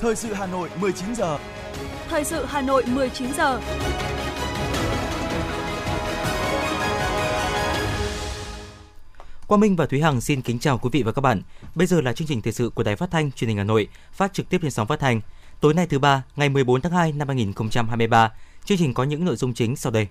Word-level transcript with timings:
Thời 0.00 0.16
sự 0.16 0.32
Hà 0.32 0.46
Nội 0.46 0.68
19 0.80 1.14
giờ. 1.14 1.38
Thời 2.08 2.24
sự 2.24 2.44
Hà 2.44 2.60
Nội 2.60 2.84
19 2.86 3.32
giờ. 3.32 3.60
Quang 9.46 9.60
Minh 9.60 9.76
và 9.76 9.86
Thúy 9.86 10.00
Hằng 10.00 10.20
xin 10.20 10.42
kính 10.42 10.58
chào 10.58 10.78
quý 10.78 10.90
vị 10.92 11.02
và 11.02 11.12
các 11.12 11.20
bạn. 11.20 11.42
Bây 11.74 11.86
giờ 11.86 12.00
là 12.00 12.12
chương 12.12 12.28
trình 12.28 12.42
thời 12.42 12.52
sự 12.52 12.70
của 12.74 12.82
Đài 12.82 12.96
Phát 12.96 13.10
thanh 13.10 13.32
Truyền 13.32 13.48
hình 13.48 13.58
Hà 13.58 13.64
Nội, 13.64 13.88
phát 14.12 14.32
trực 14.32 14.48
tiếp 14.48 14.58
trên 14.62 14.70
sóng 14.70 14.86
phát 14.86 15.00
thanh. 15.00 15.20
Tối 15.60 15.74
nay 15.74 15.86
thứ 15.86 15.98
ba, 15.98 16.22
ngày 16.36 16.48
14 16.48 16.80
tháng 16.80 16.92
2 16.92 17.12
năm 17.12 17.28
2023. 17.28 18.32
Chương 18.64 18.78
trình 18.78 18.94
có 18.94 19.04
những 19.04 19.24
nội 19.24 19.36
dung 19.36 19.54
chính 19.54 19.76
sau 19.76 19.92
đây. 19.92 20.06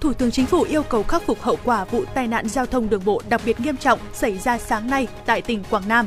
Thủ 0.00 0.12
tướng 0.12 0.30
Chính 0.30 0.46
phủ 0.46 0.62
yêu 0.62 0.82
cầu 0.82 1.02
khắc 1.02 1.22
phục 1.26 1.42
hậu 1.42 1.58
quả 1.64 1.84
vụ 1.84 2.04
tai 2.14 2.26
nạn 2.26 2.48
giao 2.48 2.66
thông 2.66 2.90
đường 2.90 3.04
bộ 3.04 3.22
đặc 3.28 3.40
biệt 3.44 3.60
nghiêm 3.60 3.76
trọng 3.76 3.98
xảy 4.12 4.38
ra 4.38 4.58
sáng 4.58 4.90
nay 4.90 5.06
tại 5.26 5.42
tỉnh 5.42 5.64
Quảng 5.70 5.88
Nam. 5.88 6.06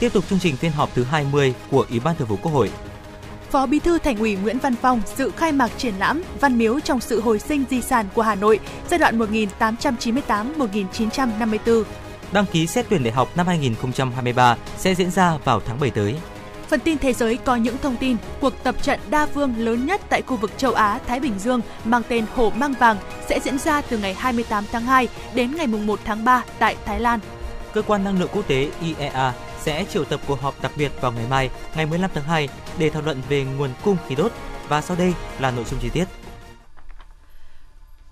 Tiếp 0.00 0.12
tục 0.12 0.24
chương 0.30 0.38
trình 0.38 0.56
phiên 0.56 0.72
họp 0.72 0.94
thứ 0.94 1.04
20 1.04 1.54
của 1.70 1.86
Ủy 1.90 2.00
ban 2.00 2.16
Thường 2.16 2.28
vụ 2.28 2.36
Quốc 2.42 2.52
hội. 2.52 2.70
Phó 3.50 3.66
Bí 3.66 3.78
thư 3.78 3.98
Thành 3.98 4.18
ủy 4.18 4.36
Nguyễn 4.36 4.58
Văn 4.58 4.74
Phong 4.82 5.00
dự 5.16 5.30
khai 5.36 5.52
mạc 5.52 5.70
triển 5.78 5.94
lãm 5.98 6.22
Văn 6.40 6.58
miếu 6.58 6.80
trong 6.80 7.00
sự 7.00 7.20
hồi 7.20 7.38
sinh 7.38 7.64
di 7.70 7.82
sản 7.82 8.06
của 8.14 8.22
Hà 8.22 8.34
Nội 8.34 8.60
giai 8.90 8.98
đoạn 8.98 9.18
1898-1954. 9.18 11.82
Đăng 12.32 12.46
ký 12.46 12.66
xét 12.66 12.86
tuyển 12.88 13.02
đại 13.02 13.12
học 13.12 13.28
năm 13.36 13.46
2023 13.46 14.56
sẽ 14.78 14.94
diễn 14.94 15.10
ra 15.10 15.36
vào 15.44 15.60
tháng 15.66 15.80
7 15.80 15.90
tới. 15.90 16.14
Phần 16.68 16.80
tin 16.80 16.98
thế 16.98 17.12
giới 17.12 17.36
có 17.36 17.56
những 17.56 17.76
thông 17.82 17.96
tin 17.96 18.16
cuộc 18.40 18.62
tập 18.62 18.82
trận 18.82 19.00
đa 19.10 19.26
phương 19.26 19.54
lớn 19.58 19.86
nhất 19.86 20.00
tại 20.08 20.22
khu 20.22 20.36
vực 20.36 20.58
châu 20.58 20.72
Á 20.72 21.00
Thái 21.06 21.20
Bình 21.20 21.38
Dương 21.38 21.60
mang 21.84 22.02
tên 22.08 22.24
Hổ 22.34 22.50
Mang 22.50 22.74
Vàng 22.78 22.96
sẽ 23.28 23.40
diễn 23.40 23.58
ra 23.58 23.80
từ 23.80 23.98
ngày 23.98 24.14
28 24.14 24.64
tháng 24.72 24.82
2 24.82 25.08
đến 25.34 25.56
ngày 25.56 25.66
1 25.66 26.00
tháng 26.04 26.24
3 26.24 26.44
tại 26.58 26.76
Thái 26.84 27.00
Lan. 27.00 27.20
Cơ 27.72 27.82
quan 27.82 28.04
năng 28.04 28.20
lượng 28.20 28.30
quốc 28.32 28.48
tế 28.48 28.70
IEA 28.80 29.32
sẽ 29.62 29.84
triệu 29.90 30.04
tập 30.04 30.20
cuộc 30.26 30.40
họp 30.40 30.62
đặc 30.62 30.72
biệt 30.76 30.92
vào 31.00 31.12
ngày 31.12 31.26
mai, 31.30 31.50
ngày 31.74 31.86
15 31.86 32.10
tháng 32.14 32.24
2 32.24 32.48
để 32.78 32.90
thảo 32.90 33.02
luận 33.02 33.22
về 33.28 33.44
nguồn 33.44 33.70
cung 33.84 33.96
khí 34.08 34.14
đốt 34.14 34.32
và 34.68 34.80
sau 34.80 34.96
đây 34.96 35.14
là 35.38 35.50
nội 35.50 35.64
dung 35.64 35.80
chi 35.80 35.88
tiết. 35.92 36.04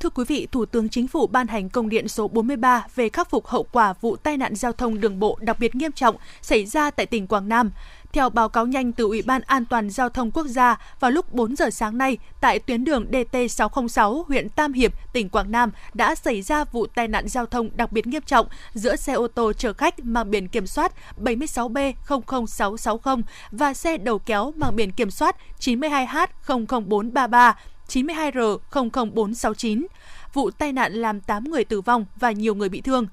Thưa 0.01 0.11
quý 0.11 0.25
vị, 0.29 0.49
Thủ 0.53 0.65
tướng 0.65 0.89
Chính 0.89 1.09
phủ 1.09 1.27
ban 1.27 1.47
hành 1.47 1.69
công 1.69 1.89
điện 1.89 2.09
số 2.09 2.29
43 2.29 2.87
về 2.95 3.09
khắc 3.09 3.31
phục 3.31 3.47
hậu 3.47 3.67
quả 3.73 3.95
vụ 4.01 4.17
tai 4.17 4.37
nạn 4.37 4.55
giao 4.55 4.73
thông 4.73 5.01
đường 5.01 5.19
bộ 5.19 5.39
đặc 5.41 5.57
biệt 5.61 5.75
nghiêm 5.75 5.93
trọng 5.93 6.17
xảy 6.43 6.67
ra 6.67 6.91
tại 6.91 7.07
tỉnh 7.07 7.27
Quảng 7.27 7.49
Nam. 7.49 7.71
Theo 8.13 8.31
báo 8.31 8.49
cáo 8.49 8.67
nhanh 8.67 8.93
từ 8.93 9.05
Ủy 9.05 9.23
ban 9.23 9.43
An 9.43 9.65
toàn 9.65 9.91
Giao 9.91 10.09
thông 10.09 10.31
Quốc 10.31 10.47
gia, 10.47 10.79
vào 11.01 11.11
lúc 11.11 11.33
4 11.33 11.57
giờ 11.57 11.71
sáng 11.71 11.99
nay, 11.99 12.19
tại 12.41 12.59
tuyến 12.59 12.85
đường 12.85 13.07
DT606, 13.11 14.25
huyện 14.29 14.49
Tam 14.49 14.73
Hiệp, 14.73 14.93
tỉnh 15.13 15.29
Quảng 15.29 15.51
Nam 15.51 15.71
đã 15.95 16.15
xảy 16.15 16.43
ra 16.43 16.65
vụ 16.65 16.87
tai 16.87 17.09
nạn 17.09 17.29
giao 17.29 17.47
thông 17.47 17.71
đặc 17.77 17.93
biệt 17.93 18.07
nghiêm 18.07 18.23
trọng 18.23 18.47
giữa 18.75 18.97
xe 18.97 19.13
ô 19.13 19.29
tô 19.29 19.53
chở 19.53 19.73
khách 19.73 20.05
mang 20.05 20.31
biển 20.31 20.49
kiểm 20.49 20.67
soát 20.67 20.93
76B00660 21.23 23.23
và 23.51 23.75
xe 23.75 23.97
đầu 23.97 24.19
kéo 24.19 24.53
mang 24.57 24.77
biển 24.77 24.93
kiểm 24.93 25.11
soát 25.11 25.37
92H00433 25.61 27.53
92R00469. 27.89 29.87
Vụ 30.33 30.51
tai 30.51 30.73
nạn 30.73 30.93
làm 30.93 31.21
8 31.21 31.45
người 31.45 31.65
tử 31.65 31.81
vong 31.81 32.05
và 32.17 32.31
nhiều 32.31 32.55
người 32.55 32.69
bị 32.69 32.81
thương. 32.81 33.07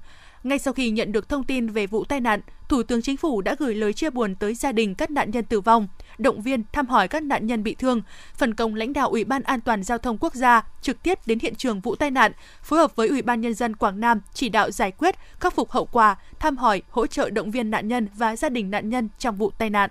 Ngay 0.44 0.58
sau 0.58 0.74
khi 0.74 0.90
nhận 0.90 1.12
được 1.12 1.28
thông 1.28 1.44
tin 1.44 1.68
về 1.68 1.86
vụ 1.86 2.04
tai 2.04 2.20
nạn, 2.20 2.40
Thủ 2.68 2.82
tướng 2.82 3.02
Chính 3.02 3.16
phủ 3.16 3.40
đã 3.40 3.56
gửi 3.58 3.74
lời 3.74 3.92
chia 3.92 4.10
buồn 4.10 4.34
tới 4.34 4.54
gia 4.54 4.72
đình 4.72 4.94
các 4.94 5.10
nạn 5.10 5.30
nhân 5.30 5.44
tử 5.44 5.60
vong, 5.60 5.88
động 6.18 6.42
viên 6.42 6.64
thăm 6.72 6.86
hỏi 6.86 7.08
các 7.08 7.22
nạn 7.22 7.46
nhân 7.46 7.62
bị 7.62 7.74
thương, 7.74 8.02
phân 8.34 8.54
công 8.54 8.74
lãnh 8.74 8.92
đạo 8.92 9.08
Ủy 9.08 9.24
ban 9.24 9.42
An 9.42 9.60
toàn 9.60 9.82
giao 9.82 9.98
thông 9.98 10.18
quốc 10.18 10.34
gia 10.34 10.62
trực 10.82 11.02
tiếp 11.02 11.18
đến 11.26 11.38
hiện 11.38 11.54
trường 11.54 11.80
vụ 11.80 11.94
tai 11.94 12.10
nạn, 12.10 12.32
phối 12.62 12.78
hợp 12.78 12.96
với 12.96 13.08
Ủy 13.08 13.22
ban 13.22 13.40
nhân 13.40 13.54
dân 13.54 13.76
Quảng 13.76 14.00
Nam 14.00 14.20
chỉ 14.34 14.48
đạo 14.48 14.70
giải 14.70 14.90
quyết, 14.90 15.14
khắc 15.40 15.54
phục 15.54 15.70
hậu 15.70 15.86
quả, 15.86 16.16
thăm 16.38 16.56
hỏi, 16.56 16.82
hỗ 16.90 17.06
trợ 17.06 17.30
động 17.30 17.50
viên 17.50 17.70
nạn 17.70 17.88
nhân 17.88 18.08
và 18.14 18.36
gia 18.36 18.48
đình 18.48 18.70
nạn 18.70 18.90
nhân 18.90 19.08
trong 19.18 19.36
vụ 19.36 19.50
tai 19.50 19.70
nạn 19.70 19.90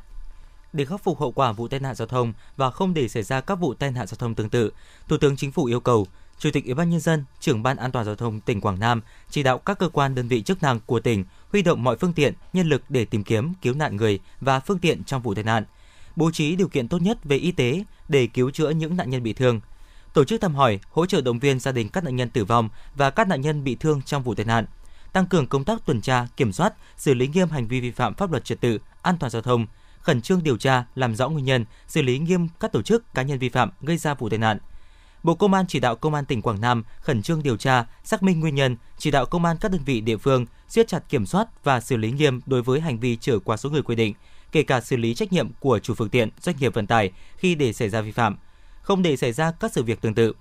để 0.75 0.85
khắc 0.85 1.03
phục 1.03 1.19
hậu 1.19 1.31
quả 1.31 1.51
vụ 1.51 1.67
tai 1.67 1.79
nạn 1.79 1.95
giao 1.95 2.07
thông 2.07 2.33
và 2.57 2.71
không 2.71 2.93
để 2.93 3.07
xảy 3.07 3.23
ra 3.23 3.41
các 3.41 3.55
vụ 3.55 3.73
tai 3.73 3.91
nạn 3.91 4.07
giao 4.07 4.15
thông 4.19 4.35
tương 4.35 4.49
tự, 4.49 4.71
Thủ 5.07 5.17
tướng 5.17 5.35
Chính 5.35 5.51
phủ 5.51 5.65
yêu 5.65 5.79
cầu 5.79 6.07
Chủ 6.39 6.49
tịch 6.53 6.65
Ủy 6.65 6.73
ban 6.73 6.89
nhân 6.89 6.99
dân, 6.99 7.25
trưởng 7.39 7.63
ban 7.63 7.77
an 7.77 7.91
toàn 7.91 8.05
giao 8.05 8.15
thông 8.15 8.39
tỉnh 8.39 8.61
Quảng 8.61 8.79
Nam 8.79 9.01
chỉ 9.29 9.43
đạo 9.43 9.57
các 9.57 9.79
cơ 9.79 9.89
quan 9.89 10.15
đơn 10.15 10.27
vị 10.27 10.41
chức 10.41 10.63
năng 10.63 10.79
của 10.79 10.99
tỉnh 10.99 11.25
huy 11.51 11.61
động 11.61 11.83
mọi 11.83 11.97
phương 11.97 12.13
tiện, 12.13 12.33
nhân 12.53 12.69
lực 12.69 12.81
để 12.89 13.05
tìm 13.05 13.23
kiếm, 13.23 13.53
cứu 13.61 13.73
nạn 13.73 13.95
người 13.95 14.19
và 14.41 14.59
phương 14.59 14.79
tiện 14.79 15.03
trong 15.03 15.21
vụ 15.21 15.33
tai 15.33 15.43
nạn, 15.43 15.63
bố 16.15 16.31
trí 16.31 16.55
điều 16.55 16.67
kiện 16.67 16.87
tốt 16.87 17.01
nhất 17.01 17.23
về 17.23 17.37
y 17.37 17.51
tế 17.51 17.83
để 18.09 18.27
cứu 18.27 18.51
chữa 18.51 18.69
những 18.69 18.97
nạn 18.97 19.09
nhân 19.09 19.23
bị 19.23 19.33
thương, 19.33 19.61
tổ 20.13 20.23
chức 20.23 20.41
thăm 20.41 20.55
hỏi, 20.55 20.79
hỗ 20.91 21.05
trợ 21.05 21.21
động 21.21 21.39
viên 21.39 21.59
gia 21.59 21.71
đình 21.71 21.89
các 21.89 22.03
nạn 22.03 22.15
nhân 22.15 22.29
tử 22.29 22.45
vong 22.45 22.69
và 22.95 23.09
các 23.09 23.27
nạn 23.27 23.41
nhân 23.41 23.63
bị 23.63 23.75
thương 23.75 24.01
trong 24.01 24.23
vụ 24.23 24.35
tai 24.35 24.45
nạn, 24.45 24.65
tăng 25.13 25.25
cường 25.25 25.47
công 25.47 25.63
tác 25.63 25.85
tuần 25.85 26.01
tra, 26.01 26.27
kiểm 26.37 26.51
soát, 26.53 26.73
xử 26.97 27.13
lý 27.13 27.27
nghiêm 27.27 27.49
hành 27.49 27.67
vi 27.67 27.81
vi 27.81 27.91
phạm 27.91 28.13
pháp 28.13 28.31
luật 28.31 28.45
trật 28.45 28.61
tự, 28.61 28.79
an 29.01 29.17
toàn 29.19 29.29
giao 29.29 29.41
thông, 29.41 29.67
khẩn 30.05 30.21
trương 30.21 30.43
điều 30.43 30.57
tra, 30.57 30.85
làm 30.95 31.15
rõ 31.15 31.29
nguyên 31.29 31.45
nhân, 31.45 31.65
xử 31.87 32.01
lý 32.01 32.19
nghiêm 32.19 32.47
các 32.59 32.71
tổ 32.71 32.81
chức 32.81 33.13
cá 33.13 33.21
nhân 33.21 33.39
vi 33.39 33.49
phạm 33.49 33.69
gây 33.81 33.97
ra 33.97 34.13
vụ 34.13 34.29
tai 34.29 34.39
nạn. 34.39 34.57
Bộ 35.23 35.35
Công 35.35 35.53
an 35.53 35.65
chỉ 35.67 35.79
đạo 35.79 35.95
Công 35.95 36.13
an 36.13 36.25
tỉnh 36.25 36.41
Quảng 36.41 36.61
Nam 36.61 36.83
khẩn 36.99 37.21
trương 37.21 37.43
điều 37.43 37.57
tra, 37.57 37.85
xác 38.03 38.23
minh 38.23 38.39
nguyên 38.39 38.55
nhân, 38.55 38.77
chỉ 38.97 39.11
đạo 39.11 39.25
công 39.25 39.45
an 39.45 39.57
các 39.61 39.71
đơn 39.71 39.81
vị 39.85 40.01
địa 40.01 40.17
phương 40.17 40.45
siết 40.69 40.87
chặt 40.87 41.09
kiểm 41.09 41.25
soát 41.25 41.63
và 41.63 41.79
xử 41.79 41.97
lý 41.97 42.11
nghiêm 42.11 42.41
đối 42.45 42.61
với 42.61 42.81
hành 42.81 42.99
vi 42.99 43.17
trở 43.21 43.39
quá 43.39 43.57
số 43.57 43.69
người 43.69 43.81
quy 43.81 43.95
định, 43.95 44.13
kể 44.51 44.63
cả 44.63 44.81
xử 44.81 44.97
lý 44.97 45.13
trách 45.15 45.33
nhiệm 45.33 45.53
của 45.59 45.79
chủ 45.79 45.93
phương 45.93 46.09
tiện, 46.09 46.29
doanh 46.41 46.55
nghiệp 46.59 46.73
vận 46.73 46.87
tải 46.87 47.11
khi 47.37 47.55
để 47.55 47.73
xảy 47.73 47.89
ra 47.89 48.01
vi 48.01 48.11
phạm, 48.11 48.37
không 48.81 49.01
để 49.01 49.17
xảy 49.17 49.33
ra 49.33 49.51
các 49.51 49.71
sự 49.73 49.83
việc 49.83 50.01
tương 50.01 50.15
tự. 50.15 50.33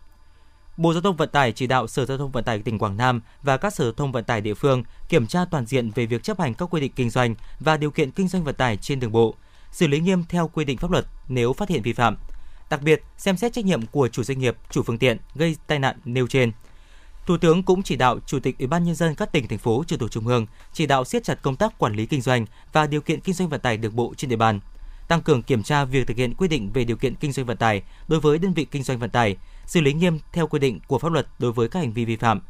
Bộ 0.77 0.93
Giao 0.93 1.03
thông 1.03 1.17
Vận 1.17 1.29
tải 1.29 1.53
chỉ 1.53 1.67
đạo 1.67 1.87
Sở 1.87 2.07
Giao 2.07 2.19
thông 2.19 2.33
Vận 2.33 2.45
tải 2.45 2.59
tỉnh 2.59 2.79
Quảng 2.79 2.97
Nam 2.97 3.21
và 3.43 3.57
các 3.57 3.75
sở 3.75 3.85
giao 3.85 3.93
thông 3.93 4.13
vận 4.13 4.25
tải 4.25 4.41
địa 4.41 4.55
phương 4.55 4.83
kiểm 5.09 5.27
tra 5.27 5.45
toàn 5.51 5.67
diện 5.67 5.91
về 5.91 6.07
việc 6.07 6.23
chấp 6.23 6.41
hành 6.41 6.55
các 6.55 6.69
quy 6.71 6.81
định 6.81 6.93
kinh 6.97 7.11
doanh 7.11 7.35
và 7.61 7.77
điều 7.77 7.91
kiện 7.91 8.11
kinh 8.11 8.29
doanh 8.29 8.45
vận 8.45 8.55
tải 8.55 8.77
trên 8.77 9.01
đường 9.01 9.13
bộ, 9.13 9.35
xử 9.75 9.87
lý 9.87 10.01
nghiêm 10.01 10.25
theo 10.29 10.49
quy 10.49 10.65
định 10.65 10.79
pháp 10.79 10.91
luật 10.91 11.07
nếu 11.29 11.53
phát 11.53 11.69
hiện 11.69 11.83
vi 11.83 11.93
phạm. 11.93 12.17
Đặc 12.71 12.83
biệt, 12.83 13.03
xem 13.19 13.37
xét 13.37 13.53
trách 13.53 13.65
nhiệm 13.65 13.87
của 13.87 14.09
chủ 14.09 14.23
doanh 14.23 14.39
nghiệp, 14.39 14.57
chủ 14.71 14.83
phương 14.83 14.99
tiện 14.99 15.19
gây 15.35 15.57
tai 15.67 15.79
nạn 15.79 15.97
nêu 16.05 16.27
trên. 16.27 16.53
Thủ 17.27 17.37
tướng 17.37 17.63
cũng 17.63 17.83
chỉ 17.83 17.97
đạo 17.97 18.19
Chủ 18.27 18.41
tịch 18.41 18.59
Ủy 18.59 18.67
ban 18.67 18.85
nhân 18.85 18.95
dân 18.95 19.15
các 19.15 19.33
tỉnh 19.33 19.49
thành 19.49 19.59
phố 19.59 19.85
trực 19.87 20.01
thuộc 20.01 20.11
trung 20.11 20.27
ương 20.27 20.47
chỉ 20.73 20.87
đạo 20.87 21.05
siết 21.05 21.25
chặt 21.25 21.43
công 21.43 21.57
tác 21.57 21.79
quản 21.79 21.95
lý 21.95 22.07
kinh 22.07 22.21
doanh 22.21 22.47
và 22.73 22.87
điều 22.87 23.01
kiện 23.01 23.21
kinh 23.21 23.35
doanh 23.35 23.49
vận 23.49 23.61
tải 23.61 23.77
đường 23.77 23.97
bộ 23.97 24.15
trên 24.17 24.31
địa 24.31 24.37
bàn, 24.37 24.61
tăng 25.09 25.23
cường 25.23 25.43
kiểm 25.43 25.63
tra 25.63 25.85
việc 25.85 26.07
thực 26.07 26.17
hiện 26.17 26.35
quy 26.35 26.49
định 26.49 26.71
về 26.73 26.85
điều 26.85 26.97
kiện 26.97 27.15
kinh 27.15 27.33
doanh 27.33 27.47
vận 27.47 27.57
tải 27.57 27.83
đối 28.09 28.21
với 28.21 28.39
đơn 28.39 28.55
vị 28.55 28.65
kinh 28.65 28.83
doanh 28.83 28.99
vận 28.99 29.11
tải, 29.11 29.37
xử 29.67 29.81
lý 29.81 29.93
nghiêm 29.93 30.19
theo 30.33 30.47
quy 30.47 30.59
định 30.59 30.81
của 30.87 30.99
pháp 30.99 31.13
luật 31.13 31.27
đối 31.39 31.53
với 31.53 31.69
các 31.69 31.81
hành 31.81 31.93
vi 31.93 32.05
vi 32.05 32.17
phạm. 32.17 32.41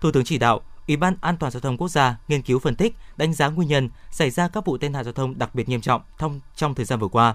Thủ 0.00 0.10
tướng 0.10 0.24
chỉ 0.24 0.38
đạo 0.38 0.60
Ủy 0.88 0.96
ban 0.96 1.14
An 1.20 1.36
toàn 1.36 1.52
giao 1.52 1.60
thông 1.60 1.76
quốc 1.76 1.88
gia 1.88 2.16
nghiên 2.28 2.42
cứu 2.42 2.58
phân 2.58 2.76
tích, 2.76 2.96
đánh 3.16 3.34
giá 3.34 3.48
nguyên 3.48 3.68
nhân 3.68 3.90
xảy 4.10 4.30
ra 4.30 4.48
các 4.48 4.64
vụ 4.66 4.78
tai 4.78 4.90
nạn 4.90 5.04
giao 5.04 5.12
thông 5.12 5.38
đặc 5.38 5.54
biệt 5.54 5.68
nghiêm 5.68 5.80
trọng 5.80 6.02
trong 6.18 6.40
trong 6.56 6.74
thời 6.74 6.84
gian 6.84 6.98
vừa 6.98 7.08
qua, 7.08 7.34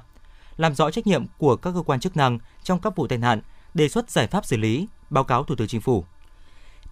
làm 0.57 0.75
rõ 0.75 0.91
trách 0.91 1.07
nhiệm 1.07 1.25
của 1.37 1.55
các 1.55 1.71
cơ 1.75 1.81
quan 1.81 1.99
chức 1.99 2.17
năng 2.17 2.39
trong 2.63 2.79
các 2.79 2.95
vụ 2.95 3.07
tai 3.07 3.17
nạn, 3.17 3.41
đề 3.73 3.89
xuất 3.89 4.11
giải 4.11 4.27
pháp 4.27 4.45
xử 4.45 4.57
lý, 4.57 4.87
báo 5.09 5.23
cáo 5.23 5.43
Thủ 5.43 5.55
tướng 5.55 5.67
Chính 5.67 5.81
phủ. 5.81 6.05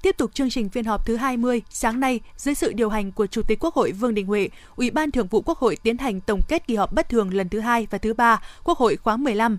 Tiếp 0.01 0.15
tục 0.17 0.31
chương 0.33 0.49
trình 0.49 0.69
phiên 0.69 0.85
họp 0.85 1.05
thứ 1.05 1.15
20, 1.15 1.61
sáng 1.69 1.99
nay, 1.99 2.19
dưới 2.37 2.55
sự 2.55 2.73
điều 2.73 2.89
hành 2.89 3.11
của 3.11 3.27
Chủ 3.27 3.41
tịch 3.41 3.59
Quốc 3.59 3.75
hội 3.75 3.91
Vương 3.91 4.13
Đình 4.13 4.27
Huệ, 4.27 4.49
Ủy 4.75 4.91
ban 4.91 5.11
Thường 5.11 5.27
vụ 5.27 5.41
Quốc 5.41 5.57
hội 5.57 5.75
tiến 5.75 5.97
hành 5.97 6.21
tổng 6.21 6.41
kết 6.47 6.67
kỳ 6.67 6.75
họp 6.75 6.93
bất 6.93 7.09
thường 7.09 7.33
lần 7.33 7.49
thứ 7.49 7.59
hai 7.59 7.87
và 7.89 7.97
thứ 7.97 8.13
ba 8.13 8.41
Quốc 8.63 8.77
hội 8.77 8.95
khóa 8.95 9.17
15. 9.17 9.57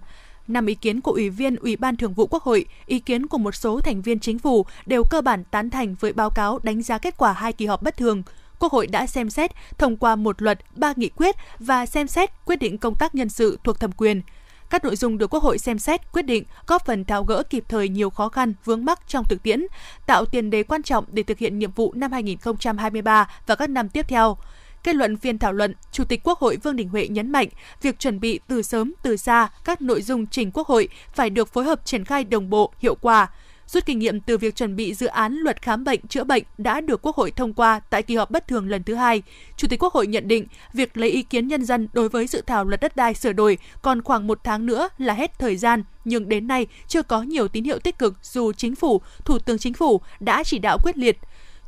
Năm 0.49 0.67
ý 0.67 0.75
kiến 0.75 1.01
của 1.01 1.13
Ủy 1.13 1.31
viên 1.31 1.57
Ủy 1.57 1.77
ban 1.77 1.97
Thường 1.97 2.15
vụ 2.15 2.27
Quốc 2.27 2.43
hội, 2.43 2.65
ý 2.87 3.01
kiến 3.01 3.27
của 3.27 3.39
một 3.39 3.55
số 3.55 3.81
thành 3.81 4.03
viên 4.03 4.21
chính 4.21 4.39
phủ 4.39 4.67
đều 4.87 5.03
cơ 5.11 5.21
bản 5.21 5.45
tán 5.45 5.71
thành 5.71 5.95
với 6.01 6.13
báo 6.13 6.31
cáo 6.31 6.59
đánh 6.63 6.83
giá 6.83 6.99
kết 6.99 7.15
quả 7.19 7.33
hai 7.33 7.53
kỳ 7.53 7.67
họp 7.67 7.83
bất 7.83 7.97
thường. 7.97 8.23
Quốc 8.59 8.73
hội 8.73 8.87
đã 8.87 9.07
xem 9.07 9.31
xét 9.31 9.51
thông 9.79 9.97
qua 9.97 10.17
một 10.17 10.43
luật, 10.43 10.59
ba 10.77 10.93
nghị 10.97 11.09
quyết 11.09 11.37
và 11.59 11.87
xem 11.87 12.07
xét 12.07 12.31
quyết 12.45 12.57
định 12.57 12.79
công 12.79 12.95
tác 12.95 13.15
nhân 13.15 13.29
sự 13.29 13.59
thuộc 13.65 13.81
thẩm 13.81 13.93
quyền. 13.93 14.23
Các 14.71 14.85
nội 14.85 14.97
dung 14.97 15.19
được 15.19 15.35
Quốc 15.35 15.43
hội 15.43 15.59
xem 15.59 15.79
xét, 15.79 16.13
quyết 16.13 16.23
định 16.23 16.45
góp 16.67 16.87
phần 16.87 17.05
tháo 17.05 17.25
gỡ 17.25 17.43
kịp 17.51 17.65
thời 17.69 17.89
nhiều 17.89 18.11
khó 18.11 18.29
khăn 18.29 18.55
vướng 18.65 18.85
mắc 18.85 19.01
trong 19.09 19.25
thực 19.25 19.43
tiễn, 19.43 19.67
tạo 20.07 20.25
tiền 20.25 20.51
đề 20.51 20.63
quan 20.63 20.83
trọng 20.83 21.05
để 21.13 21.23
thực 21.23 21.39
hiện 21.39 21.59
nhiệm 21.59 21.73
vụ 21.73 21.93
năm 21.97 22.13
2023 22.13 23.29
và 23.47 23.55
các 23.55 23.71
năm 23.71 23.89
tiếp 23.89 24.09
theo. 24.09 24.37
Kết 24.85 24.95
luận 24.95 25.17
phiên 25.17 25.39
thảo 25.39 25.53
luận, 25.53 25.75
Chủ 25.93 26.05
tịch 26.05 26.21
Quốc 26.25 26.39
hội 26.39 26.57
Vương 26.57 26.77
Đình 26.77 26.89
Huệ 26.89 27.09
nhấn 27.09 27.33
mạnh, 27.33 27.49
việc 27.83 27.99
chuẩn 27.99 28.21
bị 28.21 28.41
từ 28.49 28.63
sớm 28.63 28.95
từ 29.03 29.17
xa 29.17 29.49
các 29.65 29.83
nội 29.83 30.03
dung 30.03 30.27
trình 30.27 30.51
Quốc 30.51 30.67
hội 30.67 30.89
phải 31.15 31.31
được 31.31 31.53
phối 31.53 31.65
hợp 31.65 31.85
triển 31.85 32.05
khai 32.05 32.25
đồng 32.25 32.51
bộ, 32.51 32.73
hiệu 32.79 32.95
quả. 32.95 33.29
Rút 33.67 33.87
kinh 33.87 33.99
nghiệm 33.99 34.21
từ 34.21 34.39
việc 34.39 34.57
chuẩn 34.57 34.77
bị 34.77 34.95
dự 34.95 35.07
án 35.07 35.35
luật 35.35 35.63
khám 35.63 35.85
bệnh 35.85 36.07
chữa 36.07 36.25
bệnh 36.25 36.43
đã 36.59 36.81
được 36.81 37.03
Quốc 37.03 37.17
hội 37.17 37.31
thông 37.31 37.55
qua 37.55 37.81
tại 37.91 38.03
kỳ 38.03 38.17
họp 38.17 38.31
bất 38.31 38.49
thường 38.49 38.69
lần 38.69 38.83
thứ 38.83 38.95
hai, 38.95 39.23
Chủ 39.57 39.69
tịch 39.69 39.83
Quốc 39.83 39.93
hội 39.93 40.07
nhận 40.07 40.29
định 40.29 40.47
việc 40.73 40.97
lấy 40.97 41.11
ý 41.11 41.23
kiến 41.23 41.49
nhân 41.49 41.65
dân 41.65 41.89
đối 41.93 42.09
với 42.09 42.27
dự 42.27 42.43
thảo 42.47 42.65
luật 42.65 42.81
đất 42.81 42.97
đai 42.97 43.15
sửa 43.15 43.33
đổi 43.33 43.59
còn 43.83 44.03
khoảng 44.03 44.27
một 44.27 44.41
tháng 44.45 44.67
nữa 44.67 44.89
là 44.99 45.15
hết 45.15 45.39
thời 45.39 45.57
gian, 45.57 45.83
nhưng 46.05 46.29
đến 46.29 46.47
nay 46.47 46.67
chưa 46.89 47.03
có 47.03 47.23
nhiều 47.23 47.49
tín 47.49 47.65
hiệu 47.65 47.79
tích 47.79 47.99
cực 47.99 48.15
dù 48.23 48.53
chính 48.53 48.75
phủ, 48.75 49.01
Thủ 49.25 49.39
tướng 49.39 49.59
Chính 49.59 49.75
phủ 49.75 50.01
đã 50.21 50.45
chỉ 50.45 50.59
đạo 50.59 50.79
quyết 50.83 50.99
liệt. 50.99 51.19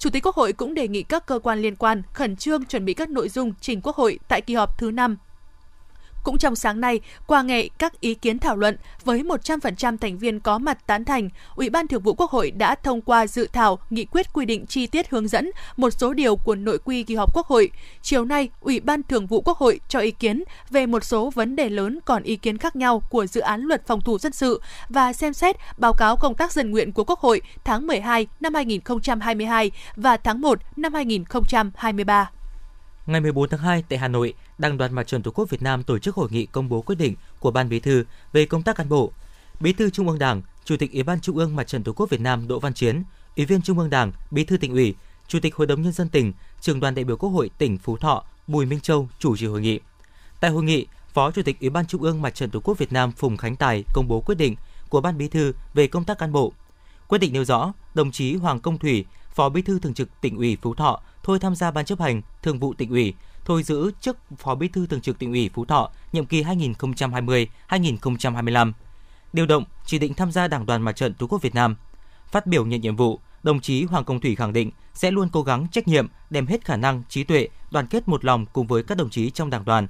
Chủ 0.01 0.11
tịch 0.11 0.27
Quốc 0.27 0.37
hội 0.37 0.53
cũng 0.53 0.75
đề 0.75 0.89
nghị 0.89 1.03
các 1.03 1.27
cơ 1.27 1.39
quan 1.39 1.59
liên 1.59 1.77
quan 1.77 2.03
khẩn 2.13 2.37
trương 2.37 2.65
chuẩn 2.65 2.85
bị 2.85 2.95
các 2.95 3.11
nội 3.11 3.29
dung 3.29 3.53
trình 3.61 3.81
Quốc 3.81 3.97
hội 3.97 4.19
tại 4.29 4.41
kỳ 4.41 4.55
họp 4.55 4.79
thứ 4.79 4.91
5 4.91 5.17
cũng 6.23 6.39
trong 6.39 6.55
sáng 6.55 6.81
nay, 6.81 7.01
qua 7.27 7.43
nghệ 7.43 7.69
các 7.79 8.01
ý 8.01 8.15
kiến 8.15 8.39
thảo 8.39 8.57
luận 8.57 8.77
với 9.05 9.23
100% 9.23 9.97
thành 9.97 10.19
viên 10.19 10.41
có 10.41 10.59
mặt 10.59 10.87
tán 10.87 11.05
thành, 11.05 11.29
Ủy 11.55 11.71
ban 11.71 11.89
Thường 11.89 12.03
vụ 12.03 12.15
Quốc 12.15 12.31
hội 12.31 12.51
đã 12.51 12.75
thông 12.75 13.01
qua 13.01 13.27
dự 13.27 13.49
thảo 13.53 13.79
nghị 13.91 14.05
quyết 14.05 14.33
quy 14.33 14.45
định 14.45 14.67
chi 14.67 14.87
tiết 14.87 15.11
hướng 15.11 15.29
dẫn 15.29 15.51
một 15.77 15.91
số 15.91 16.13
điều 16.13 16.37
của 16.37 16.55
nội 16.55 16.79
quy 16.85 17.03
kỳ 17.03 17.15
họp 17.15 17.35
Quốc 17.35 17.47
hội. 17.47 17.71
Chiều 18.03 18.25
nay, 18.25 18.49
Ủy 18.61 18.81
ban 18.81 19.03
Thường 19.03 19.27
vụ 19.27 19.41
Quốc 19.41 19.59
hội 19.59 19.81
cho 19.89 19.99
ý 19.99 20.11
kiến 20.11 20.45
về 20.71 20.87
một 20.87 21.05
số 21.05 21.31
vấn 21.31 21.57
đề 21.57 21.69
lớn 21.69 21.99
còn 22.05 22.23
ý 22.23 22.37
kiến 22.37 22.59
khác 22.59 22.77
nhau 22.77 23.03
của 23.11 23.27
dự 23.27 23.41
án 23.41 23.61
luật 23.61 23.87
phòng 23.87 24.01
thủ 24.01 24.19
dân 24.19 24.33
sự 24.33 24.61
và 24.89 25.13
xem 25.13 25.33
xét 25.33 25.57
báo 25.79 25.93
cáo 25.93 26.17
công 26.17 26.35
tác 26.35 26.53
dân 26.53 26.71
nguyện 26.71 26.93
của 26.93 27.05
Quốc 27.05 27.21
hội 27.21 27.43
tháng 27.65 27.87
12 27.87 28.27
năm 28.41 28.55
2022 28.55 29.71
và 29.97 30.17
tháng 30.17 30.41
1 30.41 30.59
năm 30.77 30.95
2023. 30.95 32.31
Ngày 33.07 33.21
14 33.21 33.49
tháng 33.49 33.61
2 33.61 33.85
tại 33.89 33.99
Hà 33.99 34.09
Nội, 34.09 34.35
Đảng 34.61 34.79
đoàn 34.79 34.95
Mặt 34.95 35.07
trận 35.07 35.23
Tổ 35.23 35.31
quốc 35.31 35.51
Việt 35.51 35.63
Nam 35.63 35.83
tổ 35.83 35.99
chức 35.99 36.15
hội 36.15 36.29
nghị 36.31 36.47
công 36.47 36.69
bố 36.69 36.83
quyết 36.83 36.97
định 36.99 37.15
của 37.39 37.51
Ban 37.51 37.69
Bí 37.69 37.81
thư 37.81 38.05
về 38.33 38.47
công 38.47 38.63
tác 38.63 38.77
cán 38.77 38.89
bộ. 38.89 39.13
Bí 39.61 39.73
thư 39.73 39.91
Trung 39.91 40.09
ương 40.09 40.19
Đảng, 40.19 40.43
Chủ 40.65 40.77
tịch 40.77 40.93
Ủy 40.93 41.03
ban 41.03 41.21
Trung 41.21 41.37
ương 41.37 41.57
Mặt 41.57 41.67
trận 41.67 41.83
Tổ 41.83 41.93
quốc 41.93 42.11
Việt 42.11 42.21
Nam 42.21 42.49
Đỗ 42.49 42.59
Văn 42.59 42.75
Chiến, 42.75 43.03
Ủy 43.37 43.47
viên 43.47 43.63
Trung 43.63 43.79
ương 43.79 43.91
Đảng, 43.91 44.13
Bí 44.31 44.45
thư 44.45 44.57
tỉnh 44.57 44.73
ủy, 44.73 44.95
Chủ 45.29 45.41
tịch 45.41 45.55
Hội 45.55 45.67
đồng 45.67 45.83
nhân 45.83 45.93
dân 45.93 46.09
tỉnh, 46.09 46.33
Trường 46.61 46.81
đoàn 46.81 46.95
đại 46.95 47.05
biểu 47.05 47.17
Quốc 47.17 47.31
hội 47.31 47.51
tỉnh 47.59 47.79
Phú 47.79 47.97
Thọ 47.97 48.25
Bùi 48.47 48.67
Minh 48.67 48.81
Châu 48.81 49.09
chủ 49.19 49.37
trì 49.37 49.47
hội 49.47 49.61
nghị. 49.61 49.81
Tại 50.41 50.51
hội 50.51 50.63
nghị, 50.63 50.87
Phó 51.13 51.31
Chủ 51.31 51.43
tịch 51.43 51.61
Ủy 51.61 51.71
ban 51.71 51.87
Trung 51.87 52.03
ương 52.03 52.23
Mặt 52.23 52.35
trận 52.35 52.51
Tổ 52.51 52.61
quốc 52.61 52.79
Việt 52.79 52.93
Nam 52.93 53.13
Phùng 53.13 53.37
Khánh 53.37 53.57
Tài 53.57 53.85
công 53.95 54.09
bố 54.09 54.21
quyết 54.21 54.39
định 54.39 54.57
của 54.89 55.01
Ban 55.01 55.19
Bí 55.19 55.29
thư 55.29 55.53
về 55.75 55.87
công 55.87 56.05
tác 56.05 56.19
cán 56.19 56.33
bộ. 56.33 56.53
Quyết 57.09 57.19
định 57.19 57.33
nêu 57.33 57.45
rõ, 57.45 57.73
đồng 57.95 58.13
chí 58.13 58.35
Hoàng 58.35 58.61
Công 58.61 58.79
Thủy, 58.79 59.05
Phó 59.35 59.49
Bí 59.49 59.63
thư 59.63 59.79
Thường 59.79 59.95
trực 59.95 60.21
tỉnh 60.21 60.37
ủy 60.37 60.57
Phú 60.63 60.75
Thọ 60.75 61.01
thôi 61.23 61.39
tham 61.39 61.55
gia 61.55 61.71
ban 61.71 61.85
chấp 61.85 62.01
hành, 62.01 62.23
thường 62.43 62.59
vụ 62.59 62.75
tỉnh 62.75 62.91
ủy, 62.91 63.15
thôi 63.45 63.63
giữ 63.63 63.91
chức 64.01 64.17
Phó 64.39 64.55
Bí 64.55 64.69
thư 64.69 64.87
Thường 64.87 65.01
trực 65.01 65.19
tỉnh 65.19 65.33
ủy 65.33 65.51
Phú 65.55 65.65
Thọ 65.65 65.91
nhiệm 66.13 66.27
kỳ 66.27 66.43
2020-2025. 66.43 68.73
Điều 69.33 69.47
động, 69.47 69.65
chỉ 69.87 69.99
định 69.99 70.15
tham 70.15 70.33
gia 70.33 70.49
Đảng 70.49 70.67
đoàn 70.67 70.83
Mặt 70.83 70.97
trận 70.97 71.15
Tổ 71.15 71.27
quốc 71.27 71.43
Việt 71.43 71.55
Nam. 71.55 71.77
Phát 72.31 72.47
biểu 72.47 72.67
nhận 72.67 72.81
nhiệm 72.81 72.97
vụ, 72.97 73.21
đồng 73.43 73.61
chí 73.61 73.85
Hoàng 73.85 74.05
Công 74.05 74.21
Thủy 74.21 74.37
khẳng 74.37 74.53
định 74.53 74.71
sẽ 74.95 75.11
luôn 75.11 75.29
cố 75.33 75.43
gắng 75.43 75.67
trách 75.73 75.89
nhiệm, 75.89 76.09
đem 76.31 76.47
hết 76.47 76.65
khả 76.65 76.77
năng, 76.77 77.03
trí 77.09 77.25
tuệ, 77.25 77.49
đoàn 77.71 77.87
kết 77.87 78.09
một 78.09 78.25
lòng 78.25 78.47
cùng 78.47 78.67
với 78.67 78.83
các 78.83 78.99
đồng 78.99 79.11
chí 79.11 79.31
trong 79.31 79.51
Đảng 79.51 79.65
đoàn, 79.65 79.87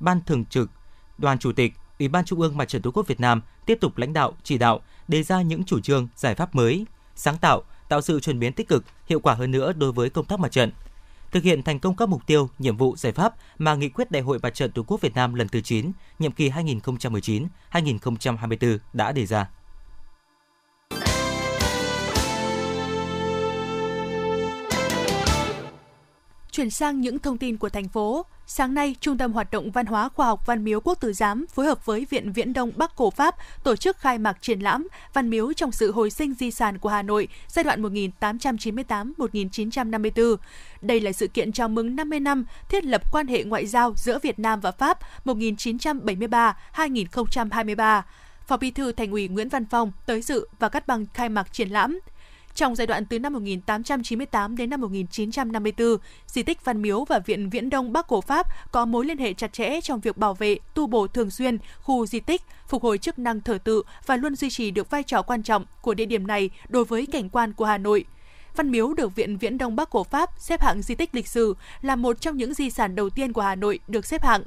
Ban 0.00 0.20
Thường 0.26 0.44
trực, 0.44 0.70
Đoàn 1.18 1.38
Chủ 1.38 1.52
tịch, 1.52 1.72
Ủy 1.98 2.08
ban 2.08 2.24
Trung 2.24 2.40
ương 2.40 2.56
Mặt 2.56 2.68
trận 2.68 2.82
Tổ 2.82 2.90
quốc 2.90 3.06
Việt 3.06 3.20
Nam 3.20 3.40
tiếp 3.66 3.78
tục 3.80 3.98
lãnh 3.98 4.12
đạo, 4.12 4.32
chỉ 4.42 4.58
đạo, 4.58 4.80
đề 5.08 5.22
ra 5.22 5.42
những 5.42 5.64
chủ 5.64 5.80
trương, 5.80 6.08
giải 6.16 6.34
pháp 6.34 6.54
mới, 6.54 6.86
sáng 7.14 7.38
tạo, 7.38 7.62
tạo 7.88 8.00
sự 8.00 8.20
chuyển 8.20 8.38
biến 8.38 8.52
tích 8.52 8.68
cực, 8.68 8.84
hiệu 9.06 9.20
quả 9.20 9.34
hơn 9.34 9.50
nữa 9.50 9.72
đối 9.72 9.92
với 9.92 10.10
công 10.10 10.24
tác 10.24 10.40
mặt 10.40 10.52
trận. 10.52 10.72
Thực 11.32 11.42
hiện 11.42 11.62
thành 11.62 11.78
công 11.78 11.96
các 11.96 12.08
mục 12.08 12.26
tiêu, 12.26 12.50
nhiệm 12.58 12.76
vụ, 12.76 12.96
giải 12.96 13.12
pháp 13.12 13.34
mà 13.58 13.74
nghị 13.74 13.88
quyết 13.88 14.10
Đại 14.10 14.22
hội 14.22 14.38
Mặt 14.42 14.54
trận 14.54 14.72
Tổ 14.72 14.82
quốc 14.82 15.00
Việt 15.00 15.14
Nam 15.14 15.34
lần 15.34 15.48
thứ 15.48 15.60
9, 15.60 15.92
nhiệm 16.18 16.32
kỳ 16.32 16.50
2019-2024 16.50 18.78
đã 18.92 19.12
đề 19.12 19.26
ra. 19.26 19.50
Chuyển 26.52 26.70
sang 26.70 27.00
những 27.00 27.18
thông 27.18 27.38
tin 27.38 27.56
của 27.56 27.68
thành 27.68 27.88
phố, 27.88 28.26
sáng 28.46 28.74
nay, 28.74 28.96
Trung 29.00 29.18
tâm 29.18 29.32
Hoạt 29.32 29.50
động 29.50 29.70
Văn 29.70 29.86
hóa 29.86 30.08
Khoa 30.08 30.26
học 30.26 30.46
Văn 30.46 30.64
miếu 30.64 30.80
Quốc 30.80 31.00
tử 31.00 31.12
Giám 31.12 31.46
phối 31.46 31.66
hợp 31.66 31.86
với 31.86 32.06
Viện 32.10 32.32
Viễn 32.32 32.52
Đông 32.52 32.72
Bắc 32.76 32.96
Cổ 32.96 33.10
Pháp 33.10 33.34
tổ 33.64 33.76
chức 33.76 33.98
khai 33.98 34.18
mạc 34.18 34.36
triển 34.40 34.60
lãm 34.60 34.88
Văn 35.14 35.30
miếu 35.30 35.52
trong 35.52 35.72
sự 35.72 35.92
hồi 35.92 36.10
sinh 36.10 36.34
di 36.34 36.50
sản 36.50 36.78
của 36.78 36.88
Hà 36.88 37.02
Nội 37.02 37.28
giai 37.48 37.64
đoạn 37.64 37.82
1898-1954. 37.82 40.36
Đây 40.80 41.00
là 41.00 41.12
sự 41.12 41.28
kiện 41.28 41.52
chào 41.52 41.68
mừng 41.68 41.96
50 41.96 42.20
năm 42.20 42.44
thiết 42.68 42.84
lập 42.84 43.12
quan 43.12 43.26
hệ 43.26 43.44
ngoại 43.44 43.66
giao 43.66 43.92
giữa 43.96 44.18
Việt 44.18 44.38
Nam 44.38 44.60
và 44.60 44.70
Pháp 44.70 44.98
1973-2023. 45.24 48.02
Phó 48.46 48.56
Bí 48.56 48.70
thư 48.70 48.92
Thành 48.92 49.10
ủy 49.10 49.28
Nguyễn 49.28 49.48
Văn 49.48 49.64
Phong 49.70 49.92
tới 50.06 50.22
dự 50.22 50.48
và 50.58 50.68
cắt 50.68 50.86
băng 50.86 51.06
khai 51.14 51.28
mạc 51.28 51.52
triển 51.52 51.68
lãm. 51.68 52.00
Trong 52.54 52.74
giai 52.74 52.86
đoạn 52.86 53.04
từ 53.04 53.18
năm 53.18 53.32
1898 53.32 54.56
đến 54.56 54.70
năm 54.70 54.80
1954, 54.80 55.96
di 56.26 56.42
tích 56.42 56.64
Văn 56.64 56.82
Miếu 56.82 57.04
và 57.04 57.18
Viện 57.18 57.50
Viễn 57.50 57.70
Đông 57.70 57.92
Bắc 57.92 58.06
Cổ 58.06 58.20
Pháp 58.20 58.46
có 58.72 58.84
mối 58.84 59.04
liên 59.04 59.18
hệ 59.18 59.34
chặt 59.34 59.52
chẽ 59.52 59.80
trong 59.80 60.00
việc 60.00 60.16
bảo 60.16 60.34
vệ, 60.34 60.56
tu 60.74 60.86
bổ 60.86 61.06
thường 61.06 61.30
xuyên 61.30 61.58
khu 61.82 62.06
di 62.06 62.20
tích, 62.20 62.42
phục 62.68 62.82
hồi 62.82 62.98
chức 62.98 63.18
năng 63.18 63.40
thờ 63.40 63.58
tự 63.64 63.82
và 64.06 64.16
luôn 64.16 64.34
duy 64.34 64.50
trì 64.50 64.70
được 64.70 64.90
vai 64.90 65.02
trò 65.02 65.22
quan 65.22 65.42
trọng 65.42 65.64
của 65.80 65.94
địa 65.94 66.06
điểm 66.06 66.26
này 66.26 66.50
đối 66.68 66.84
với 66.84 67.06
cảnh 67.06 67.28
quan 67.28 67.52
của 67.52 67.64
Hà 67.64 67.78
Nội. 67.78 68.04
Văn 68.56 68.70
Miếu 68.70 68.94
được 68.94 69.14
Viện 69.14 69.38
Viễn 69.38 69.58
Đông 69.58 69.76
Bắc 69.76 69.90
Cổ 69.90 70.04
Pháp 70.04 70.30
xếp 70.38 70.60
hạng 70.60 70.82
di 70.82 70.94
tích 70.94 71.14
lịch 71.14 71.28
sử 71.28 71.54
là 71.82 71.96
một 71.96 72.20
trong 72.20 72.36
những 72.36 72.54
di 72.54 72.70
sản 72.70 72.94
đầu 72.94 73.10
tiên 73.10 73.32
của 73.32 73.42
Hà 73.42 73.54
Nội 73.54 73.78
được 73.88 74.06
xếp 74.06 74.22
hạng 74.22 74.42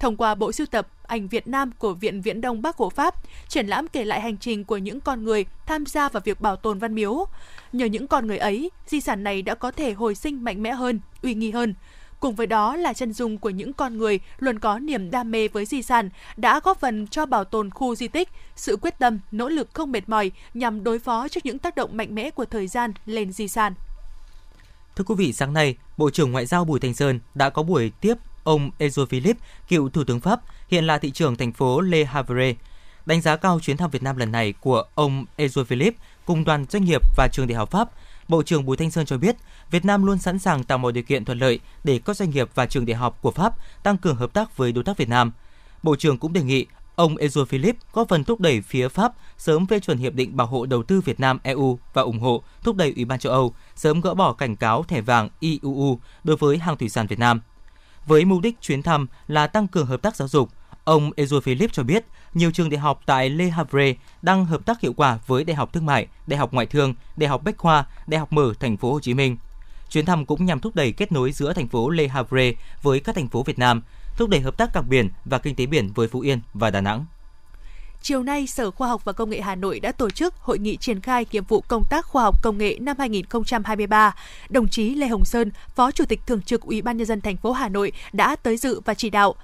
Thông 0.00 0.16
qua 0.16 0.34
bộ 0.34 0.52
sưu 0.52 0.66
tập 0.66 0.88
ảnh 1.06 1.28
Việt 1.28 1.46
Nam 1.46 1.70
của 1.78 1.94
Viện 1.94 2.20
Viễn 2.20 2.40
Đông 2.40 2.62
Bắc 2.62 2.76
của 2.76 2.90
Pháp, 2.90 3.14
triển 3.48 3.66
lãm 3.66 3.88
kể 3.88 4.04
lại 4.04 4.20
hành 4.20 4.36
trình 4.36 4.64
của 4.64 4.76
những 4.76 5.00
con 5.00 5.24
người 5.24 5.44
tham 5.66 5.86
gia 5.86 6.08
vào 6.08 6.22
việc 6.24 6.40
bảo 6.40 6.56
tồn 6.56 6.78
văn 6.78 6.94
miếu. 6.94 7.26
Nhờ 7.72 7.86
những 7.86 8.06
con 8.06 8.26
người 8.26 8.38
ấy, 8.38 8.70
di 8.86 9.00
sản 9.00 9.24
này 9.24 9.42
đã 9.42 9.54
có 9.54 9.70
thể 9.70 9.92
hồi 9.92 10.14
sinh 10.14 10.44
mạnh 10.44 10.62
mẽ 10.62 10.72
hơn, 10.72 11.00
uy 11.22 11.34
nghi 11.34 11.50
hơn. 11.50 11.74
Cùng 12.20 12.34
với 12.34 12.46
đó 12.46 12.76
là 12.76 12.92
chân 12.92 13.12
dung 13.12 13.38
của 13.38 13.50
những 13.50 13.72
con 13.72 13.98
người 13.98 14.20
luôn 14.38 14.58
có 14.58 14.78
niềm 14.78 15.10
đam 15.10 15.30
mê 15.30 15.48
với 15.48 15.64
di 15.64 15.82
sản 15.82 16.10
đã 16.36 16.60
góp 16.64 16.80
phần 16.80 17.06
cho 17.06 17.26
bảo 17.26 17.44
tồn 17.44 17.70
khu 17.70 17.94
di 17.94 18.08
tích, 18.08 18.28
sự 18.56 18.76
quyết 18.76 18.98
tâm, 18.98 19.18
nỗ 19.32 19.48
lực 19.48 19.68
không 19.72 19.92
mệt 19.92 20.08
mỏi 20.08 20.30
nhằm 20.54 20.84
đối 20.84 20.98
phó 20.98 21.28
trước 21.28 21.46
những 21.46 21.58
tác 21.58 21.76
động 21.76 21.96
mạnh 21.96 22.14
mẽ 22.14 22.30
của 22.30 22.44
thời 22.44 22.66
gian 22.66 22.92
lên 23.06 23.32
di 23.32 23.48
sản. 23.48 23.74
Thưa 24.96 25.04
quý 25.04 25.14
vị, 25.18 25.32
sáng 25.32 25.52
nay, 25.52 25.76
Bộ 25.96 26.10
trưởng 26.10 26.32
Ngoại 26.32 26.46
giao 26.46 26.64
Bùi 26.64 26.80
Thành 26.80 26.94
Sơn 26.94 27.20
đã 27.34 27.50
có 27.50 27.62
buổi 27.62 27.92
tiếp 28.00 28.14
ông 28.44 28.70
Ezio 28.78 29.06
Philippe, 29.06 29.40
cựu 29.68 29.88
Thủ 29.88 30.04
tướng 30.04 30.20
Pháp, 30.20 30.40
hiện 30.68 30.84
là 30.84 30.98
thị 30.98 31.10
trưởng 31.10 31.36
thành 31.36 31.52
phố 31.52 31.80
Le 31.80 32.04
Havre. 32.04 32.54
Đánh 33.06 33.20
giá 33.20 33.36
cao 33.36 33.60
chuyến 33.60 33.76
thăm 33.76 33.90
Việt 33.90 34.02
Nam 34.02 34.16
lần 34.16 34.32
này 34.32 34.54
của 34.60 34.84
ông 34.94 35.24
Ezio 35.36 35.64
Philippe 35.64 35.98
cùng 36.24 36.44
đoàn 36.44 36.64
doanh 36.70 36.84
nghiệp 36.84 37.02
và 37.16 37.28
trường 37.32 37.46
đại 37.46 37.56
học 37.56 37.70
Pháp, 37.70 37.90
Bộ 38.28 38.42
trưởng 38.42 38.66
Bùi 38.66 38.76
Thanh 38.76 38.90
Sơn 38.90 39.06
cho 39.06 39.18
biết, 39.18 39.36
Việt 39.70 39.84
Nam 39.84 40.06
luôn 40.06 40.18
sẵn 40.18 40.38
sàng 40.38 40.64
tạo 40.64 40.78
mọi 40.78 40.92
điều 40.92 41.04
kiện 41.04 41.24
thuận 41.24 41.38
lợi 41.38 41.60
để 41.84 42.00
các 42.04 42.16
doanh 42.16 42.30
nghiệp 42.30 42.48
và 42.54 42.66
trường 42.66 42.86
đại 42.86 42.94
học 42.94 43.18
của 43.22 43.30
Pháp 43.30 43.54
tăng 43.82 43.96
cường 43.96 44.16
hợp 44.16 44.32
tác 44.32 44.56
với 44.56 44.72
đối 44.72 44.84
tác 44.84 44.96
Việt 44.96 45.08
Nam. 45.08 45.32
Bộ 45.82 45.96
trưởng 45.96 46.18
cũng 46.18 46.32
đề 46.32 46.42
nghị 46.42 46.66
ông 46.94 47.14
Ezio 47.14 47.44
Philippe 47.44 47.78
có 47.92 48.04
phần 48.04 48.24
thúc 48.24 48.40
đẩy 48.40 48.60
phía 48.60 48.88
Pháp 48.88 49.12
sớm 49.38 49.66
phê 49.66 49.80
chuẩn 49.80 49.98
hiệp 49.98 50.14
định 50.14 50.36
bảo 50.36 50.46
hộ 50.46 50.66
đầu 50.66 50.82
tư 50.82 51.00
Việt 51.00 51.20
Nam 51.20 51.38
EU 51.42 51.78
và 51.92 52.02
ủng 52.02 52.20
hộ 52.20 52.42
thúc 52.62 52.76
đẩy 52.76 52.92
Ủy 52.96 53.04
ban 53.04 53.18
châu 53.18 53.32
Âu 53.32 53.54
sớm 53.76 54.00
gỡ 54.00 54.14
bỏ 54.14 54.32
cảnh 54.32 54.56
cáo 54.56 54.82
thẻ 54.82 55.00
vàng 55.00 55.28
IUU 55.40 56.00
đối 56.24 56.36
với 56.36 56.58
hàng 56.58 56.76
thủy 56.76 56.88
sản 56.88 57.06
Việt 57.06 57.18
Nam. 57.18 57.40
Với 58.06 58.24
mục 58.24 58.42
đích 58.42 58.60
chuyến 58.60 58.82
thăm 58.82 59.06
là 59.28 59.46
tăng 59.46 59.68
cường 59.68 59.86
hợp 59.86 60.02
tác 60.02 60.16
giáo 60.16 60.28
dục, 60.28 60.48
ông 60.84 61.10
Ezio 61.16 61.40
Philip 61.40 61.72
cho 61.72 61.82
biết 61.82 62.04
nhiều 62.34 62.50
trường 62.50 62.70
đại 62.70 62.78
học 62.78 63.00
tại 63.06 63.30
Le 63.30 63.48
Havre 63.48 63.94
đang 64.22 64.44
hợp 64.44 64.66
tác 64.66 64.80
hiệu 64.80 64.92
quả 64.96 65.18
với 65.26 65.44
Đại 65.44 65.54
học 65.54 65.72
Thương 65.72 65.86
mại, 65.86 66.06
Đại 66.26 66.38
học 66.38 66.52
Ngoại 66.52 66.66
thương, 66.66 66.94
Đại 67.16 67.28
học 67.28 67.44
Bách 67.44 67.58
khoa, 67.58 67.84
Đại 68.06 68.18
học 68.20 68.32
Mở 68.32 68.52
thành 68.60 68.76
phố 68.76 68.92
Hồ 68.92 69.00
Chí 69.00 69.14
Minh. 69.14 69.36
Chuyến 69.90 70.06
thăm 70.06 70.26
cũng 70.26 70.44
nhằm 70.44 70.60
thúc 70.60 70.74
đẩy 70.74 70.92
kết 70.92 71.12
nối 71.12 71.32
giữa 71.32 71.52
thành 71.52 71.68
phố 71.68 71.90
Le 71.90 72.08
Havre 72.08 72.52
với 72.82 73.00
các 73.00 73.14
thành 73.14 73.28
phố 73.28 73.42
Việt 73.42 73.58
Nam, 73.58 73.82
thúc 74.16 74.28
đẩy 74.28 74.40
hợp 74.40 74.56
tác 74.56 74.72
cảng 74.72 74.88
biển 74.88 75.08
và 75.24 75.38
kinh 75.38 75.54
tế 75.54 75.66
biển 75.66 75.92
với 75.92 76.08
Phú 76.08 76.20
Yên 76.20 76.40
và 76.54 76.70
Đà 76.70 76.80
Nẵng. 76.80 77.06
Chiều 78.06 78.22
nay, 78.22 78.46
Sở 78.46 78.70
Khoa 78.70 78.88
học 78.88 79.04
và 79.04 79.12
Công 79.12 79.30
nghệ 79.30 79.40
Hà 79.40 79.54
Nội 79.54 79.80
đã 79.80 79.92
tổ 79.92 80.10
chức 80.10 80.34
hội 80.34 80.58
nghị 80.58 80.76
triển 80.76 81.00
khai 81.00 81.26
nhiệm 81.32 81.44
vụ 81.44 81.60
công 81.60 81.82
tác 81.90 82.06
khoa 82.06 82.22
học 82.22 82.42
công 82.42 82.58
nghệ 82.58 82.78
năm 82.80 82.96
2023. 82.98 84.14
Đồng 84.48 84.68
chí 84.68 84.94
Lê 84.94 85.06
Hồng 85.06 85.24
Sơn, 85.24 85.50
Phó 85.74 85.90
Chủ 85.90 86.04
tịch 86.04 86.20
Thường 86.26 86.42
trực 86.42 86.60
Ủy 86.60 86.82
ban 86.82 86.96
nhân 86.96 87.06
dân 87.06 87.20
thành 87.20 87.36
phố 87.36 87.52
Hà 87.52 87.68
Nội 87.68 87.92
đã 88.12 88.36
tới 88.36 88.56
dự 88.56 88.80
và 88.84 88.94
chỉ 88.94 89.10
đạo. 89.10 89.34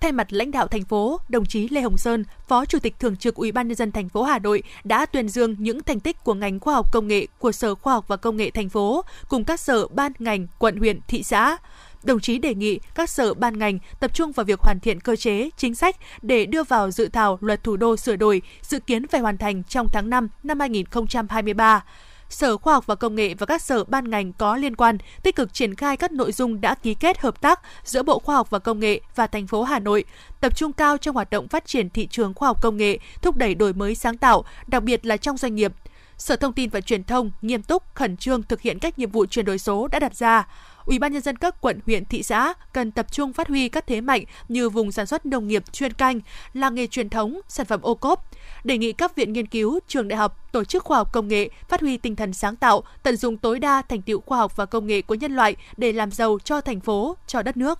Thay 0.00 0.12
mặt 0.12 0.32
lãnh 0.32 0.50
đạo 0.50 0.66
thành 0.66 0.84
phố, 0.84 1.20
đồng 1.28 1.46
chí 1.46 1.68
Lê 1.68 1.80
Hồng 1.80 1.96
Sơn, 1.96 2.24
Phó 2.48 2.64
Chủ 2.64 2.78
tịch 2.78 2.98
Thường 2.98 3.16
trực 3.16 3.34
Ủy 3.34 3.52
ban 3.52 3.68
nhân 3.68 3.76
dân 3.76 3.92
thành 3.92 4.08
phố 4.08 4.22
Hà 4.22 4.38
Nội 4.38 4.62
đã 4.84 5.06
tuyên 5.06 5.28
dương 5.28 5.56
những 5.58 5.82
thành 5.82 6.00
tích 6.00 6.24
của 6.24 6.34
ngành 6.34 6.60
khoa 6.60 6.74
học 6.74 6.92
công 6.92 7.08
nghệ 7.08 7.26
của 7.38 7.52
Sở 7.52 7.74
Khoa 7.74 7.92
học 7.92 8.04
và 8.08 8.16
Công 8.16 8.36
nghệ 8.36 8.50
thành 8.50 8.68
phố 8.68 9.04
cùng 9.28 9.44
các 9.44 9.60
sở 9.60 9.88
ban 9.88 10.12
ngành, 10.18 10.46
quận 10.58 10.76
huyện, 10.76 11.00
thị 11.08 11.22
xã 11.22 11.56
đồng 12.02 12.20
chí 12.20 12.38
đề 12.38 12.54
nghị 12.54 12.80
các 12.94 13.10
sở 13.10 13.34
ban 13.34 13.58
ngành 13.58 13.78
tập 14.00 14.14
trung 14.14 14.32
vào 14.32 14.44
việc 14.44 14.60
hoàn 14.60 14.80
thiện 14.80 15.00
cơ 15.00 15.16
chế, 15.16 15.50
chính 15.56 15.74
sách 15.74 15.96
để 16.22 16.46
đưa 16.46 16.62
vào 16.62 16.90
dự 16.90 17.08
thảo 17.08 17.38
luật 17.40 17.64
thủ 17.64 17.76
đô 17.76 17.96
sửa 17.96 18.16
đổi, 18.16 18.42
dự 18.62 18.78
kiến 18.80 19.06
phải 19.06 19.20
hoàn 19.20 19.38
thành 19.38 19.62
trong 19.64 19.88
tháng 19.92 20.10
5 20.10 20.28
năm 20.42 20.60
2023. 20.60 21.84
Sở 22.28 22.56
Khoa 22.56 22.74
học 22.74 22.86
và 22.86 22.94
Công 22.94 23.14
nghệ 23.14 23.34
và 23.34 23.46
các 23.46 23.62
sở 23.62 23.84
ban 23.84 24.10
ngành 24.10 24.32
có 24.32 24.56
liên 24.56 24.76
quan 24.76 24.98
tích 25.22 25.36
cực 25.36 25.54
triển 25.54 25.74
khai 25.74 25.96
các 25.96 26.12
nội 26.12 26.32
dung 26.32 26.60
đã 26.60 26.74
ký 26.74 26.94
kết 26.94 27.20
hợp 27.20 27.40
tác 27.40 27.60
giữa 27.84 28.02
Bộ 28.02 28.18
Khoa 28.18 28.34
học 28.34 28.50
và 28.50 28.58
Công 28.58 28.80
nghệ 28.80 29.00
và 29.14 29.26
thành 29.26 29.46
phố 29.46 29.62
Hà 29.62 29.78
Nội, 29.78 30.04
tập 30.40 30.56
trung 30.56 30.72
cao 30.72 30.96
trong 30.96 31.14
hoạt 31.14 31.30
động 31.30 31.48
phát 31.48 31.66
triển 31.66 31.90
thị 31.90 32.06
trường 32.06 32.34
khoa 32.34 32.48
học 32.48 32.62
công 32.62 32.76
nghệ, 32.76 32.98
thúc 33.22 33.36
đẩy 33.36 33.54
đổi 33.54 33.72
mới 33.72 33.94
sáng 33.94 34.18
tạo, 34.18 34.44
đặc 34.66 34.82
biệt 34.82 35.06
là 35.06 35.16
trong 35.16 35.36
doanh 35.36 35.54
nghiệp. 35.54 35.72
Sở 36.18 36.36
Thông 36.36 36.52
tin 36.52 36.70
và 36.70 36.80
Truyền 36.80 37.04
thông 37.04 37.30
nghiêm 37.42 37.62
túc, 37.62 37.94
khẩn 37.94 38.16
trương 38.16 38.42
thực 38.42 38.60
hiện 38.60 38.78
các 38.78 38.98
nhiệm 38.98 39.10
vụ 39.10 39.26
chuyển 39.26 39.44
đổi 39.44 39.58
số 39.58 39.88
đã 39.88 39.98
đặt 39.98 40.16
ra. 40.16 40.46
Ủy 40.84 40.98
ban 40.98 41.12
nhân 41.12 41.22
dân 41.22 41.36
các 41.36 41.60
quận, 41.60 41.80
huyện, 41.86 42.04
thị 42.04 42.22
xã 42.22 42.54
cần 42.72 42.90
tập 42.90 43.12
trung 43.12 43.32
phát 43.32 43.48
huy 43.48 43.68
các 43.68 43.86
thế 43.86 44.00
mạnh 44.00 44.24
như 44.48 44.68
vùng 44.68 44.92
sản 44.92 45.06
xuất 45.06 45.26
nông 45.26 45.48
nghiệp 45.48 45.72
chuyên 45.72 45.92
canh, 45.92 46.20
làng 46.52 46.74
nghề 46.74 46.86
truyền 46.86 47.08
thống, 47.08 47.40
sản 47.48 47.66
phẩm 47.66 47.80
ô 47.82 47.94
cốp. 47.94 48.30
Đề 48.64 48.78
nghị 48.78 48.92
các 48.92 49.16
viện 49.16 49.32
nghiên 49.32 49.46
cứu, 49.46 49.80
trường 49.88 50.08
đại 50.08 50.16
học, 50.16 50.52
tổ 50.52 50.64
chức 50.64 50.84
khoa 50.84 50.98
học 50.98 51.12
công 51.12 51.28
nghệ 51.28 51.48
phát 51.68 51.80
huy 51.80 51.96
tinh 51.96 52.16
thần 52.16 52.32
sáng 52.32 52.56
tạo, 52.56 52.82
tận 53.02 53.16
dụng 53.16 53.36
tối 53.36 53.58
đa 53.58 53.82
thành 53.82 54.02
tựu 54.02 54.20
khoa 54.20 54.38
học 54.38 54.56
và 54.56 54.66
công 54.66 54.86
nghệ 54.86 55.02
của 55.02 55.14
nhân 55.14 55.36
loại 55.36 55.56
để 55.76 55.92
làm 55.92 56.10
giàu 56.10 56.38
cho 56.44 56.60
thành 56.60 56.80
phố, 56.80 57.16
cho 57.26 57.42
đất 57.42 57.56
nước. 57.56 57.78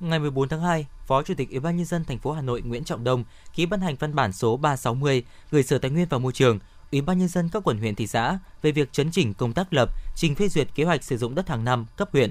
Ngày 0.00 0.18
14 0.18 0.48
tháng 0.48 0.60
2, 0.60 0.86
Phó 1.06 1.22
Chủ 1.22 1.34
tịch 1.34 1.50
Ủy 1.50 1.60
ban 1.60 1.76
nhân 1.76 1.86
dân 1.86 2.04
thành 2.04 2.18
phố 2.18 2.32
Hà 2.32 2.42
Nội 2.42 2.62
Nguyễn 2.62 2.84
Trọng 2.84 3.04
Đông 3.04 3.24
ký 3.54 3.66
ban 3.66 3.80
hành 3.80 3.96
văn 3.96 4.14
bản 4.14 4.32
số 4.32 4.56
360 4.56 5.24
gửi 5.50 5.62
Sở 5.62 5.78
Tài 5.78 5.90
nguyên 5.90 6.06
và 6.10 6.18
Môi 6.18 6.32
trường, 6.32 6.58
Ủy 6.92 7.00
ban 7.00 7.18
nhân 7.18 7.28
dân 7.28 7.48
các 7.48 7.62
quận 7.64 7.78
huyện 7.78 7.94
thị 7.94 8.06
xã 8.06 8.38
về 8.62 8.72
việc 8.72 8.92
chấn 8.92 9.10
chỉnh 9.10 9.34
công 9.34 9.52
tác 9.52 9.72
lập, 9.72 9.90
trình 10.14 10.34
phê 10.34 10.48
duyệt 10.48 10.68
kế 10.74 10.84
hoạch 10.84 11.04
sử 11.04 11.18
dụng 11.18 11.34
đất 11.34 11.48
hàng 11.48 11.64
năm 11.64 11.86
cấp 11.96 12.08
huyện. 12.12 12.30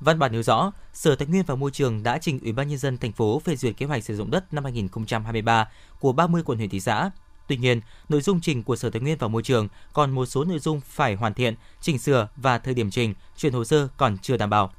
Văn 0.00 0.18
bản 0.18 0.32
nêu 0.32 0.42
rõ, 0.42 0.72
Sở 0.92 1.14
Tài 1.14 1.28
nguyên 1.28 1.42
và 1.46 1.54
Môi 1.54 1.70
trường 1.70 2.02
đã 2.02 2.18
trình 2.18 2.38
Ủy 2.42 2.52
ban 2.52 2.68
nhân 2.68 2.78
dân 2.78 2.98
thành 2.98 3.12
phố 3.12 3.40
phê 3.44 3.56
duyệt 3.56 3.76
kế 3.76 3.86
hoạch 3.86 4.04
sử 4.04 4.16
dụng 4.16 4.30
đất 4.30 4.54
năm 4.54 4.64
2023 4.64 5.68
của 6.00 6.12
30 6.12 6.42
quận 6.44 6.58
huyện 6.58 6.70
thị 6.70 6.80
xã. 6.80 7.10
Tuy 7.48 7.56
nhiên, 7.56 7.80
nội 8.08 8.20
dung 8.20 8.40
trình 8.40 8.62
của 8.62 8.76
Sở 8.76 8.90
Tài 8.90 9.02
nguyên 9.02 9.18
và 9.18 9.28
Môi 9.28 9.42
trường 9.42 9.68
còn 9.92 10.10
một 10.10 10.26
số 10.26 10.44
nội 10.44 10.58
dung 10.58 10.80
phải 10.80 11.14
hoàn 11.14 11.34
thiện, 11.34 11.54
chỉnh 11.80 11.98
sửa 11.98 12.28
và 12.36 12.58
thời 12.58 12.74
điểm 12.74 12.90
trình, 12.90 13.14
chuyển 13.36 13.52
hồ 13.52 13.64
sơ 13.64 13.88
còn 13.96 14.18
chưa 14.18 14.36
đảm 14.36 14.50
bảo. 14.50 14.72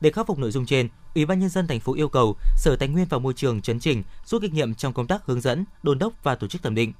Để 0.00 0.10
khắc 0.10 0.26
phục 0.26 0.38
nội 0.38 0.50
dung 0.50 0.66
trên, 0.66 0.88
Ủy 1.14 1.26
ban 1.26 1.40
nhân 1.40 1.48
dân 1.48 1.66
thành 1.66 1.80
phố 1.80 1.94
yêu 1.94 2.08
cầu 2.08 2.36
Sở 2.56 2.76
Tài 2.76 2.88
nguyên 2.88 3.06
và 3.10 3.18
Môi 3.18 3.34
trường 3.34 3.62
chấn 3.62 3.80
chỉnh, 3.80 4.02
rút 4.26 4.42
kinh 4.42 4.54
nghiệm 4.54 4.74
trong 4.74 4.92
công 4.92 5.06
tác 5.06 5.26
hướng 5.26 5.40
dẫn, 5.40 5.64
đôn 5.82 5.98
đốc 5.98 6.24
và 6.24 6.34
tổ 6.34 6.46
chức 6.46 6.62
thẩm 6.62 6.74
định. 6.74 6.92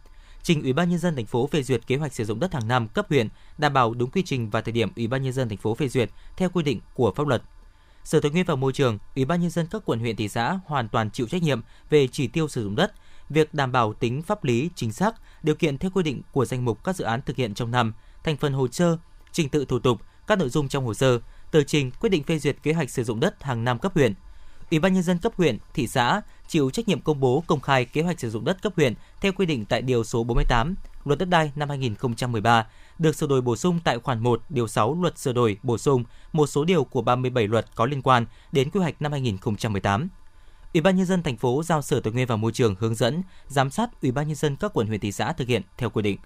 Trình 0.44 0.62
Ủy 0.62 0.72
ban 0.72 0.90
nhân 0.90 0.98
dân 0.98 1.16
thành 1.16 1.26
phố 1.26 1.46
phê 1.46 1.62
duyệt 1.62 1.86
kế 1.86 1.96
hoạch 1.96 2.14
sử 2.14 2.24
dụng 2.24 2.40
đất 2.40 2.54
hàng 2.54 2.68
năm 2.68 2.88
cấp 2.88 3.06
huyện, 3.08 3.28
đảm 3.58 3.72
bảo 3.72 3.94
đúng 3.94 4.10
quy 4.10 4.22
trình 4.22 4.50
và 4.50 4.60
thời 4.60 4.72
điểm 4.72 4.88
Ủy 4.96 5.06
ban 5.06 5.22
nhân 5.22 5.32
dân 5.32 5.48
thành 5.48 5.58
phố 5.58 5.74
phê 5.74 5.88
duyệt 5.88 6.10
theo 6.36 6.48
quy 6.48 6.62
định 6.62 6.80
của 6.94 7.12
pháp 7.16 7.26
luật. 7.26 7.42
Sở 8.04 8.20
Tài 8.20 8.30
nguyên 8.30 8.44
và 8.44 8.54
Môi 8.54 8.72
trường, 8.72 8.98
Ủy 9.16 9.24
ban 9.24 9.40
nhân 9.40 9.50
dân 9.50 9.66
các 9.70 9.82
quận 9.84 9.98
huyện 9.98 10.16
thị 10.16 10.28
xã 10.28 10.58
hoàn 10.66 10.88
toàn 10.88 11.10
chịu 11.10 11.26
trách 11.26 11.42
nhiệm 11.42 11.60
về 11.90 12.06
chỉ 12.06 12.26
tiêu 12.26 12.48
sử 12.48 12.64
dụng 12.64 12.76
đất, 12.76 12.92
việc 13.28 13.54
đảm 13.54 13.72
bảo 13.72 13.94
tính 13.94 14.22
pháp 14.22 14.44
lý 14.44 14.70
chính 14.74 14.92
xác, 14.92 15.14
điều 15.42 15.54
kiện 15.54 15.78
theo 15.78 15.90
quy 15.94 16.02
định 16.02 16.22
của 16.32 16.44
danh 16.44 16.64
mục 16.64 16.84
các 16.84 16.96
dự 16.96 17.04
án 17.04 17.22
thực 17.22 17.36
hiện 17.36 17.54
trong 17.54 17.70
năm, 17.70 17.94
thành 18.24 18.36
phần 18.36 18.52
hồ 18.52 18.68
sơ, 18.72 18.98
trình 19.32 19.48
tự 19.48 19.64
thủ 19.64 19.78
tục, 19.78 20.00
các 20.26 20.38
nội 20.38 20.48
dung 20.48 20.68
trong 20.68 20.84
hồ 20.84 20.94
sơ, 20.94 21.20
tờ 21.50 21.62
trình 21.62 21.90
quyết 21.90 22.10
định 22.10 22.22
phê 22.22 22.38
duyệt 22.38 22.56
kế 22.62 22.72
hoạch 22.72 22.90
sử 22.90 23.04
dụng 23.04 23.20
đất 23.20 23.42
hàng 23.42 23.64
năm 23.64 23.78
cấp 23.78 23.94
huyện. 23.94 24.14
Ủy 24.70 24.80
ban 24.80 24.94
nhân 24.94 25.02
dân 25.02 25.18
cấp 25.18 25.32
huyện, 25.36 25.58
thị 25.74 25.86
xã 25.86 26.20
chịu 26.48 26.70
trách 26.70 26.88
nhiệm 26.88 27.00
công 27.00 27.20
bố 27.20 27.44
công 27.46 27.60
khai 27.60 27.84
kế 27.84 28.02
hoạch 28.02 28.20
sử 28.20 28.30
dụng 28.30 28.44
đất 28.44 28.62
cấp 28.62 28.72
huyện 28.76 28.94
theo 29.20 29.32
quy 29.32 29.46
định 29.46 29.64
tại 29.64 29.82
điều 29.82 30.04
số 30.04 30.24
48 30.24 30.74
Luật 31.04 31.18
đất 31.18 31.28
đai 31.28 31.52
năm 31.56 31.68
2013 31.68 32.66
được 32.98 33.16
sửa 33.16 33.26
đổi 33.26 33.40
bổ 33.40 33.56
sung 33.56 33.80
tại 33.84 33.98
khoản 33.98 34.18
1 34.18 34.42
điều 34.48 34.68
6 34.68 34.96
Luật 35.02 35.18
sửa 35.18 35.32
đổi 35.32 35.58
bổ 35.62 35.78
sung 35.78 36.04
một 36.32 36.46
số 36.46 36.64
điều 36.64 36.84
của 36.84 37.02
37 37.02 37.48
luật 37.48 37.66
có 37.74 37.86
liên 37.86 38.02
quan 38.02 38.26
đến 38.52 38.70
quy 38.70 38.80
hoạch 38.80 39.02
năm 39.02 39.12
2018. 39.12 40.08
Ủy 40.74 40.80
ban 40.80 40.96
nhân 40.96 41.06
dân 41.06 41.22
thành 41.22 41.36
phố 41.36 41.62
giao 41.62 41.82
Sở 41.82 42.00
Tài 42.00 42.12
nguyên 42.12 42.26
và 42.26 42.36
Môi 42.36 42.52
trường 42.52 42.74
hướng 42.78 42.94
dẫn, 42.94 43.22
giám 43.48 43.70
sát 43.70 43.90
Ủy 44.02 44.12
ban 44.12 44.26
nhân 44.28 44.36
dân 44.36 44.56
các 44.56 44.70
quận 44.74 44.86
huyện 44.86 45.00
thị 45.00 45.12
xã 45.12 45.32
thực 45.32 45.48
hiện 45.48 45.62
theo 45.78 45.90
quy 45.90 46.02
định. 46.02 46.18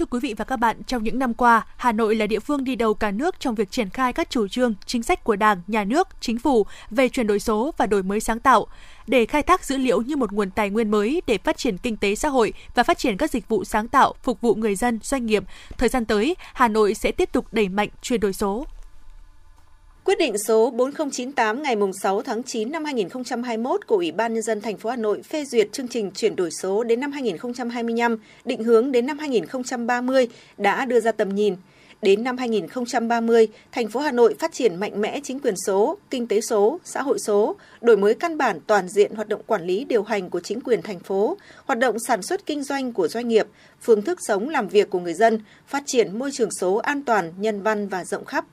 Thưa 0.00 0.06
quý 0.06 0.20
vị 0.20 0.34
và 0.36 0.44
các 0.44 0.56
bạn, 0.56 0.82
trong 0.86 1.04
những 1.04 1.18
năm 1.18 1.34
qua, 1.34 1.66
Hà 1.76 1.92
Nội 1.92 2.14
là 2.14 2.26
địa 2.26 2.40
phương 2.40 2.64
đi 2.64 2.76
đầu 2.76 2.94
cả 2.94 3.10
nước 3.10 3.40
trong 3.40 3.54
việc 3.54 3.70
triển 3.70 3.90
khai 3.90 4.12
các 4.12 4.30
chủ 4.30 4.48
trương, 4.48 4.74
chính 4.86 5.02
sách 5.02 5.24
của 5.24 5.36
Đảng, 5.36 5.62
Nhà 5.66 5.84
nước, 5.84 6.08
Chính 6.20 6.38
phủ 6.38 6.66
về 6.90 7.08
chuyển 7.08 7.26
đổi 7.26 7.40
số 7.40 7.74
và 7.78 7.86
đổi 7.86 8.02
mới 8.02 8.20
sáng 8.20 8.40
tạo. 8.40 8.66
Để 9.10 9.26
khai 9.26 9.42
thác 9.42 9.64
dữ 9.64 9.76
liệu 9.76 10.02
như 10.02 10.16
một 10.16 10.32
nguồn 10.32 10.50
tài 10.50 10.70
nguyên 10.70 10.90
mới 10.90 11.22
để 11.26 11.38
phát 11.44 11.56
triển 11.56 11.78
kinh 11.78 11.96
tế 11.96 12.14
xã 12.14 12.28
hội 12.28 12.52
và 12.74 12.82
phát 12.82 12.98
triển 12.98 13.16
các 13.16 13.30
dịch 13.30 13.48
vụ 13.48 13.64
sáng 13.64 13.88
tạo 13.88 14.14
phục 14.22 14.40
vụ 14.40 14.54
người 14.54 14.74
dân, 14.74 14.98
doanh 15.02 15.26
nghiệp, 15.26 15.44
thời 15.78 15.88
gian 15.88 16.04
tới, 16.04 16.34
Hà 16.54 16.68
Nội 16.68 16.94
sẽ 16.94 17.12
tiếp 17.12 17.32
tục 17.32 17.44
đẩy 17.52 17.68
mạnh 17.68 17.88
chuyển 18.02 18.20
đổi 18.20 18.32
số. 18.32 18.66
Quyết 20.04 20.18
định 20.18 20.38
số 20.38 20.70
4098 20.70 21.62
ngày 21.62 21.76
6 22.02 22.22
tháng 22.22 22.42
9 22.42 22.72
năm 22.72 22.84
2021 22.84 23.86
của 23.86 23.96
Ủy 23.96 24.12
ban 24.12 24.34
nhân 24.34 24.42
dân 24.42 24.60
thành 24.60 24.76
phố 24.76 24.90
Hà 24.90 24.96
Nội 24.96 25.22
phê 25.22 25.44
duyệt 25.44 25.72
chương 25.72 25.88
trình 25.88 26.10
chuyển 26.10 26.36
đổi 26.36 26.50
số 26.50 26.84
đến 26.84 27.00
năm 27.00 27.12
2025, 27.12 28.16
định 28.44 28.64
hướng 28.64 28.92
đến 28.92 29.06
năm 29.06 29.18
2030 29.18 30.28
đã 30.58 30.84
đưa 30.84 31.00
ra 31.00 31.12
tầm 31.12 31.34
nhìn. 31.34 31.56
Đến 32.02 32.24
năm 32.24 32.36
2030, 32.36 33.48
thành 33.72 33.88
phố 33.88 34.00
Hà 34.00 34.12
Nội 34.12 34.34
phát 34.38 34.52
triển 34.52 34.76
mạnh 34.76 35.00
mẽ 35.00 35.20
chính 35.24 35.40
quyền 35.40 35.54
số, 35.66 35.98
kinh 36.10 36.26
tế 36.26 36.40
số, 36.40 36.80
xã 36.84 37.02
hội 37.02 37.18
số, 37.18 37.56
đổi 37.80 37.96
mới 37.96 38.14
căn 38.14 38.38
bản 38.38 38.60
toàn 38.66 38.88
diện 38.88 39.14
hoạt 39.14 39.28
động 39.28 39.42
quản 39.46 39.64
lý 39.64 39.84
điều 39.84 40.02
hành 40.02 40.30
của 40.30 40.40
chính 40.40 40.60
quyền 40.60 40.82
thành 40.82 40.98
phố, 40.98 41.36
hoạt 41.64 41.78
động 41.78 41.98
sản 41.98 42.22
xuất 42.22 42.46
kinh 42.46 42.62
doanh 42.62 42.92
của 42.92 43.08
doanh 43.08 43.28
nghiệp, 43.28 43.46
phương 43.80 44.02
thức 44.02 44.18
sống 44.22 44.48
làm 44.48 44.68
việc 44.68 44.90
của 44.90 45.00
người 45.00 45.14
dân, 45.14 45.40
phát 45.66 45.82
triển 45.86 46.18
môi 46.18 46.30
trường 46.32 46.50
số 46.50 46.74
an 46.74 47.02
toàn, 47.04 47.32
nhân 47.38 47.62
văn 47.62 47.88
và 47.88 48.04
rộng 48.04 48.24
khắp 48.24 48.44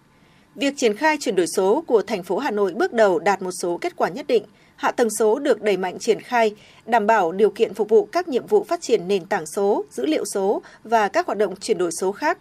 Việc 0.58 0.74
triển 0.78 0.96
khai 0.96 1.18
chuyển 1.20 1.36
đổi 1.36 1.48
số 1.48 1.84
của 1.88 2.02
thành 2.02 2.24
phố 2.24 2.38
Hà 2.38 2.52
Nội 2.52 2.74
bước 2.74 2.94
đầu 2.94 3.20
đạt 3.20 3.42
một 3.42 3.52
số 3.62 3.78
kết 3.82 3.96
quả 3.96 4.10
nhất 4.10 4.28
định. 4.28 4.44
Hạ 4.76 4.92
tầng 4.92 5.10
số 5.20 5.40
được 5.40 5.62
đẩy 5.62 5.78
mạnh 5.78 6.00
triển 6.00 6.20
khai, 6.22 6.56
đảm 6.86 7.08
bảo 7.08 7.32
điều 7.32 7.50
kiện 7.50 7.74
phục 7.74 7.90
vụ 7.90 8.06
các 8.06 8.28
nhiệm 8.28 8.48
vụ 8.48 8.64
phát 8.64 8.82
triển 8.82 9.08
nền 9.08 9.26
tảng 9.26 9.46
số, 9.46 9.86
dữ 9.92 10.06
liệu 10.06 10.26
số 10.26 10.62
và 10.84 11.08
các 11.08 11.26
hoạt 11.26 11.38
động 11.38 11.56
chuyển 11.56 11.78
đổi 11.78 11.92
số 11.92 12.12
khác. 12.12 12.38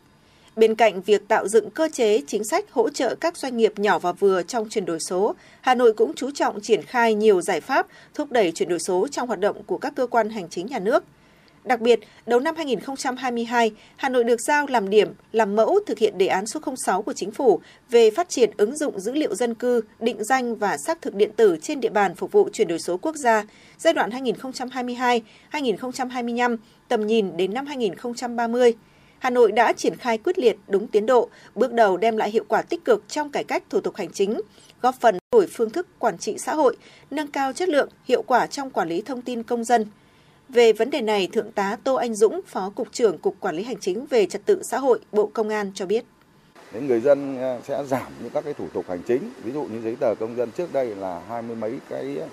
Bên 0.56 0.74
cạnh 0.74 1.02
việc 1.02 1.28
tạo 1.28 1.48
dựng 1.48 1.70
cơ 1.70 1.88
chế 1.92 2.20
chính 2.26 2.44
sách 2.44 2.64
hỗ 2.70 2.90
trợ 2.90 3.14
các 3.14 3.36
doanh 3.36 3.56
nghiệp 3.56 3.78
nhỏ 3.78 3.98
và 3.98 4.12
vừa 4.12 4.42
trong 4.42 4.68
chuyển 4.68 4.84
đổi 4.84 5.00
số, 5.00 5.34
Hà 5.60 5.74
Nội 5.74 5.92
cũng 5.92 6.12
chú 6.16 6.30
trọng 6.30 6.60
triển 6.60 6.82
khai 6.82 7.14
nhiều 7.14 7.40
giải 7.40 7.60
pháp 7.60 7.86
thúc 8.14 8.32
đẩy 8.32 8.52
chuyển 8.52 8.68
đổi 8.68 8.78
số 8.78 9.08
trong 9.08 9.28
hoạt 9.28 9.40
động 9.40 9.62
của 9.62 9.78
các 9.78 9.92
cơ 9.96 10.06
quan 10.06 10.30
hành 10.30 10.48
chính 10.48 10.66
nhà 10.66 10.78
nước– 10.78 11.04
Đặc 11.66 11.80
biệt, 11.80 12.00
đầu 12.26 12.40
năm 12.40 12.56
2022, 12.56 13.72
Hà 13.96 14.08
Nội 14.08 14.24
được 14.24 14.40
giao 14.40 14.66
làm 14.68 14.90
điểm, 14.90 15.12
làm 15.32 15.56
mẫu 15.56 15.78
thực 15.86 15.98
hiện 15.98 16.18
đề 16.18 16.26
án 16.26 16.46
số 16.46 16.60
06 16.76 17.02
của 17.02 17.12
chính 17.12 17.30
phủ 17.30 17.60
về 17.90 18.10
phát 18.10 18.28
triển 18.28 18.50
ứng 18.56 18.76
dụng 18.76 19.00
dữ 19.00 19.12
liệu 19.12 19.34
dân 19.34 19.54
cư, 19.54 19.80
định 20.00 20.24
danh 20.24 20.56
và 20.56 20.76
xác 20.76 21.02
thực 21.02 21.14
điện 21.14 21.30
tử 21.36 21.56
trên 21.62 21.80
địa 21.80 21.88
bàn 21.88 22.14
phục 22.14 22.32
vụ 22.32 22.48
chuyển 22.52 22.68
đổi 22.68 22.78
số 22.78 22.96
quốc 22.96 23.16
gia 23.16 23.44
giai 23.78 23.94
đoạn 23.94 24.10
2022-2025, 25.52 26.56
tầm 26.88 27.06
nhìn 27.06 27.36
đến 27.36 27.54
năm 27.54 27.66
2030. 27.66 28.74
Hà 29.26 29.30
Nội 29.30 29.52
đã 29.52 29.72
triển 29.72 29.96
khai 29.96 30.18
quyết 30.18 30.38
liệt 30.38 30.56
đúng 30.68 30.86
tiến 30.86 31.06
độ, 31.06 31.28
bước 31.54 31.72
đầu 31.72 31.96
đem 31.96 32.16
lại 32.16 32.30
hiệu 32.30 32.44
quả 32.48 32.62
tích 32.62 32.84
cực 32.84 33.08
trong 33.08 33.30
cải 33.30 33.44
cách 33.44 33.62
thủ 33.70 33.80
tục 33.80 33.96
hành 33.96 34.12
chính, 34.12 34.40
góp 34.82 34.94
phần 35.00 35.18
đổi 35.32 35.46
phương 35.46 35.70
thức 35.70 35.86
quản 35.98 36.18
trị 36.18 36.38
xã 36.38 36.54
hội, 36.54 36.76
nâng 37.10 37.30
cao 37.30 37.52
chất 37.52 37.68
lượng, 37.68 37.88
hiệu 38.04 38.22
quả 38.22 38.46
trong 38.46 38.70
quản 38.70 38.88
lý 38.88 39.02
thông 39.02 39.22
tin 39.22 39.42
công 39.42 39.64
dân, 39.64 39.86
về 40.48 40.72
vấn 40.72 40.90
đề 40.90 41.00
này, 41.00 41.28
Thượng 41.32 41.52
tá 41.52 41.76
Tô 41.84 41.94
Anh 41.94 42.14
Dũng, 42.14 42.40
Phó 42.46 42.72
Cục 42.74 42.92
trưởng 42.92 43.18
Cục 43.18 43.40
Quản 43.40 43.56
lý 43.56 43.62
Hành 43.62 43.76
chính 43.80 44.06
về 44.06 44.26
Trật 44.26 44.46
tự 44.46 44.62
xã 44.62 44.78
hội, 44.78 45.00
Bộ 45.12 45.30
Công 45.32 45.48
an 45.48 45.72
cho 45.74 45.86
biết. 45.86 46.04
Đến 46.72 46.86
người 46.86 47.00
dân 47.00 47.38
ờ, 47.38 47.60
sẽ 47.68 47.84
giảm 47.84 48.12
những 48.22 48.30
các 48.30 48.44
cái 48.44 48.54
thủ 48.54 48.66
tục 48.72 48.84
hành 48.88 49.02
chính, 49.06 49.30
ví 49.44 49.52
dụ 49.52 49.62
như 49.62 49.80
giấy 49.84 49.96
tờ 50.00 50.14
công 50.14 50.36
dân 50.36 50.50
trước 50.50 50.72
đây 50.72 50.94
là 50.94 51.22
hai 51.28 51.42
mươi 51.42 51.56
mấy 51.56 51.78
cái 51.88 52.16
ờ, 52.20 52.26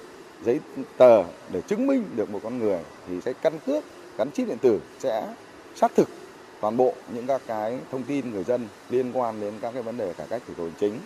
giấy 0.45 0.59
tờ 0.97 1.23
để 1.53 1.61
chứng 1.61 1.87
minh 1.87 2.03
được 2.15 2.29
một 2.29 2.39
con 2.43 2.59
người 2.59 2.79
thì 3.07 3.13
sẽ 3.25 3.33
căn 3.41 3.53
cước 3.65 3.83
gắn 4.17 4.31
chip 4.31 4.47
điện 4.47 4.57
tử 4.61 4.79
sẽ 4.99 5.27
xác 5.75 5.95
thực 5.95 6.07
toàn 6.63 6.77
bộ 6.77 6.93
những 7.13 7.27
các 7.27 7.41
cái 7.47 7.77
thông 7.91 8.03
tin 8.03 8.31
người 8.31 8.43
dân 8.43 8.67
liên 8.89 9.11
quan 9.13 9.41
đến 9.41 9.53
các 9.61 9.71
cái 9.73 9.83
vấn 9.83 9.97
đề 9.97 10.13
cải 10.13 10.27
cách 10.29 10.41
thủ 10.47 10.53
tục 10.57 10.65
hành 10.65 10.75
chính 10.79 10.99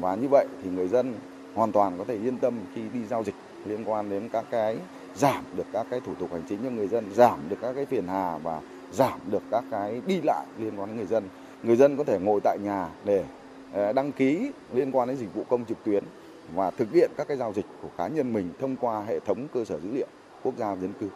và 0.00 0.14
như 0.14 0.28
vậy 0.30 0.46
thì 0.62 0.70
người 0.70 0.88
dân 0.88 1.14
hoàn 1.54 1.72
toàn 1.72 1.98
có 1.98 2.04
thể 2.04 2.14
yên 2.14 2.38
tâm 2.38 2.54
khi 2.74 2.82
đi 2.92 3.04
giao 3.04 3.24
dịch 3.24 3.34
liên 3.66 3.84
quan 3.84 4.10
đến 4.10 4.28
các 4.32 4.44
cái 4.50 4.76
giảm 5.14 5.44
được 5.56 5.66
các 5.72 5.86
cái 5.90 6.00
thủ 6.00 6.14
tục 6.14 6.32
hành 6.32 6.42
chính 6.48 6.58
cho 6.64 6.70
người 6.70 6.88
dân, 6.88 7.10
giảm 7.14 7.48
được 7.48 7.56
các 7.62 7.72
cái 7.72 7.86
phiền 7.86 8.06
hà 8.08 8.38
và 8.38 8.60
giảm 8.92 9.20
được 9.30 9.42
các 9.50 9.64
cái 9.70 10.00
đi 10.06 10.20
lại 10.24 10.46
liên 10.58 10.80
quan 10.80 10.88
đến 10.88 10.96
người 10.96 11.06
dân. 11.06 11.24
Người 11.62 11.76
dân 11.76 11.96
có 11.96 12.04
thể 12.04 12.18
ngồi 12.18 12.40
tại 12.44 12.58
nhà 12.60 12.88
để 13.04 13.24
ờ, 13.72 13.92
đăng 13.92 14.12
ký 14.12 14.50
liên 14.74 14.92
quan 14.92 15.08
đến 15.08 15.16
dịch 15.16 15.34
vụ 15.34 15.42
công 15.48 15.64
trực 15.64 15.78
tuyến 15.84 16.04
và 16.54 16.70
thực 16.70 16.92
hiện 16.92 17.10
các 17.16 17.28
cái 17.28 17.36
giao 17.36 17.52
dịch 17.52 17.66
của 17.82 17.88
cá 17.98 18.08
nhân 18.08 18.32
mình 18.32 18.52
thông 18.60 18.76
qua 18.76 19.02
hệ 19.02 19.20
thống 19.20 19.46
cơ 19.54 19.64
sở 19.64 19.80
dữ 19.80 19.88
liệu 19.94 20.06
quốc 20.42 20.54
gia 20.58 20.76
dân 20.76 20.92
cư. 21.00 21.08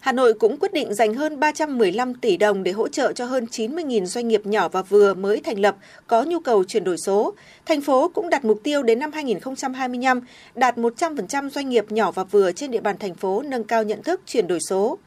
Hà 0.00 0.12
Nội 0.12 0.34
cũng 0.34 0.56
quyết 0.56 0.72
định 0.72 0.94
dành 0.94 1.14
hơn 1.14 1.40
315 1.40 2.14
tỷ 2.14 2.36
đồng 2.36 2.62
để 2.62 2.72
hỗ 2.72 2.88
trợ 2.88 3.12
cho 3.12 3.24
hơn 3.24 3.44
90.000 3.44 4.04
doanh 4.04 4.28
nghiệp 4.28 4.46
nhỏ 4.46 4.68
và 4.68 4.82
vừa 4.82 5.14
mới 5.14 5.40
thành 5.40 5.60
lập 5.60 5.76
có 6.06 6.22
nhu 6.22 6.40
cầu 6.40 6.64
chuyển 6.64 6.84
đổi 6.84 6.96
số. 6.98 7.34
Thành 7.66 7.80
phố 7.80 8.08
cũng 8.14 8.30
đặt 8.30 8.44
mục 8.44 8.60
tiêu 8.62 8.82
đến 8.82 8.98
năm 8.98 9.12
2025 9.12 10.20
đạt 10.54 10.78
100% 10.78 11.50
doanh 11.50 11.68
nghiệp 11.68 11.92
nhỏ 11.92 12.10
và 12.10 12.24
vừa 12.24 12.52
trên 12.52 12.70
địa 12.70 12.80
bàn 12.80 12.98
thành 12.98 13.14
phố 13.14 13.42
nâng 13.42 13.64
cao 13.64 13.82
nhận 13.82 14.02
thức 14.02 14.20
chuyển 14.26 14.46
đổi 14.46 14.60
số. 14.60 14.98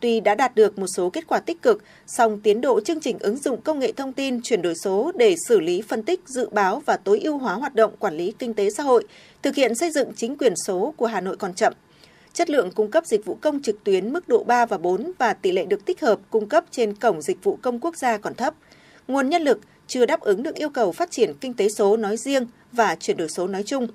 Tuy 0.00 0.20
đã 0.20 0.34
đạt 0.34 0.54
được 0.54 0.78
một 0.78 0.86
số 0.96 1.10
kết 1.10 1.26
quả 1.26 1.38
tích 1.38 1.62
cực, 1.62 1.82
song 2.06 2.40
tiến 2.40 2.60
độ 2.60 2.80
chương 2.80 3.00
trình 3.00 3.18
ứng 3.18 3.36
dụng 3.36 3.60
công 3.60 3.78
nghệ 3.78 3.92
thông 3.92 4.12
tin 4.12 4.42
chuyển 4.42 4.62
đổi 4.62 4.74
số 4.74 5.12
để 5.14 5.36
xử 5.48 5.60
lý 5.60 5.82
phân 5.82 6.02
tích, 6.02 6.20
dự 6.26 6.48
báo 6.52 6.82
và 6.86 6.96
tối 6.96 7.20
ưu 7.20 7.38
hóa 7.38 7.54
hoạt 7.54 7.74
động 7.74 7.96
quản 7.98 8.16
lý 8.16 8.32
kinh 8.38 8.54
tế 8.54 8.70
xã 8.70 8.82
hội, 8.82 9.04
thực 9.42 9.54
hiện 9.54 9.74
xây 9.74 9.90
dựng 9.90 10.12
chính 10.16 10.38
quyền 10.38 10.56
số 10.56 10.94
của 10.96 11.06
Hà 11.06 11.20
Nội 11.20 11.36
còn 11.36 11.54
chậm 11.54 11.72
chất 12.32 12.50
lượng 12.50 12.70
cung 12.70 12.90
cấp 12.90 13.06
dịch 13.06 13.24
vụ 13.24 13.34
công 13.40 13.62
trực 13.62 13.84
tuyến 13.84 14.12
mức 14.12 14.28
độ 14.28 14.44
3 14.44 14.66
và 14.66 14.78
4 14.78 15.12
và 15.18 15.34
tỷ 15.34 15.52
lệ 15.52 15.64
được 15.64 15.84
tích 15.84 16.00
hợp 16.00 16.18
cung 16.30 16.48
cấp 16.48 16.64
trên 16.70 16.94
cổng 16.94 17.22
dịch 17.22 17.44
vụ 17.44 17.58
công 17.62 17.80
quốc 17.80 17.96
gia 17.96 18.18
còn 18.18 18.34
thấp. 18.34 18.54
Nguồn 19.08 19.28
nhân 19.28 19.42
lực 19.42 19.60
chưa 19.86 20.06
đáp 20.06 20.20
ứng 20.20 20.42
được 20.42 20.54
yêu 20.54 20.68
cầu 20.68 20.92
phát 20.92 21.10
triển 21.10 21.34
kinh 21.40 21.54
tế 21.54 21.68
số 21.68 21.96
nói 21.96 22.16
riêng 22.16 22.46
và 22.72 22.96
chuyển 23.00 23.16
đổi 23.16 23.28
số 23.28 23.48
nói 23.48 23.62
chung. 23.62 23.86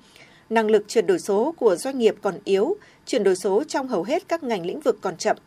Năng 0.49 0.67
lực 0.67 0.85
chuyển 0.87 1.07
đổi 1.07 1.19
số 1.19 1.53
của 1.57 1.75
doanh 1.75 1.99
nghiệp 1.99 2.15
còn 2.21 2.35
yếu, 2.43 2.75
chuyển 3.05 3.23
đổi 3.23 3.35
số 3.35 3.63
trong 3.63 3.87
hầu 3.87 4.03
hết 4.03 4.27
các 4.27 4.43
ngành 4.43 4.65
lĩnh 4.65 4.79
vực 4.79 4.97
còn 5.01 5.17
chậm. 5.17 5.37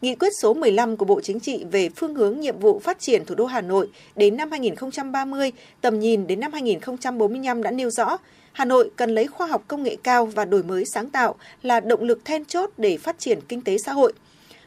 Nghị 0.00 0.14
quyết 0.14 0.32
số 0.40 0.54
15 0.54 0.96
của 0.96 1.04
Bộ 1.04 1.20
Chính 1.20 1.40
trị 1.40 1.64
về 1.70 1.88
phương 1.96 2.14
hướng 2.14 2.40
nhiệm 2.40 2.58
vụ 2.58 2.78
phát 2.78 3.00
triển 3.00 3.24
thủ 3.24 3.34
đô 3.34 3.46
Hà 3.46 3.60
Nội 3.60 3.88
đến 4.16 4.36
năm 4.36 4.50
2030, 4.50 5.52
tầm 5.80 6.00
nhìn 6.00 6.26
đến 6.26 6.40
năm 6.40 6.52
2045 6.52 7.62
đã 7.62 7.70
nêu 7.70 7.90
rõ, 7.90 8.18
Hà 8.54 8.64
Nội 8.64 8.90
cần 8.96 9.10
lấy 9.10 9.26
khoa 9.26 9.46
học 9.46 9.64
công 9.68 9.82
nghệ 9.82 9.96
cao 10.02 10.26
và 10.26 10.44
đổi 10.44 10.62
mới 10.62 10.84
sáng 10.84 11.10
tạo 11.10 11.34
là 11.62 11.80
động 11.80 12.02
lực 12.02 12.24
then 12.24 12.44
chốt 12.44 12.70
để 12.76 12.98
phát 12.98 13.18
triển 13.18 13.40
kinh 13.48 13.60
tế 13.60 13.78
xã 13.78 13.92
hội. 13.92 14.12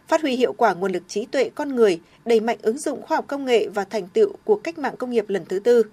Phát 0.07 0.21
huy 0.21 0.35
hiệu 0.35 0.53
quả 0.53 0.73
nguồn 0.73 0.91
lực 0.91 1.03
trí 1.07 1.25
tuệ 1.25 1.49
con 1.55 1.75
người, 1.75 1.99
đẩy 2.25 2.39
mạnh 2.39 2.57
ứng 2.61 2.77
dụng 2.77 3.01
khoa 3.01 3.17
học 3.17 3.25
công 3.27 3.45
nghệ 3.45 3.67
và 3.67 3.83
thành 3.83 4.07
tựu 4.07 4.33
của 4.43 4.55
cách 4.55 4.77
mạng 4.77 4.95
công 4.97 5.11
nghiệp 5.11 5.29
lần 5.29 5.45
thứ 5.45 5.59
tư. 5.59 5.83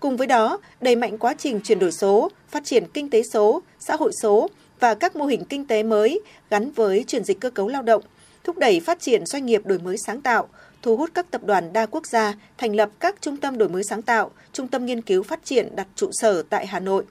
Cùng 0.00 0.16
với 0.16 0.26
đó, 0.26 0.58
đẩy 0.80 0.96
mạnh 0.96 1.18
quá 1.18 1.34
trình 1.38 1.60
chuyển 1.60 1.78
đổi 1.78 1.92
số, 1.92 2.30
phát 2.48 2.64
triển 2.64 2.84
kinh 2.94 3.10
tế 3.10 3.22
số, 3.22 3.62
xã 3.80 3.96
hội 3.96 4.12
số, 4.22 4.48
và 4.80 4.94
các 4.94 5.16
mô 5.16 5.26
hình 5.26 5.44
kinh 5.44 5.66
tế 5.66 5.82
mới 5.82 6.20
gắn 6.50 6.70
với 6.70 7.04
chuyển 7.06 7.24
dịch 7.24 7.40
cơ 7.40 7.50
cấu 7.50 7.68
lao 7.68 7.82
động, 7.82 8.02
thúc 8.44 8.58
đẩy 8.58 8.80
phát 8.80 9.00
triển 9.00 9.26
doanh 9.26 9.46
nghiệp 9.46 9.66
đổi 9.66 9.78
mới 9.78 9.96
sáng 10.06 10.20
tạo, 10.20 10.48
thu 10.82 10.96
hút 10.96 11.10
các 11.14 11.30
tập 11.30 11.44
đoàn 11.44 11.72
đa 11.72 11.86
quốc 11.86 12.06
gia 12.06 12.34
thành 12.58 12.76
lập 12.76 12.90
các 13.00 13.16
trung 13.20 13.36
tâm 13.36 13.58
đổi 13.58 13.68
mới 13.68 13.84
sáng 13.84 14.02
tạo, 14.02 14.30
trung 14.52 14.68
tâm 14.68 14.86
nghiên 14.86 15.02
cứu 15.02 15.22
phát 15.22 15.44
triển 15.44 15.76
đặt 15.76 15.86
trụ 15.96 16.08
sở 16.12 16.42
tại 16.42 16.66
Hà 16.66 16.80
Nội. 16.80 17.04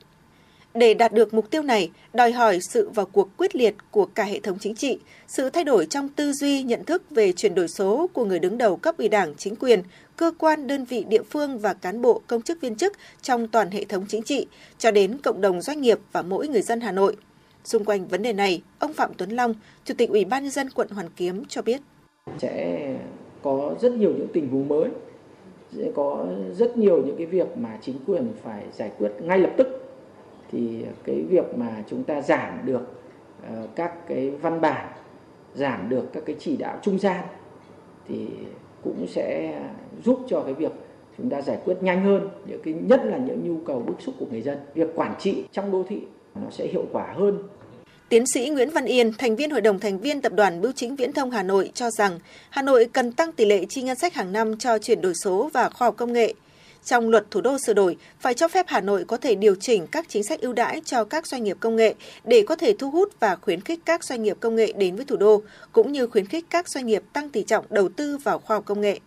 Để 0.74 0.94
đạt 0.94 1.14
được 1.14 1.34
mục 1.34 1.52
tiêu 1.52 1.62
này, 1.62 1.92
đòi 2.14 2.32
hỏi 2.32 2.60
sự 2.62 2.90
vào 2.90 3.06
cuộc 3.06 3.30
quyết 3.38 3.56
liệt 3.56 3.76
của 3.92 4.06
cả 4.06 4.24
hệ 4.24 4.40
thống 4.40 4.58
chính 4.60 4.76
trị, 4.76 5.00
sự 5.28 5.50
thay 5.50 5.64
đổi 5.64 5.86
trong 5.86 6.10
tư 6.10 6.32
duy, 6.34 6.64
nhận 6.64 6.86
thức 6.86 7.04
về 7.10 7.32
chuyển 7.32 7.56
đổi 7.56 7.68
số 7.68 8.10
của 8.14 8.26
người 8.26 8.40
đứng 8.40 8.58
đầu 8.58 8.76
cấp 8.76 8.98
ủy 8.98 9.10
đảng, 9.10 9.36
chính 9.36 9.56
quyền, 9.56 9.82
cơ 10.16 10.32
quan, 10.38 10.68
đơn 10.68 10.86
vị 10.86 11.06
địa 11.10 11.24
phương 11.24 11.58
và 11.58 11.74
cán 11.74 12.02
bộ, 12.02 12.22
công 12.28 12.42
chức 12.42 12.62
viên 12.62 12.76
chức 12.76 12.94
trong 13.22 13.48
toàn 13.48 13.72
hệ 13.72 13.86
thống 13.86 14.06
chính 14.08 14.24
trị, 14.24 14.48
cho 14.78 14.92
đến 14.92 15.18
cộng 15.18 15.42
đồng 15.42 15.62
doanh 15.62 15.82
nghiệp 15.82 16.00
và 16.12 16.22
mỗi 16.22 16.48
người 16.48 16.62
dân 16.62 16.82
Hà 16.82 16.92
Nội. 16.92 17.16
Xung 17.64 17.86
quanh 17.86 18.08
vấn 18.08 18.24
đề 18.24 18.34
này, 18.34 18.62
ông 18.80 18.94
Phạm 18.94 19.12
Tuấn 19.18 19.30
Long, 19.30 19.54
Chủ 19.86 19.94
tịch 19.98 20.10
Ủy 20.10 20.26
ban 20.26 20.44
nhân 20.44 20.52
dân 20.52 20.70
quận 20.70 20.90
Hoàn 20.90 21.08
Kiếm 21.16 21.44
cho 21.46 21.62
biết: 21.62 21.82
sẽ 22.38 22.80
có 23.44 23.76
rất 23.82 23.92
nhiều 23.92 24.14
những 24.18 24.28
tình 24.34 24.50
huống 24.50 24.68
mới, 24.68 24.90
sẽ 25.78 25.92
có 25.96 26.28
rất 26.58 26.78
nhiều 26.78 27.02
những 27.06 27.18
cái 27.18 27.26
việc 27.26 27.48
mà 27.58 27.78
chính 27.82 27.96
quyền 28.08 28.32
phải 28.44 28.64
giải 28.78 28.92
quyết 28.98 29.12
ngay 29.22 29.40
lập 29.40 29.52
tức 29.58 29.68
thì 30.52 30.86
cái 31.04 31.24
việc 31.30 31.58
mà 31.58 31.84
chúng 31.90 32.04
ta 32.04 32.22
giảm 32.22 32.60
được 32.66 32.82
ờ, 33.44 33.68
các 33.76 34.08
cái 34.08 34.30
văn 34.30 34.62
bản 34.62 34.88
giảm 35.56 35.90
được 35.90 36.14
các 36.14 36.24
cái 36.26 36.36
chỉ 36.40 36.58
đạo 36.58 36.80
trung 36.82 37.00
gian 37.00 37.24
thì 38.08 38.28
cũng 38.84 39.08
sẽ 39.08 39.60
giúp 40.06 40.20
cho 40.30 40.42
cái 40.42 40.54
việc 40.54 40.72
chúng 41.18 41.30
ta 41.30 41.42
giải 41.42 41.58
quyết 41.66 41.76
nhanh 41.82 42.06
hơn. 42.06 42.30
Những 42.46 42.62
cái 42.64 42.74
nhất 42.74 43.02
là 43.04 43.18
những 43.18 43.48
nhu 43.48 43.66
cầu 43.66 43.80
bức 43.80 44.02
xúc 44.02 44.16
của 44.20 44.26
người 44.32 44.42
dân 44.42 44.58
việc 44.76 44.88
quản 44.96 45.16
trị 45.20 45.44
trong 45.52 45.72
đô 45.72 45.84
thị 45.90 46.02
nó 46.36 46.50
sẽ 46.52 46.68
hiệu 46.68 46.86
quả 46.92 47.14
hơn. 47.16 47.44
Tiến 48.10 48.24
sĩ 48.28 48.50
Nguyễn 48.50 48.70
Văn 48.70 48.86
Yên, 48.86 49.12
thành 49.18 49.36
viên 49.36 49.50
Hội 49.50 49.62
đồng 49.62 49.80
thành 49.80 50.00
viên 50.00 50.22
Tập 50.22 50.34
đoàn 50.36 50.62
Bưu 50.62 50.72
chính 50.72 50.96
Viễn 50.96 51.14
thông 51.14 51.32
Hà 51.32 51.44
Nội 51.44 51.72
cho 51.74 51.92
rằng 51.92 52.20
Hà 52.50 52.62
Nội 52.62 52.88
cần 52.94 53.12
tăng 53.12 53.32
tỷ 53.32 53.46
lệ 53.46 53.66
chi 53.70 53.82
ngân 53.82 53.96
sách 53.96 54.14
hàng 54.14 54.32
năm 54.32 54.58
cho 54.58 54.78
chuyển 54.78 55.02
đổi 55.02 55.14
số 55.24 55.50
và 55.54 55.70
khoa 55.70 55.88
học 55.88 55.96
công 55.98 56.14
nghệ– 56.14 56.34
trong 56.86 57.10
luật 57.10 57.32
thủ 57.32 57.42
đô 57.42 57.58
sửa 57.58 57.74
đổi 57.74 57.98
phải 58.20 58.34
cho 58.34 58.48
phép 58.48 58.66
Hà 58.68 58.82
Nội 58.82 59.04
có 59.08 59.18
thể 59.18 59.36
điều 59.36 59.56
chỉnh 59.56 59.88
các 59.88 60.06
chính 60.10 60.24
sách 60.24 60.42
ưu 60.42 60.54
đãi 60.54 60.82
cho 60.86 61.04
các 61.04 61.28
doanh 61.28 61.44
nghiệp 61.44 61.58
công 61.60 61.76
nghệ 61.76 61.94
để 62.24 62.44
có 62.48 62.56
thể 62.56 62.74
thu 62.80 62.92
hút 62.92 63.20
và 63.20 63.36
khuyến 63.36 63.62
khích 63.62 63.80
các 63.86 64.04
doanh 64.04 64.24
nghiệp 64.24 64.38
công 64.40 64.56
nghệ 64.56 64.74
đến 64.78 64.96
với 64.96 65.06
thủ 65.06 65.18
đô, 65.18 65.42
cũng 65.72 65.92
như 65.92 66.08
khuyến 66.08 66.26
khích 66.26 66.46
các 66.50 66.70
doanh 66.70 66.86
nghiệp 66.86 67.04
tăng 67.14 67.30
tỷ 67.30 67.44
trọng 67.44 67.66
đầu 67.70 67.90
tư 67.90 68.18
vào 68.18 68.40
khoa 68.40 68.58
học 68.58 68.66
công 68.66 68.82
nghệ. 68.82 69.00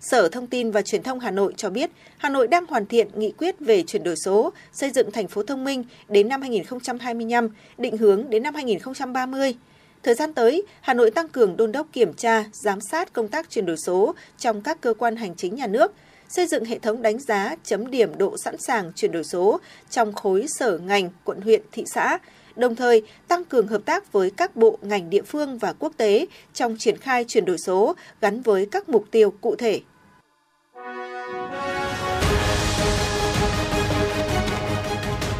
Sở 0.00 0.28
Thông 0.28 0.46
tin 0.46 0.70
và 0.70 0.82
Truyền 0.82 1.02
thông 1.02 1.20
Hà 1.20 1.30
Nội 1.30 1.54
cho 1.56 1.70
biết, 1.70 1.90
Hà 2.16 2.28
Nội 2.28 2.46
đang 2.46 2.66
hoàn 2.66 2.86
thiện 2.86 3.08
nghị 3.14 3.32
quyết 3.38 3.60
về 3.60 3.82
chuyển 3.82 4.04
đổi 4.04 4.16
số, 4.16 4.52
xây 4.72 4.90
dựng 4.90 5.10
thành 5.10 5.28
phố 5.28 5.42
thông 5.42 5.64
minh 5.64 5.84
đến 6.08 6.28
năm 6.28 6.40
2025, 6.40 7.48
định 7.78 7.96
hướng 7.96 8.30
đến 8.30 8.42
năm 8.42 8.54
2030. 8.54 9.54
Thời 10.02 10.14
gian 10.14 10.34
tới, 10.34 10.62
Hà 10.80 10.94
Nội 10.94 11.10
tăng 11.10 11.28
cường 11.28 11.56
đôn 11.56 11.72
đốc 11.72 11.86
kiểm 11.92 12.12
tra, 12.12 12.44
giám 12.52 12.78
sát 12.90 13.12
công 13.12 13.28
tác 13.28 13.50
chuyển 13.50 13.66
đổi 13.66 13.76
số 13.76 14.14
trong 14.38 14.60
các 14.60 14.80
cơ 14.80 14.94
quan 14.94 15.16
hành 15.16 15.34
chính 15.34 15.54
nhà 15.54 15.66
nước, 15.66 15.92
xây 16.36 16.46
dựng 16.46 16.64
hệ 16.64 16.78
thống 16.78 17.02
đánh 17.02 17.18
giá 17.18 17.56
chấm 17.64 17.90
điểm 17.90 18.18
độ 18.18 18.36
sẵn 18.44 18.56
sàng 18.58 18.92
chuyển 18.92 19.12
đổi 19.12 19.24
số 19.24 19.60
trong 19.90 20.12
khối 20.12 20.46
sở 20.48 20.78
ngành, 20.78 21.10
quận 21.24 21.40
huyện, 21.40 21.62
thị 21.72 21.84
xã, 21.86 22.18
đồng 22.56 22.76
thời 22.76 23.02
tăng 23.28 23.44
cường 23.44 23.66
hợp 23.66 23.80
tác 23.84 24.12
với 24.12 24.30
các 24.30 24.56
bộ 24.56 24.78
ngành 24.82 25.10
địa 25.10 25.22
phương 25.22 25.58
và 25.58 25.72
quốc 25.78 25.92
tế 25.96 26.26
trong 26.54 26.76
triển 26.78 26.98
khai 26.98 27.24
chuyển 27.28 27.44
đổi 27.44 27.58
số 27.58 27.94
gắn 28.20 28.42
với 28.42 28.68
các 28.70 28.88
mục 28.88 29.04
tiêu 29.10 29.32
cụ 29.40 29.56
thể. 29.56 29.80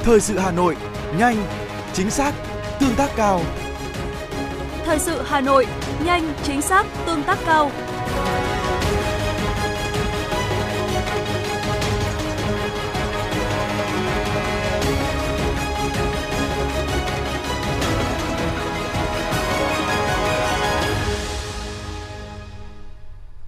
Thời 0.02 0.20
sự 0.20 0.38
Hà 0.38 0.52
Nội, 0.52 0.76
nhanh, 1.18 1.36
chính 1.92 2.10
xác, 2.10 2.32
tương 2.80 2.94
tác 2.96 3.10
cao. 3.16 3.40
Thời 4.84 4.98
sự 4.98 5.22
Hà 5.24 5.40
Nội, 5.40 5.66
nhanh, 6.04 6.32
chính 6.42 6.62
xác, 6.62 6.86
tương 7.06 7.22
tác 7.22 7.38
cao. 7.46 7.70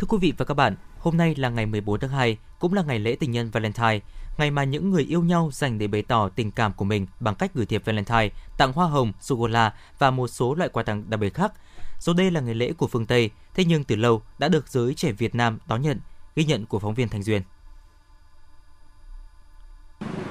Thưa 0.04 0.08
quý 0.08 0.18
vị 0.20 0.32
và 0.38 0.44
các 0.44 0.54
bạn, 0.54 0.76
hôm 0.98 1.16
nay 1.16 1.34
là 1.34 1.48
ngày 1.48 1.66
14 1.66 2.00
tháng 2.00 2.10
2, 2.10 2.36
cũng 2.58 2.72
là 2.72 2.82
ngày 2.82 2.98
lễ 2.98 3.16
tình 3.20 3.30
nhân 3.30 3.50
Valentine, 3.50 4.00
ngày 4.38 4.50
mà 4.50 4.64
những 4.64 4.90
người 4.90 5.02
yêu 5.02 5.22
nhau 5.22 5.50
dành 5.52 5.78
để 5.78 5.86
bày 5.86 6.02
tỏ 6.02 6.28
tình 6.28 6.50
cảm 6.50 6.72
của 6.72 6.84
mình 6.84 7.06
bằng 7.20 7.34
cách 7.34 7.50
gửi 7.54 7.66
thiệp 7.66 7.84
Valentine, 7.84 8.28
tặng 8.58 8.72
hoa 8.72 8.86
hồng, 8.86 9.12
sô-cô-la 9.20 9.72
và 9.98 10.10
một 10.10 10.28
số 10.28 10.54
loại 10.54 10.68
quà 10.68 10.82
tặng 10.82 11.04
đặc 11.08 11.20
biệt 11.20 11.34
khác. 11.34 11.52
Dù 12.00 12.12
đây 12.12 12.30
là 12.30 12.40
ngày 12.40 12.54
lễ 12.54 12.72
của 12.72 12.86
phương 12.86 13.06
Tây, 13.06 13.30
thế 13.54 13.64
nhưng 13.64 13.84
từ 13.84 13.96
lâu 13.96 14.22
đã 14.38 14.48
được 14.48 14.68
giới 14.68 14.94
trẻ 14.94 15.12
Việt 15.12 15.34
Nam 15.34 15.58
đón 15.66 15.82
nhận, 15.82 16.00
ghi 16.36 16.44
nhận 16.44 16.66
của 16.66 16.78
phóng 16.78 16.94
viên 16.94 17.08
Thành 17.08 17.22
Duyên. 17.22 17.42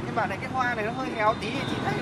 Cái 0.06 0.16
bạn 0.16 0.30
này 0.30 0.38
cái 0.42 0.52
hoa 0.52 0.76
này 0.76 0.86
nó 0.86 0.92
hơi 0.92 1.10
héo 1.16 1.34
tí 1.42 1.52
chị 1.70 1.76
thấy 1.86 1.94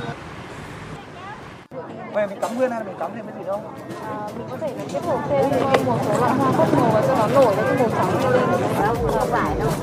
về 2.16 2.28
mình 2.28 2.40
cắm 2.42 2.58
nguyên 2.58 2.72
hay 2.72 2.84
mình 2.84 2.96
cắm 3.00 3.12
thêm 3.16 3.26
cái 3.26 3.36
gì 3.40 3.46
đâu? 3.46 3.62
À, 4.04 4.28
mình 4.38 4.48
có 4.50 4.58
thể 4.58 4.74
kết 4.94 5.00
hợp 5.06 5.20
thêm 5.30 5.86
một 5.86 5.98
số 6.06 6.20
loại 6.20 6.34
hoa 6.34 6.52
phất 6.52 6.74
màu 6.74 6.92
và 6.94 7.02
cho 7.08 7.16
nó 7.16 7.28
nổi 7.28 7.56
cái 7.58 7.76
màu 7.80 7.90
trắng 7.90 8.32
lên 8.32 8.42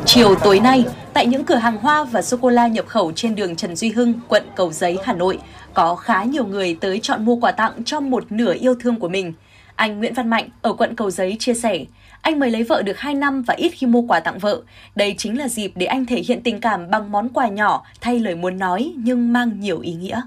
Chiều 0.05 0.35
tối 0.35 0.61
nay, 0.61 0.85
tại 1.13 1.27
những 1.27 1.45
cửa 1.45 1.55
hàng 1.55 1.77
hoa 1.77 2.05
và 2.05 2.23
sô 2.23 2.37
cô 2.41 2.49
la 2.49 2.67
nhập 2.67 2.87
khẩu 2.87 3.13
trên 3.13 3.35
đường 3.35 3.57
Trần 3.57 3.77
Duy 3.77 3.91
Hưng, 3.91 4.15
quận 4.29 4.43
Cầu 4.57 4.73
Giấy, 4.73 4.99
Hà 5.05 5.13
Nội, 5.13 5.39
có 5.75 5.95
khá 5.95 6.23
nhiều 6.23 6.45
người 6.45 6.79
tới 6.81 7.01
chọn 7.03 7.25
mua 7.25 7.37
quà 7.37 7.53
tặng 7.53 7.85
cho 7.85 8.01
một 8.01 8.33
nửa 8.33 8.55
yêu 8.55 8.75
thương 8.81 8.97
của 8.97 9.09
mình. 9.09 9.33
Anh 9.75 9.99
Nguyễn 9.99 10.15
Văn 10.15 10.31
Mạnh 10.31 10.49
ở 10.63 10.73
quận 10.73 10.97
Cầu 10.97 11.11
Giấy 11.11 11.37
chia 11.39 11.55
sẻ, 11.55 11.85
anh 12.23 12.41
mới 12.41 12.51
lấy 12.51 12.63
vợ 12.63 12.83
được 12.83 12.99
2 12.99 13.15
năm 13.15 13.43
và 13.43 13.55
ít 13.55 13.69
khi 13.69 13.87
mua 13.87 14.03
quà 14.03 14.21
tặng 14.21 14.39
vợ. 14.39 14.61
Đây 14.95 15.15
chính 15.19 15.39
là 15.39 15.49
dịp 15.49 15.73
để 15.75 15.87
anh 15.87 16.07
thể 16.07 16.23
hiện 16.29 16.43
tình 16.43 16.61
cảm 16.61 16.91
bằng 16.91 17.13
món 17.13 17.29
quà 17.29 17.49
nhỏ 17.49 17.85
thay 18.01 18.21
lời 18.21 18.35
muốn 18.35 18.59
nói 18.59 18.93
nhưng 18.97 19.33
mang 19.33 19.61
nhiều 19.61 19.81
ý 19.81 19.93
nghĩa 19.93 20.23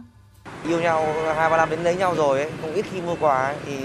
yêu 0.67 0.81
nhau 0.81 1.13
hai 1.35 1.49
ba 1.49 1.57
năm 1.57 1.69
đến 1.69 1.83
lấy 1.83 1.95
nhau 1.95 2.15
rồi 2.15 2.39
ấy, 2.39 2.49
cũng 2.61 2.73
ít 2.73 2.85
khi 2.91 3.01
mua 3.01 3.15
quà 3.19 3.45
ấy, 3.45 3.55
thì 3.65 3.77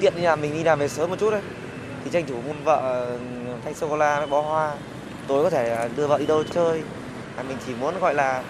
tiện 0.00 0.14
như 0.16 0.22
là 0.22 0.36
mình 0.36 0.54
đi 0.54 0.62
làm 0.62 0.78
về 0.78 0.88
sớm 0.88 1.10
một 1.10 1.16
chút 1.20 1.30
đấy 1.30 1.40
thì 2.04 2.10
tranh 2.10 2.26
thủ 2.26 2.34
mua 2.46 2.52
vợ 2.64 2.76
ờ, 2.76 3.18
thanh 3.64 3.74
sô 3.74 3.88
cô 3.88 3.96
la 3.96 4.26
bó 4.26 4.40
hoa. 4.40 4.72
Tối 5.26 5.44
có 5.44 5.50
thể 5.50 5.70
ờ, 5.70 5.88
đưa 5.96 6.06
vợ 6.06 6.18
đi 6.18 6.26
đâu 6.26 6.44
chơi. 6.54 6.82
À, 7.36 7.42
mình 7.42 7.56
chỉ 7.66 7.72
muốn 7.80 8.00
gọi 8.00 8.14
là 8.14 8.42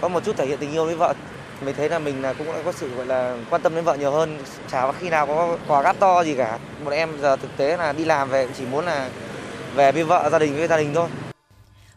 có 0.00 0.08
một 0.08 0.24
chút 0.24 0.36
thể 0.36 0.46
hiện 0.46 0.58
tình 0.58 0.72
yêu 0.72 0.84
với 0.84 0.94
vợ. 0.94 1.14
Mình 1.60 1.74
thấy 1.76 1.88
là 1.88 1.98
mình 1.98 2.22
là 2.22 2.32
cũng 2.32 2.46
có 2.64 2.72
sự 2.72 2.88
gọi 2.96 3.06
là 3.06 3.36
quan 3.50 3.62
tâm 3.62 3.74
đến 3.74 3.84
vợ 3.84 3.96
nhiều 3.96 4.10
hơn. 4.10 4.38
Chả 4.70 4.80
có 4.80 4.92
khi 5.00 5.10
nào 5.10 5.26
có 5.26 5.56
quà 5.68 5.82
gắt 5.82 5.96
to 5.98 6.24
gì 6.24 6.34
cả. 6.34 6.58
Một 6.84 6.90
em 6.90 7.20
giờ 7.20 7.36
thực 7.36 7.56
tế 7.56 7.76
là 7.76 7.92
đi 7.92 8.04
làm 8.04 8.30
về 8.30 8.48
chỉ 8.58 8.64
muốn 8.70 8.84
là 8.84 9.08
về 9.74 9.92
với 9.92 10.04
vợ 10.04 10.28
gia 10.32 10.38
đình 10.38 10.56
với 10.56 10.68
gia 10.68 10.76
đình 10.76 10.94
thôi 10.94 11.08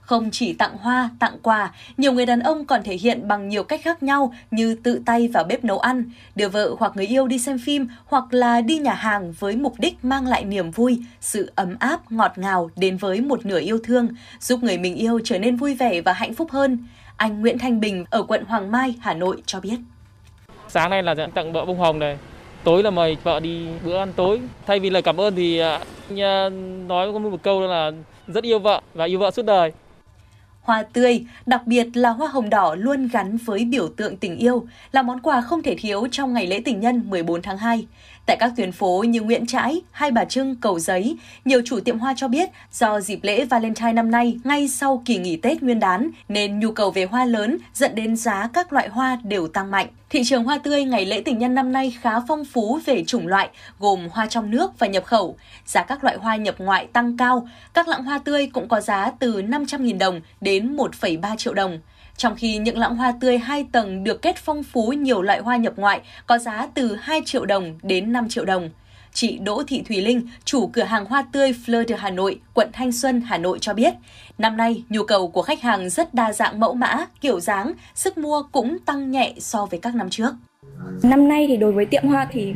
không 0.09 0.31
chỉ 0.31 0.53
tặng 0.53 0.77
hoa, 0.77 1.09
tặng 1.19 1.37
quà, 1.41 1.71
nhiều 1.97 2.11
người 2.11 2.25
đàn 2.25 2.39
ông 2.39 2.65
còn 2.65 2.83
thể 2.83 2.95
hiện 2.95 3.27
bằng 3.27 3.49
nhiều 3.49 3.63
cách 3.63 3.81
khác 3.83 4.03
nhau 4.03 4.33
như 4.51 4.75
tự 4.83 5.01
tay 5.05 5.27
vào 5.27 5.43
bếp 5.43 5.63
nấu 5.63 5.79
ăn, 5.79 6.03
đưa 6.35 6.49
vợ 6.49 6.75
hoặc 6.79 6.91
người 6.95 7.07
yêu 7.07 7.27
đi 7.27 7.39
xem 7.39 7.57
phim 7.65 7.87
hoặc 8.05 8.23
là 8.31 8.61
đi 8.61 8.77
nhà 8.77 8.93
hàng 8.93 9.33
với 9.39 9.55
mục 9.55 9.73
đích 9.77 10.05
mang 10.05 10.27
lại 10.27 10.45
niềm 10.45 10.71
vui, 10.71 10.99
sự 11.21 11.51
ấm 11.55 11.75
áp, 11.79 12.11
ngọt 12.11 12.31
ngào 12.35 12.69
đến 12.75 12.97
với 12.97 13.21
một 13.21 13.45
nửa 13.45 13.59
yêu 13.59 13.79
thương, 13.83 14.07
giúp 14.39 14.63
người 14.63 14.77
mình 14.77 14.95
yêu 14.95 15.19
trở 15.23 15.39
nên 15.39 15.55
vui 15.55 15.75
vẻ 15.75 16.01
và 16.01 16.13
hạnh 16.13 16.33
phúc 16.33 16.51
hơn. 16.51 16.87
Anh 17.17 17.41
Nguyễn 17.41 17.57
Thanh 17.59 17.79
Bình 17.79 18.05
ở 18.09 18.23
quận 18.23 18.45
Hoàng 18.45 18.71
Mai, 18.71 18.95
Hà 18.99 19.13
Nội 19.13 19.41
cho 19.45 19.59
biết. 19.59 19.77
Sáng 20.67 20.89
nay 20.89 21.03
là 21.03 21.15
tặng 21.33 21.53
vợ 21.53 21.65
bông 21.65 21.79
hồng 21.79 21.99
này, 21.99 22.17
tối 22.63 22.83
là 22.83 22.89
mời 22.89 23.17
vợ 23.23 23.39
đi 23.39 23.67
bữa 23.85 23.97
ăn 23.97 24.13
tối. 24.15 24.41
Thay 24.67 24.79
vì 24.79 24.89
lời 24.89 25.01
cảm 25.01 25.21
ơn 25.21 25.35
thì 25.35 25.59
à, 25.59 25.79
anh 26.09 26.21
à, 26.21 26.49
nói 26.87 27.13
có 27.13 27.19
một 27.19 27.43
câu 27.43 27.61
là 27.61 27.91
rất 28.27 28.43
yêu 28.43 28.59
vợ 28.59 28.81
và 28.93 29.05
yêu 29.05 29.19
vợ 29.19 29.31
suốt 29.31 29.45
đời. 29.45 29.71
Hoa 30.61 30.83
tươi, 30.83 31.25
đặc 31.45 31.67
biệt 31.67 31.87
là 31.93 32.09
hoa 32.09 32.27
hồng 32.27 32.49
đỏ 32.49 32.75
luôn 32.75 33.07
gắn 33.07 33.37
với 33.37 33.65
biểu 33.65 33.89
tượng 33.89 34.17
tình 34.17 34.37
yêu, 34.37 34.67
là 34.91 35.01
món 35.01 35.19
quà 35.19 35.41
không 35.41 35.63
thể 35.63 35.75
thiếu 35.79 36.07
trong 36.11 36.33
ngày 36.33 36.47
lễ 36.47 36.61
tình 36.65 36.79
nhân 36.79 37.09
14 37.09 37.41
tháng 37.41 37.57
2. 37.57 37.87
Tại 38.29 38.37
các 38.37 38.53
tuyến 38.57 38.71
phố 38.71 39.03
như 39.07 39.21
Nguyễn 39.21 39.45
Trãi, 39.45 39.81
Hai 39.91 40.11
Bà 40.11 40.25
Trưng, 40.25 40.55
Cầu 40.55 40.79
Giấy, 40.79 41.17
nhiều 41.45 41.61
chủ 41.65 41.79
tiệm 41.79 41.99
hoa 41.99 42.13
cho 42.17 42.27
biết 42.27 42.49
do 42.71 42.99
dịp 42.99 43.19
lễ 43.21 43.45
Valentine 43.45 43.93
năm 43.93 44.11
nay 44.11 44.39
ngay 44.43 44.67
sau 44.67 45.01
kỳ 45.05 45.17
nghỉ 45.17 45.35
Tết 45.35 45.63
Nguyên 45.63 45.79
đán 45.79 46.09
nên 46.27 46.59
nhu 46.59 46.71
cầu 46.71 46.91
về 46.91 47.05
hoa 47.05 47.25
lớn 47.25 47.57
dẫn 47.73 47.95
đến 47.95 48.15
giá 48.15 48.49
các 48.53 48.73
loại 48.73 48.89
hoa 48.89 49.17
đều 49.23 49.47
tăng 49.47 49.71
mạnh. 49.71 49.87
Thị 50.09 50.21
trường 50.25 50.43
hoa 50.43 50.57
tươi 50.57 50.83
ngày 50.83 51.05
lễ 51.05 51.21
tình 51.25 51.37
nhân 51.37 51.55
năm 51.55 51.71
nay 51.71 51.93
khá 52.01 52.19
phong 52.27 52.45
phú 52.45 52.79
về 52.85 53.03
chủng 53.07 53.27
loại, 53.27 53.49
gồm 53.79 54.07
hoa 54.11 54.25
trong 54.25 54.51
nước 54.51 54.79
và 54.79 54.87
nhập 54.87 55.05
khẩu. 55.05 55.37
Giá 55.65 55.83
các 55.83 56.03
loại 56.03 56.17
hoa 56.17 56.35
nhập 56.35 56.55
ngoại 56.57 56.87
tăng 56.93 57.17
cao, 57.17 57.47
các 57.73 57.87
lạng 57.87 58.03
hoa 58.03 58.19
tươi 58.19 58.47
cũng 58.53 58.67
có 58.67 58.81
giá 58.81 59.11
từ 59.19 59.41
500.000 59.41 59.97
đồng 59.97 60.21
đến 60.41 60.75
1,3 60.75 61.35
triệu 61.35 61.53
đồng 61.53 61.79
trong 62.19 62.35
khi 62.35 62.57
những 62.57 62.77
lẵng 62.77 62.95
hoa 62.95 63.13
tươi 63.19 63.37
2 63.37 63.65
tầng 63.71 64.03
được 64.03 64.21
kết 64.21 64.37
phong 64.37 64.63
phú 64.63 64.93
nhiều 64.93 65.21
loại 65.21 65.39
hoa 65.39 65.57
nhập 65.57 65.73
ngoại 65.75 66.01
có 66.27 66.37
giá 66.37 66.67
từ 66.73 66.95
2 66.95 67.21
triệu 67.25 67.45
đồng 67.45 67.79
đến 67.83 68.13
5 68.13 68.29
triệu 68.29 68.45
đồng. 68.45 68.69
Chị 69.13 69.37
Đỗ 69.37 69.63
Thị 69.67 69.83
Thùy 69.87 70.01
Linh, 70.01 70.27
chủ 70.45 70.67
cửa 70.67 70.83
hàng 70.83 71.05
hoa 71.05 71.25
tươi 71.31 71.55
Fleur 71.65 71.87
de 71.87 71.95
Hà 71.95 72.09
Nội, 72.09 72.39
quận 72.53 72.69
Thanh 72.73 72.91
Xuân, 72.91 73.21
Hà 73.21 73.37
Nội 73.37 73.59
cho 73.61 73.73
biết, 73.73 73.93
năm 74.37 74.57
nay 74.57 74.83
nhu 74.89 75.03
cầu 75.03 75.27
của 75.27 75.41
khách 75.41 75.61
hàng 75.61 75.89
rất 75.89 76.13
đa 76.13 76.33
dạng 76.33 76.59
mẫu 76.59 76.73
mã, 76.73 77.05
kiểu 77.21 77.39
dáng, 77.39 77.73
sức 77.95 78.17
mua 78.17 78.43
cũng 78.51 78.79
tăng 78.79 79.11
nhẹ 79.11 79.33
so 79.37 79.65
với 79.65 79.79
các 79.79 79.95
năm 79.95 80.09
trước. 80.09 80.31
Năm 81.03 81.27
nay 81.27 81.45
thì 81.47 81.57
đối 81.57 81.71
với 81.71 81.85
tiệm 81.85 82.03
hoa 82.03 82.27
thì 82.31 82.53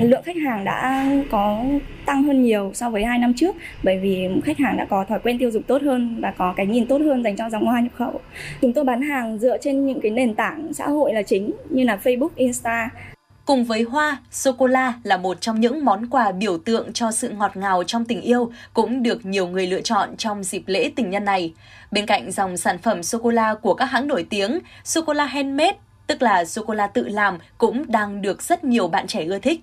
lượng 0.00 0.22
khách 0.24 0.36
hàng 0.36 0.64
đã 0.64 1.06
có 1.30 1.64
tăng 2.06 2.22
hơn 2.22 2.42
nhiều 2.42 2.70
so 2.74 2.90
với 2.90 3.04
hai 3.04 3.18
năm 3.18 3.34
trước 3.34 3.56
bởi 3.82 3.98
vì 3.98 4.28
khách 4.44 4.58
hàng 4.58 4.76
đã 4.76 4.86
có 4.90 5.04
thói 5.08 5.18
quen 5.18 5.38
tiêu 5.38 5.50
dùng 5.50 5.62
tốt 5.62 5.82
hơn 5.82 6.20
và 6.20 6.34
có 6.38 6.54
cái 6.56 6.66
nhìn 6.66 6.86
tốt 6.86 7.00
hơn 7.04 7.24
dành 7.24 7.36
cho 7.36 7.50
dòng 7.50 7.66
hoa 7.66 7.80
nhập 7.80 7.92
khẩu. 7.96 8.20
Chúng 8.60 8.72
tôi 8.72 8.84
bán 8.84 9.02
hàng 9.02 9.38
dựa 9.38 9.58
trên 9.60 9.86
những 9.86 10.00
cái 10.00 10.10
nền 10.10 10.34
tảng 10.34 10.72
xã 10.72 10.88
hội 10.88 11.14
là 11.14 11.22
chính 11.22 11.52
như 11.70 11.84
là 11.84 11.98
Facebook, 12.04 12.28
Insta. 12.36 12.90
Cùng 13.46 13.64
với 13.64 13.82
hoa, 13.82 14.18
sô-cô-la 14.30 14.92
là 15.02 15.16
một 15.16 15.40
trong 15.40 15.60
những 15.60 15.84
món 15.84 16.06
quà 16.06 16.32
biểu 16.32 16.58
tượng 16.58 16.92
cho 16.92 17.12
sự 17.12 17.28
ngọt 17.28 17.56
ngào 17.56 17.84
trong 17.84 18.04
tình 18.04 18.20
yêu 18.20 18.52
cũng 18.74 19.02
được 19.02 19.26
nhiều 19.26 19.46
người 19.46 19.66
lựa 19.66 19.80
chọn 19.80 20.16
trong 20.16 20.42
dịp 20.42 20.62
lễ 20.66 20.90
tình 20.96 21.10
nhân 21.10 21.24
này. 21.24 21.52
Bên 21.90 22.06
cạnh 22.06 22.30
dòng 22.30 22.56
sản 22.56 22.78
phẩm 22.78 23.02
sô-cô-la 23.02 23.54
của 23.54 23.74
các 23.74 23.84
hãng 23.84 24.06
nổi 24.06 24.26
tiếng, 24.30 24.58
sô-cô-la 24.84 25.24
handmade, 25.24 25.76
tức 26.06 26.22
là 26.22 26.44
sô-cô-la 26.44 26.86
tự 26.86 27.08
làm 27.08 27.38
cũng 27.58 27.84
đang 27.88 28.22
được 28.22 28.42
rất 28.42 28.64
nhiều 28.64 28.88
bạn 28.88 29.06
trẻ 29.06 29.24
ưa 29.24 29.38
thích. 29.38 29.60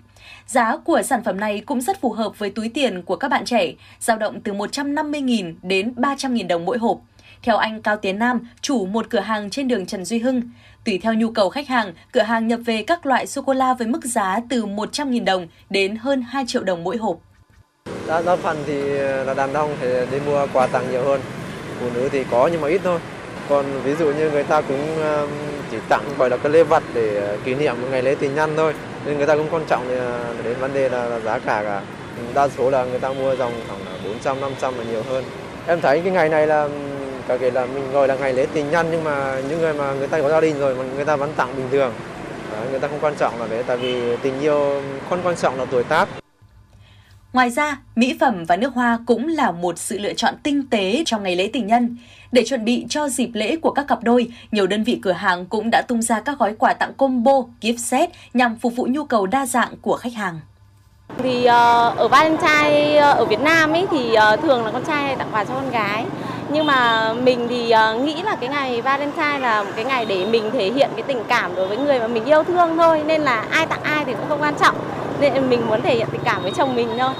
Giá 0.47 0.77
của 0.77 1.01
sản 1.01 1.23
phẩm 1.23 1.39
này 1.39 1.61
cũng 1.65 1.81
rất 1.81 2.01
phù 2.01 2.11
hợp 2.11 2.39
với 2.39 2.49
túi 2.49 2.69
tiền 2.69 3.01
của 3.01 3.15
các 3.15 3.27
bạn 3.27 3.45
trẻ, 3.45 3.73
dao 3.99 4.17
động 4.17 4.41
từ 4.41 4.53
150.000 4.53 5.53
đến 5.61 5.93
300.000 5.95 6.47
đồng 6.47 6.65
mỗi 6.65 6.77
hộp. 6.77 7.01
Theo 7.43 7.57
anh 7.57 7.81
Cao 7.81 7.97
Tiến 7.97 8.19
Nam, 8.19 8.39
chủ 8.61 8.85
một 8.85 9.05
cửa 9.09 9.19
hàng 9.19 9.49
trên 9.49 9.67
đường 9.67 9.85
Trần 9.85 10.05
Duy 10.05 10.19
Hưng, 10.19 10.41
tùy 10.85 10.99
theo 11.03 11.13
nhu 11.13 11.31
cầu 11.31 11.49
khách 11.49 11.67
hàng, 11.67 11.93
cửa 12.11 12.21
hàng 12.21 12.47
nhập 12.47 12.59
về 12.65 12.83
các 12.83 13.05
loại 13.05 13.27
sô-cô-la 13.27 13.73
với 13.73 13.87
mức 13.87 14.05
giá 14.05 14.39
từ 14.49 14.65
100.000 14.65 15.25
đồng 15.25 15.47
đến 15.69 15.95
hơn 15.95 16.21
2 16.21 16.43
triệu 16.47 16.63
đồng 16.63 16.83
mỗi 16.83 16.97
hộp. 16.97 17.17
Đa, 18.07 18.21
đa 18.21 18.35
phần 18.35 18.57
thì 18.65 18.97
ờ, 18.97 19.23
là 19.23 19.33
đàn 19.33 19.53
ông 19.53 19.75
thì 19.81 19.87
đi 20.11 20.17
mua 20.25 20.47
quà 20.53 20.67
tặng 20.67 20.91
nhiều 20.91 21.03
hơn, 21.03 21.21
phụ 21.79 21.89
nữ 21.93 22.09
thì 22.11 22.23
có 22.31 22.49
nhưng 22.51 22.61
mà 22.61 22.67
ít 22.67 22.81
thôi. 22.83 22.99
Còn 23.49 23.65
ví 23.83 23.95
dụ 23.99 24.05
như 24.05 24.31
người 24.31 24.43
ta 24.43 24.61
cũng 24.61 25.01
chỉ 25.71 25.77
tặng 25.89 26.03
gọi 26.17 26.29
là 26.29 26.37
cái 26.37 26.51
lễ 26.51 26.63
vật 26.63 26.83
để 26.93 27.15
ờ, 27.15 27.37
kỷ 27.43 27.55
niệm 27.55 27.81
một 27.81 27.87
ngày 27.91 28.01
lễ 28.01 28.15
tình 28.19 28.35
nhân 28.35 28.53
thôi. 28.57 28.73
Nên 29.05 29.17
người 29.17 29.27
ta 29.27 29.35
cũng 29.35 29.47
quan 29.51 29.63
trọng 29.67 29.97
ờ, 29.97 30.19
đến 30.43 30.55
vấn 30.59 30.73
đề 30.73 30.89
là, 30.89 31.05
là 31.05 31.19
giá 31.19 31.39
cả 31.39 31.63
cả. 31.63 31.81
Đa 32.33 32.47
số 32.47 32.69
là 32.69 32.83
người 32.83 32.99
ta 32.99 33.09
mua 33.09 33.35
dòng 33.35 33.53
khoảng 33.67 33.79
là 33.85 33.91
400 34.05 34.41
500 34.41 34.77
là 34.77 34.83
nhiều 34.83 35.03
hơn. 35.09 35.23
Em 35.67 35.81
thấy 35.81 36.01
cái 36.01 36.11
ngày 36.11 36.29
này 36.29 36.47
là 36.47 36.69
cả 37.27 37.37
kể 37.37 37.51
là 37.51 37.65
mình 37.65 37.91
gọi 37.91 38.07
là 38.07 38.15
ngày 38.15 38.33
lễ 38.33 38.45
tình 38.53 38.71
nhân 38.71 38.87
nhưng 38.91 39.03
mà 39.03 39.41
những 39.49 39.59
người 39.59 39.73
mà 39.73 39.93
người 39.93 40.07
ta 40.07 40.21
có 40.21 40.29
gia 40.29 40.41
đình 40.41 40.59
rồi 40.59 40.75
mà 40.75 40.83
người 40.95 41.05
ta 41.05 41.15
vẫn 41.15 41.33
tặng 41.35 41.55
bình 41.57 41.67
thường. 41.71 41.93
Đấy, 42.51 42.67
người 42.71 42.79
ta 42.79 42.87
không 42.87 42.99
quan 43.01 43.15
trọng 43.15 43.39
là 43.39 43.47
đấy 43.47 43.63
tại 43.67 43.77
vì 43.77 44.17
tình 44.17 44.39
yêu 44.41 44.81
không 45.09 45.19
quan 45.23 45.35
trọng 45.35 45.59
là 45.59 45.65
tuổi 45.71 45.83
tác. 45.83 46.20
Ngoài 47.33 47.49
ra, 47.49 47.77
mỹ 47.95 48.17
phẩm 48.19 48.45
và 48.45 48.55
nước 48.55 48.73
hoa 48.73 48.99
cũng 49.05 49.27
là 49.27 49.51
một 49.51 49.77
sự 49.77 49.99
lựa 49.99 50.13
chọn 50.13 50.33
tinh 50.43 50.67
tế 50.69 51.03
trong 51.05 51.23
ngày 51.23 51.35
lễ 51.35 51.49
tình 51.53 51.67
nhân. 51.67 51.97
Để 52.31 52.43
chuẩn 52.45 52.65
bị 52.65 52.85
cho 52.89 53.09
dịp 53.09 53.29
lễ 53.33 53.57
của 53.57 53.71
các 53.71 53.87
cặp 53.87 54.03
đôi, 54.03 54.31
nhiều 54.51 54.67
đơn 54.67 54.83
vị 54.83 54.99
cửa 55.01 55.11
hàng 55.11 55.45
cũng 55.45 55.69
đã 55.69 55.81
tung 55.81 56.01
ra 56.01 56.19
các 56.19 56.39
gói 56.39 56.55
quà 56.59 56.73
tặng 56.73 56.93
combo, 56.97 57.31
gift 57.61 57.77
set 57.77 58.09
nhằm 58.33 58.55
phục 58.55 58.75
vụ 58.75 58.87
nhu 58.89 59.03
cầu 59.03 59.25
đa 59.25 59.45
dạng 59.45 59.69
của 59.81 59.95
khách 59.95 60.13
hàng. 60.13 60.39
Thì 61.23 61.39
uh, 61.39 61.97
ở 61.97 62.07
Valentine 62.07 62.97
ờ, 62.97 63.11
ở 63.11 63.25
Việt 63.25 63.39
Nam 63.41 63.71
ấy 63.71 63.85
thì 63.91 64.15
uh, 64.33 64.41
thường 64.41 64.65
là 64.65 64.71
con 64.71 64.83
trai 64.85 65.03
hay 65.03 65.15
tặng 65.15 65.29
quà 65.31 65.43
cho 65.43 65.53
con 65.53 65.71
gái. 65.71 66.05
Nhưng 66.49 66.65
mà 66.65 67.13
mình 67.13 67.47
thì 67.49 67.73
uh, 67.95 68.01
nghĩ 68.03 68.21
là 68.23 68.35
cái 68.35 68.49
ngày 68.49 68.81
Valentine 68.81 69.39
là 69.39 69.63
một 69.63 69.71
cái 69.75 69.85
ngày 69.85 70.05
để 70.05 70.25
mình 70.25 70.51
thể 70.53 70.71
hiện 70.71 70.89
cái 70.95 71.03
tình 71.07 71.23
cảm 71.27 71.55
đối 71.55 71.67
với 71.67 71.77
người 71.77 71.99
mà 71.99 72.07
mình 72.07 72.25
yêu 72.25 72.43
thương 72.43 72.77
thôi 72.77 73.01
nên 73.05 73.21
là 73.21 73.45
ai 73.51 73.65
tặng 73.65 73.83
ai 73.83 74.05
thì 74.05 74.13
cũng 74.13 74.25
không 74.29 74.41
quan 74.41 74.55
trọng. 74.59 74.75
Nên 75.21 75.49
mình 75.49 75.67
muốn 75.67 75.81
thể 75.81 75.95
hiện 75.95 76.07
tình 76.11 76.21
cảm 76.23 76.43
với 76.43 76.51
chồng 76.57 76.75
mình 76.75 76.89
thôi. 76.99 77.13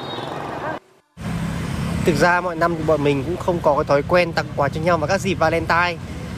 Thực 2.06 2.16
ra 2.16 2.42
mọi 2.42 2.56
năm 2.56 2.76
thì 2.78 2.84
bọn 2.84 3.04
mình 3.04 3.24
cũng 3.24 3.38
không 3.38 3.60
có 3.64 3.76
cái 3.76 3.84
thói 3.84 4.04
quen 4.08 4.34
tặng 4.34 4.46
quà 4.56 4.70
cho 4.70 4.82
nhau 4.82 4.98
vào 4.98 5.08
các 5.08 5.22
dịp 5.22 5.34
Valentine. 5.34 5.96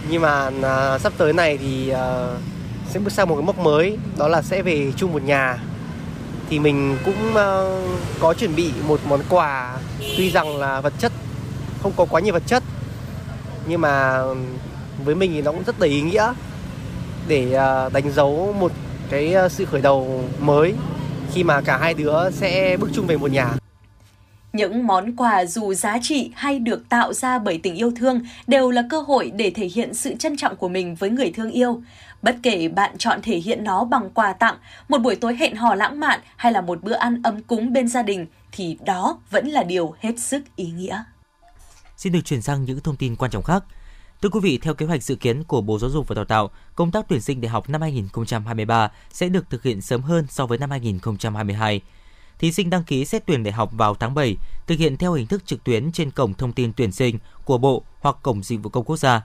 Nhưng 0.09 0.21
mà 0.21 0.49
à, 0.63 0.99
sắp 0.99 1.13
tới 1.17 1.33
này 1.33 1.57
thì 1.57 1.89
à, 1.89 2.27
sẽ 2.89 2.99
bước 2.99 3.11
sang 3.11 3.29
một 3.29 3.35
cái 3.35 3.43
mốc 3.43 3.59
mới 3.59 3.97
Đó 4.17 4.27
là 4.27 4.41
sẽ 4.41 4.61
về 4.61 4.91
chung 4.97 5.13
một 5.13 5.23
nhà. 5.23 5.57
Thì 6.49 6.59
mình 6.59 6.97
cũng 7.05 7.35
à, 7.35 7.47
có 8.19 8.33
chuẩn 8.33 8.55
bị 8.55 8.71
một 8.87 8.99
món 9.09 9.19
quà. 9.29 9.77
Tuy 10.17 10.31
rằng 10.31 10.57
là 10.57 10.81
vật 10.81 10.93
chất 10.99 11.11
không 11.83 11.91
có 11.95 12.05
quá 12.05 12.21
nhiều 12.21 12.33
vật 12.33 12.43
chất 12.45 12.63
Nhưng 13.67 13.81
mà 13.81 14.23
với 15.05 15.15
mình 15.15 15.31
thì 15.33 15.41
nó 15.41 15.51
cũng 15.51 15.63
rất 15.63 15.79
đầy 15.79 15.89
ý 15.89 16.01
nghĩa 16.01 16.33
Để 17.27 17.53
à, 17.53 17.89
đánh 17.89 18.11
dấu 18.11 18.55
một 18.59 18.71
cái 19.09 19.33
à, 19.33 19.49
sự 19.49 19.65
khởi 19.65 19.81
đầu 19.81 20.23
mới. 20.39 20.73
Khi 21.33 21.43
mà 21.43 21.61
cả 21.61 21.77
hai 21.77 21.93
đứa 21.93 22.31
sẽ 22.31 22.77
bước 22.77 22.89
chung 22.93 23.07
về 23.07 23.17
một 23.17 23.31
nhà 23.31 23.53
những 24.53 24.87
món 24.87 25.15
quà 25.15 25.45
dù 25.45 25.73
giá 25.73 25.97
trị 26.01 26.31
hay 26.35 26.59
được 26.59 26.89
tạo 26.89 27.13
ra 27.13 27.39
bởi 27.39 27.59
tình 27.63 27.75
yêu 27.75 27.91
thương 27.95 28.21
đều 28.47 28.71
là 28.71 28.83
cơ 28.89 29.01
hội 29.01 29.31
để 29.35 29.51
thể 29.55 29.65
hiện 29.65 29.93
sự 29.93 30.15
trân 30.19 30.37
trọng 30.37 30.55
của 30.55 30.69
mình 30.69 30.95
với 30.95 31.09
người 31.09 31.31
thương 31.31 31.51
yêu. 31.51 31.81
Bất 32.21 32.35
kể 32.43 32.67
bạn 32.67 32.97
chọn 32.97 33.19
thể 33.23 33.37
hiện 33.37 33.63
nó 33.63 33.83
bằng 33.83 34.09
quà 34.09 34.33
tặng, 34.33 34.55
một 34.89 34.97
buổi 34.97 35.15
tối 35.15 35.35
hẹn 35.35 35.55
hò 35.55 35.75
lãng 35.75 35.99
mạn 35.99 36.19
hay 36.35 36.51
là 36.51 36.61
một 36.61 36.83
bữa 36.83 36.93
ăn 36.93 37.21
ấm 37.23 37.41
cúng 37.41 37.73
bên 37.73 37.87
gia 37.87 38.03
đình 38.03 38.25
thì 38.51 38.77
đó 38.85 39.19
vẫn 39.29 39.47
là 39.47 39.63
điều 39.63 39.95
hết 39.99 40.19
sức 40.19 40.43
ý 40.55 40.65
nghĩa. 40.65 41.03
Xin 41.97 42.13
được 42.13 42.25
chuyển 42.25 42.41
sang 42.41 42.65
những 42.65 42.79
thông 42.79 42.95
tin 42.95 43.15
quan 43.15 43.31
trọng 43.31 43.43
khác. 43.43 43.63
Thưa 44.23 44.29
quý 44.29 44.39
vị, 44.39 44.57
theo 44.57 44.73
kế 44.73 44.85
hoạch 44.85 45.03
dự 45.03 45.15
kiến 45.15 45.43
của 45.43 45.61
Bộ 45.61 45.79
Giáo 45.79 45.89
dục 45.89 46.07
và 46.07 46.15
Đào 46.15 46.25
tạo, 46.25 46.49
công 46.75 46.91
tác 46.91 47.05
tuyển 47.09 47.21
sinh 47.21 47.41
đại 47.41 47.49
học 47.49 47.69
năm 47.69 47.81
2023 47.81 48.91
sẽ 49.11 49.29
được 49.29 49.49
thực 49.49 49.63
hiện 49.63 49.81
sớm 49.81 50.01
hơn 50.01 50.25
so 50.29 50.45
với 50.45 50.57
năm 50.57 50.69
2022 50.69 51.81
thí 52.39 52.51
sinh 52.51 52.69
đăng 52.69 52.83
ký 52.83 53.05
xét 53.05 53.25
tuyển 53.25 53.43
đại 53.43 53.51
học 53.51 53.69
vào 53.73 53.95
tháng 53.95 54.13
7 54.13 54.37
thực 54.67 54.79
hiện 54.79 54.97
theo 54.97 55.13
hình 55.13 55.27
thức 55.27 55.45
trực 55.45 55.63
tuyến 55.63 55.91
trên 55.91 56.11
cổng 56.11 56.33
thông 56.33 56.53
tin 56.53 56.73
tuyển 56.73 56.91
sinh 56.91 57.19
của 57.45 57.57
Bộ 57.57 57.83
hoặc 58.01 58.15
cổng 58.23 58.43
dịch 58.43 58.63
vụ 58.63 58.69
công 58.69 58.83
quốc 58.83 58.97
gia. 58.97 59.21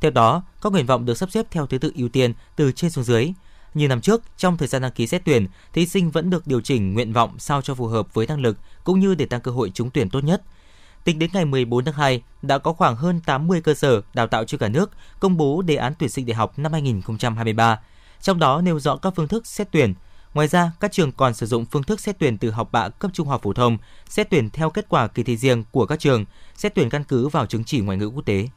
Theo 0.00 0.10
đó, 0.10 0.42
các 0.62 0.72
nguyện 0.72 0.86
vọng 0.86 1.04
được 1.04 1.18
sắp 1.18 1.30
xếp 1.30 1.46
theo 1.50 1.66
thứ 1.66 1.78
tự 1.78 1.92
ưu 1.96 2.08
tiên 2.08 2.32
từ 2.56 2.72
trên 2.72 2.90
xuống 2.90 3.04
dưới. 3.04 3.32
Như 3.74 3.88
năm 3.88 4.00
trước, 4.00 4.22
trong 4.36 4.56
thời 4.56 4.68
gian 4.68 4.82
đăng 4.82 4.92
ký 4.92 5.06
xét 5.06 5.24
tuyển, 5.24 5.46
thí 5.72 5.86
sinh 5.86 6.10
vẫn 6.10 6.30
được 6.30 6.46
điều 6.46 6.60
chỉnh 6.60 6.94
nguyện 6.94 7.12
vọng 7.12 7.38
sao 7.38 7.62
cho 7.62 7.74
phù 7.74 7.86
hợp 7.86 8.14
với 8.14 8.26
năng 8.26 8.40
lực 8.40 8.58
cũng 8.84 9.00
như 9.00 9.14
để 9.14 9.26
tăng 9.26 9.40
cơ 9.40 9.50
hội 9.50 9.70
trúng 9.74 9.90
tuyển 9.90 10.10
tốt 10.10 10.24
nhất. 10.24 10.42
Tính 11.06 11.18
đến 11.18 11.30
ngày 11.32 11.44
14 11.44 11.84
tháng 11.84 11.94
2, 11.94 12.22
đã 12.42 12.58
có 12.58 12.72
khoảng 12.72 12.96
hơn 12.96 13.20
80 13.26 13.60
cơ 13.60 13.74
sở 13.74 14.00
đào 14.14 14.26
tạo 14.26 14.44
trên 14.44 14.60
cả 14.60 14.68
nước 14.68 14.90
công 15.20 15.36
bố 15.36 15.62
đề 15.62 15.76
án 15.76 15.92
tuyển 15.98 16.10
sinh 16.10 16.26
đại 16.26 16.34
học 16.34 16.58
năm 16.58 16.72
2023. 16.72 17.80
Trong 18.20 18.38
đó 18.38 18.60
nêu 18.60 18.80
rõ 18.80 18.96
các 18.96 19.12
phương 19.16 19.28
thức 19.28 19.46
xét 19.46 19.68
tuyển, 19.70 19.94
Ngoài 20.34 20.48
ra, 20.48 20.72
các 20.80 20.92
trường 20.92 21.12
còn 21.12 21.34
sử 21.34 21.46
dụng 21.46 21.64
phương 21.64 21.82
thức 21.82 22.00
xét 22.00 22.18
tuyển 22.18 22.38
từ 22.38 22.50
học 22.50 22.68
bạ 22.72 22.88
cấp 22.88 23.10
trung 23.14 23.28
học 23.28 23.40
phổ 23.42 23.52
thông, 23.52 23.78
xét 24.08 24.30
tuyển 24.30 24.50
theo 24.50 24.70
kết 24.70 24.86
quả 24.88 25.06
kỳ 25.06 25.22
thi 25.22 25.36
riêng 25.36 25.64
của 25.70 25.86
các 25.86 26.00
trường, 26.00 26.24
xét 26.56 26.74
tuyển 26.74 26.90
căn 26.90 27.04
cứ 27.04 27.28
vào 27.28 27.46
chứng 27.46 27.64
chỉ 27.64 27.80
ngoại 27.80 27.98
ngữ 27.98 28.08
quốc 28.08 28.22
tế. 28.26 28.48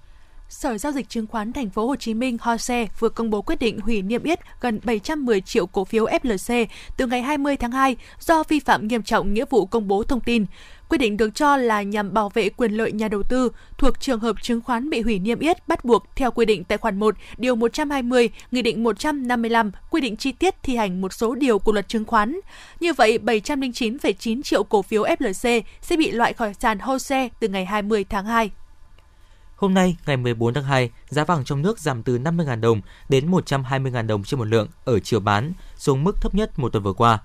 Sở 0.50 0.78
giao 0.78 0.92
dịch 0.92 1.10
chứng 1.10 1.28
khoán 1.28 1.54
Thành 1.54 1.70
phố 1.70 1.88
Hồ 1.88 1.96
Chí 1.96 2.14
Minh 2.14 2.38
HOSE 2.42 2.88
vừa 3.00 3.10
công 3.10 3.30
bố 3.30 3.42
quyết 3.42 3.60
định 3.60 3.80
hủy 3.80 4.02
niêm 4.02 4.24
yết 4.24 4.40
gần 4.62 4.80
710 4.84 5.42
triệu 5.42 5.66
cổ 5.66 5.86
phiếu 5.86 6.06
FLC 6.06 6.66
từ 6.98 7.08
ngày 7.08 7.22
20 7.22 7.58
tháng 7.58 7.72
2 7.72 7.96
do 8.20 8.44
vi 8.44 8.60
phạm 8.60 8.88
nghiêm 8.88 9.04
trọng 9.04 9.34
nghĩa 9.34 9.46
vụ 9.50 9.66
công 9.66 9.88
bố 9.88 10.04
thông 10.04 10.20
tin. 10.20 10.46
Quyết 10.90 10.98
định 10.98 11.18
được 11.18 11.36
cho 11.36 11.58
là 11.58 11.82
nhằm 11.82 12.14
bảo 12.14 12.30
vệ 12.30 12.50
quyền 12.50 12.72
lợi 12.72 12.92
nhà 12.92 13.08
đầu 13.08 13.24
tư 13.24 13.52
thuộc 13.78 14.00
trường 14.00 14.20
hợp 14.20 14.36
chứng 14.42 14.62
khoán 14.62 14.90
bị 14.90 15.02
hủy 15.02 15.20
niêm 15.20 15.40
yết 15.40 15.68
bắt 15.68 15.86
buộc 15.86 16.04
theo 16.16 16.32
quy 16.32 16.46
định 16.46 16.64
tại 16.64 16.78
khoản 16.78 17.00
1, 17.00 17.16
điều 17.38 17.56
120, 17.56 18.30
Nghị 18.52 18.62
định 18.62 18.84
155 18.84 19.72
quy 19.90 20.02
định 20.02 20.16
chi 20.18 20.32
tiết 20.32 20.56
thi 20.64 20.76
hành 20.76 21.02
một 21.02 21.14
số 21.14 21.36
điều 21.36 21.60
của 21.60 21.72
luật 21.72 21.88
chứng 21.88 22.06
khoán. 22.06 22.40
Như 22.80 22.94
vậy, 22.94 23.20
709,9 23.24 24.42
triệu 24.42 24.64
cổ 24.64 24.82
phiếu 24.82 25.04
FLC 25.04 25.62
sẽ 25.82 25.98
bị 25.98 26.12
loại 26.12 26.34
khỏi 26.34 26.54
sàn 26.60 26.80
HOSE 26.80 27.30
từ 27.40 27.48
ngày 27.48 27.66
20 27.66 28.06
tháng 28.10 28.26
2. 28.26 28.52
Hôm 29.60 29.74
nay, 29.74 29.98
ngày 30.06 30.18
14 30.18 30.54
tháng 30.54 30.64
2, 30.64 30.90
giá 31.10 31.24
vàng 31.24 31.44
trong 31.44 31.62
nước 31.62 31.80
giảm 31.80 32.04
từ 32.04 32.18
50.000 32.18 32.60
đồng 32.60 32.82
đến 33.10 33.32
120.000 33.32 34.08
đồng 34.08 34.24
trên 34.24 34.40
một 34.40 34.46
lượng 34.46 34.68
ở 34.86 35.00
chiều 35.00 35.20
bán, 35.20 35.54
xuống 35.76 36.04
mức 36.04 36.22
thấp 36.22 36.36
nhất 36.36 36.60
một 36.60 36.74
tuần 36.74 36.84
vừa 36.84 36.94
qua. 36.94 37.20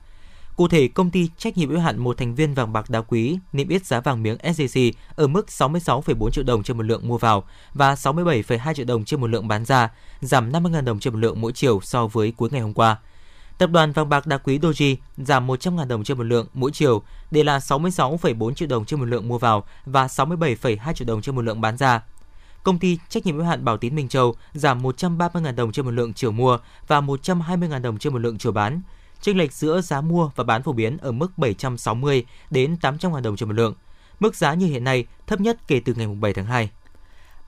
Cụ 0.56 0.68
thể, 0.68 0.88
công 0.88 1.10
ty 1.10 1.30
trách 1.38 1.56
nhiệm 1.56 1.68
hữu 1.70 1.78
hạn 1.78 1.98
một 1.98 2.18
thành 2.18 2.34
viên 2.34 2.54
vàng 2.54 2.72
bạc 2.72 2.90
đá 2.90 3.00
quý 3.00 3.38
niêm 3.52 3.68
yết 3.68 3.86
giá 3.86 4.00
vàng 4.00 4.22
miếng 4.22 4.36
SJC 4.36 4.92
ở 5.16 5.26
mức 5.26 5.46
66,4 5.48 6.30
triệu 6.30 6.44
đồng 6.44 6.62
trên 6.62 6.76
một 6.76 6.82
lượng 6.82 7.08
mua 7.08 7.18
vào 7.18 7.44
và 7.74 7.94
67,2 7.94 8.74
triệu 8.74 8.86
đồng 8.86 9.04
trên 9.04 9.20
một 9.20 9.26
lượng 9.26 9.48
bán 9.48 9.64
ra, 9.64 9.90
giảm 10.20 10.52
50.000 10.52 10.84
đồng 10.84 11.00
trên 11.00 11.12
một 11.12 11.18
lượng 11.18 11.40
mỗi 11.40 11.52
chiều 11.52 11.80
so 11.82 12.06
với 12.06 12.32
cuối 12.36 12.48
ngày 12.52 12.60
hôm 12.60 12.74
qua. 12.74 12.96
Tập 13.58 13.70
đoàn 13.70 13.92
vàng 13.92 14.08
bạc 14.08 14.26
đá 14.26 14.38
quý 14.38 14.58
Doji 14.58 14.96
giảm 15.16 15.46
100.000 15.46 15.86
đồng 15.86 16.04
trên 16.04 16.18
một 16.18 16.24
lượng 16.24 16.46
mỗi 16.54 16.70
chiều 16.72 17.02
để 17.30 17.44
là 17.44 17.58
66,4 17.58 18.54
triệu 18.54 18.68
đồng 18.68 18.84
trên 18.84 19.00
một 19.00 19.06
lượng 19.06 19.28
mua 19.28 19.38
vào 19.38 19.64
và 19.86 20.06
67,2 20.06 20.92
triệu 20.92 21.06
đồng 21.06 21.22
trên 21.22 21.34
một 21.34 21.42
lượng 21.42 21.60
bán 21.60 21.76
ra. 21.76 22.02
Công 22.64 22.78
ty 22.78 22.98
trách 23.08 23.26
nhiệm 23.26 23.36
hữu 23.36 23.44
hạn 23.44 23.64
Bảo 23.64 23.76
Tín 23.76 23.94
Minh 23.94 24.08
Châu 24.08 24.34
giảm 24.52 24.82
130.000 24.82 25.54
đồng 25.54 25.72
trên 25.72 25.84
một 25.84 25.90
lượng 25.90 26.12
chiều 26.14 26.32
mua 26.32 26.58
và 26.86 27.00
120.000 27.00 27.82
đồng 27.82 27.98
trên 27.98 28.12
một 28.12 28.18
lượng 28.18 28.38
chiều 28.38 28.52
bán. 28.52 28.80
Chênh 29.20 29.38
lệch 29.38 29.52
giữa 29.52 29.80
giá 29.80 30.00
mua 30.00 30.30
và 30.36 30.44
bán 30.44 30.62
phổ 30.62 30.72
biến 30.72 30.96
ở 30.96 31.12
mức 31.12 31.38
760 31.38 32.24
đến 32.50 32.76
800 32.76 33.12
000 33.12 33.22
đồng 33.22 33.36
trên 33.36 33.48
một 33.48 33.54
lượng. 33.54 33.74
Mức 34.20 34.36
giá 34.36 34.54
như 34.54 34.66
hiện 34.66 34.84
nay 34.84 35.06
thấp 35.26 35.40
nhất 35.40 35.58
kể 35.66 35.80
từ 35.84 35.94
ngày 35.94 36.06
7 36.06 36.34
tháng 36.34 36.46
2. 36.46 36.70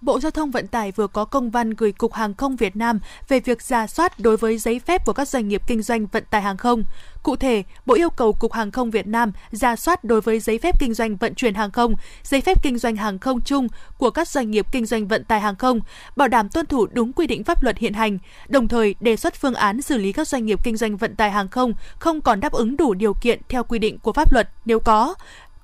Bộ 0.07 0.21
Giao 0.21 0.31
thông 0.31 0.51
Vận 0.51 0.67
tải 0.67 0.93
vừa 0.93 1.07
có 1.07 1.25
công 1.25 1.51
văn 1.51 1.71
gửi 1.71 1.93
Cục 1.93 2.13
Hàng 2.13 2.35
không 2.35 2.57
Việt 2.57 2.77
Nam 2.77 3.01
về 3.29 3.41
việc 3.41 3.63
giả 3.63 3.87
soát 3.87 4.21
đối 4.21 4.37
với 4.37 4.59
giấy 4.59 4.81
phép 4.81 5.07
của 5.07 5.13
các 5.13 5.29
doanh 5.29 5.49
nghiệp 5.49 5.63
kinh 5.67 5.83
doanh 5.83 6.07
vận 6.07 6.25
tải 6.31 6.43
hàng 6.43 6.57
không. 6.57 6.85
Cụ 7.23 7.37
thể, 7.37 7.63
Bộ 7.87 7.95
yêu 7.95 8.11
cầu 8.11 8.33
Cục 8.33 8.53
Hàng 8.53 8.71
không 8.71 8.91
Việt 8.91 9.07
Nam 9.07 9.33
ra 9.51 9.77
soát 9.77 10.05
đối 10.05 10.21
với 10.21 10.41
giấy 10.41 10.59
phép 10.59 10.81
kinh 10.81 10.95
doanh 10.95 11.17
vận 11.17 11.35
chuyển 11.35 11.55
hàng 11.55 11.71
không, 11.71 11.95
giấy 12.23 12.41
phép 12.41 12.63
kinh 12.63 12.79
doanh 12.79 12.97
hàng 12.97 13.19
không 13.19 13.41
chung 13.41 13.69
của 13.99 14.11
các 14.11 14.29
doanh 14.29 14.51
nghiệp 14.51 14.67
kinh 14.73 14.87
doanh 14.87 15.09
vận 15.09 15.25
tải 15.25 15.41
hàng 15.41 15.57
không, 15.57 15.81
bảo 16.17 16.29
đảm 16.29 16.49
tuân 16.49 16.67
thủ 16.67 16.87
đúng 16.93 17.13
quy 17.13 17.27
định 17.27 17.45
pháp 17.45 17.63
luật 17.63 17.79
hiện 17.79 17.93
hành, 17.93 18.19
đồng 18.49 18.69
thời 18.69 18.95
đề 19.01 19.17
xuất 19.17 19.35
phương 19.35 19.55
án 19.55 19.83
xử 19.83 19.99
lý 19.99 20.13
các 20.13 20.29
doanh 20.29 20.47
nghiệp 20.47 20.61
kinh 20.65 20.77
doanh 20.77 20.97
vận 20.97 21.17
tải 21.17 21.31
hàng 21.31 21.49
không 21.49 21.73
không 21.99 22.21
còn 22.21 22.41
đáp 22.41 22.53
ứng 22.53 22.77
đủ 22.77 22.95
điều 22.95 23.15
kiện 23.15 23.41
theo 23.49 23.65
quy 23.65 23.79
định 23.79 23.99
của 23.99 24.13
pháp 24.13 24.33
luật 24.33 24.49
nếu 24.65 24.81
có, 24.81 25.15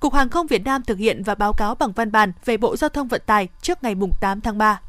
Cục 0.02 0.14
Hàng 0.14 0.28
không 0.28 0.46
Việt 0.46 0.64
Nam 0.64 0.82
thực 0.82 0.98
hiện 0.98 1.22
và 1.22 1.34
báo 1.34 1.52
cáo 1.52 1.74
bằng 1.74 1.92
văn 1.92 2.12
bản 2.12 2.32
về 2.44 2.56
Bộ 2.56 2.76
Giao 2.76 2.90
thông 2.90 3.08
Vận 3.08 3.22
tải 3.26 3.48
trước 3.60 3.82
ngày 3.82 3.94
8 4.20 4.40
tháng 4.40 4.58
3. 4.58 4.80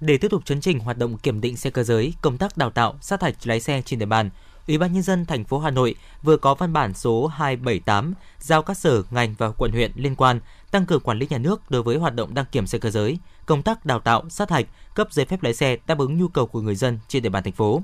Để 0.00 0.18
tiếp 0.18 0.28
tục 0.28 0.44
chấn 0.44 0.60
chỉnh 0.60 0.78
hoạt 0.78 0.98
động 0.98 1.18
kiểm 1.18 1.40
định 1.40 1.56
xe 1.56 1.70
cơ 1.70 1.82
giới, 1.82 2.14
công 2.20 2.38
tác 2.38 2.56
đào 2.56 2.70
tạo, 2.70 2.94
sát 3.00 3.22
hạch 3.22 3.34
lái 3.44 3.60
xe 3.60 3.82
trên 3.84 3.98
địa 3.98 4.06
bàn, 4.06 4.30
Ủy 4.68 4.78
ban 4.78 4.92
nhân 4.92 5.02
dân 5.02 5.26
thành 5.26 5.44
phố 5.44 5.58
Hà 5.58 5.70
Nội 5.70 5.94
vừa 6.22 6.36
có 6.36 6.54
văn 6.54 6.72
bản 6.72 6.94
số 6.94 7.26
278 7.26 8.14
giao 8.38 8.62
các 8.62 8.76
sở, 8.76 9.02
ngành 9.10 9.34
và 9.38 9.50
quận 9.50 9.72
huyện 9.72 9.92
liên 9.94 10.14
quan 10.14 10.40
tăng 10.70 10.86
cường 10.86 11.00
quản 11.00 11.18
lý 11.18 11.26
nhà 11.30 11.38
nước 11.38 11.70
đối 11.70 11.82
với 11.82 11.96
hoạt 11.96 12.14
động 12.14 12.34
đăng 12.34 12.46
kiểm 12.52 12.66
xe 12.66 12.78
cơ 12.78 12.90
giới, 12.90 13.18
công 13.46 13.62
tác 13.62 13.86
đào 13.86 14.00
tạo, 14.00 14.24
sát 14.28 14.50
hạch, 14.50 14.66
cấp 14.94 15.08
giấy 15.10 15.26
phép 15.26 15.42
lái 15.42 15.54
xe 15.54 15.76
đáp 15.86 15.98
ứng 15.98 16.18
nhu 16.18 16.28
cầu 16.28 16.46
của 16.46 16.60
người 16.60 16.74
dân 16.74 16.98
trên 17.08 17.22
địa 17.22 17.28
bàn 17.28 17.42
thành 17.42 17.52
phố. 17.52 17.82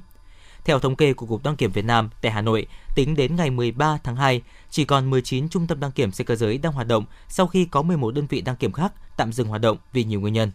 Theo 0.65 0.79
thống 0.79 0.97
kê 0.97 1.13
của 1.13 1.27
Cục 1.27 1.43
Đăng 1.43 1.57
kiểm 1.57 1.73
Việt 1.73 1.85
Nam 1.85 2.11
tại 2.21 2.33
Hà 2.33 2.41
Nội, 2.41 2.67
tính 2.95 3.17
đến 3.17 3.37
ngày 3.37 3.51
13 3.51 3.99
tháng 4.05 4.17
2, 4.17 4.43
chỉ 4.71 4.85
còn 4.85 5.11
19 5.11 5.49
trung 5.49 5.67
tâm 5.67 5.81
đăng 5.81 5.93
kiểm 5.93 6.13
xe 6.13 6.25
cơ 6.25 6.37
giới 6.37 6.59
đang 6.59 6.73
hoạt 6.73 6.87
động 6.87 7.05
sau 7.29 7.47
khi 7.47 7.65
có 7.65 7.83
11 7.83 8.15
đơn 8.15 8.27
vị 8.27 8.41
đăng 8.41 8.57
kiểm 8.57 8.73
khác 8.73 8.93
tạm 9.17 9.33
dừng 9.33 9.49
hoạt 9.49 9.61
động 9.61 9.79
vì 9.93 10.05
nhiều 10.05 10.21
nguyên 10.21 10.35
nhân. 10.35 10.51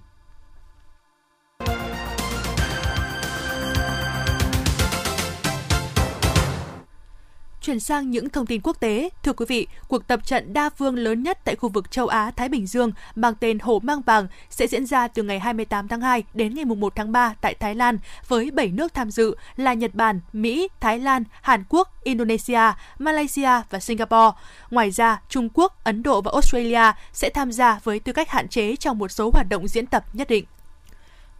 Chuyển 7.67 7.79
sang 7.79 8.11
những 8.11 8.29
thông 8.29 8.45
tin 8.45 8.61
quốc 8.61 8.79
tế, 8.79 9.09
thưa 9.23 9.33
quý 9.33 9.45
vị, 9.49 9.67
cuộc 9.87 10.07
tập 10.07 10.25
trận 10.25 10.53
đa 10.53 10.69
phương 10.69 10.95
lớn 10.95 11.23
nhất 11.23 11.39
tại 11.43 11.55
khu 11.55 11.69
vực 11.69 11.91
châu 11.91 12.07
Á 12.07 12.31
Thái 12.31 12.49
Bình 12.49 12.67
Dương 12.67 12.91
mang 13.15 13.33
tên 13.39 13.59
Hổ 13.59 13.79
Mang 13.79 14.01
Vàng 14.01 14.27
sẽ 14.49 14.67
diễn 14.67 14.85
ra 14.85 15.07
từ 15.07 15.23
ngày 15.23 15.39
28 15.39 15.87
tháng 15.87 16.01
2 16.01 16.23
đến 16.33 16.55
ngày 16.55 16.65
1 16.65 16.95
tháng 16.95 17.11
3 17.11 17.33
tại 17.41 17.53
Thái 17.53 17.75
Lan 17.75 17.97
với 18.27 18.51
7 18.51 18.67
nước 18.67 18.93
tham 18.93 19.11
dự 19.11 19.35
là 19.55 19.73
Nhật 19.73 19.95
Bản, 19.95 20.19
Mỹ, 20.33 20.67
Thái 20.79 20.99
Lan, 20.99 21.23
Hàn 21.41 21.63
Quốc, 21.69 22.03
Indonesia, 22.03 22.61
Malaysia 22.99 23.61
và 23.69 23.79
Singapore. 23.79 24.37
Ngoài 24.71 24.91
ra, 24.91 25.21
Trung 25.29 25.49
Quốc, 25.53 25.83
Ấn 25.83 26.03
Độ 26.03 26.21
và 26.21 26.31
Australia 26.33 26.91
sẽ 27.13 27.29
tham 27.29 27.51
gia 27.51 27.79
với 27.83 27.99
tư 27.99 28.13
cách 28.13 28.29
hạn 28.29 28.47
chế 28.47 28.75
trong 28.75 28.97
một 28.97 29.11
số 29.11 29.31
hoạt 29.33 29.49
động 29.49 29.67
diễn 29.67 29.85
tập 29.85 30.05
nhất 30.13 30.27
định. 30.29 30.45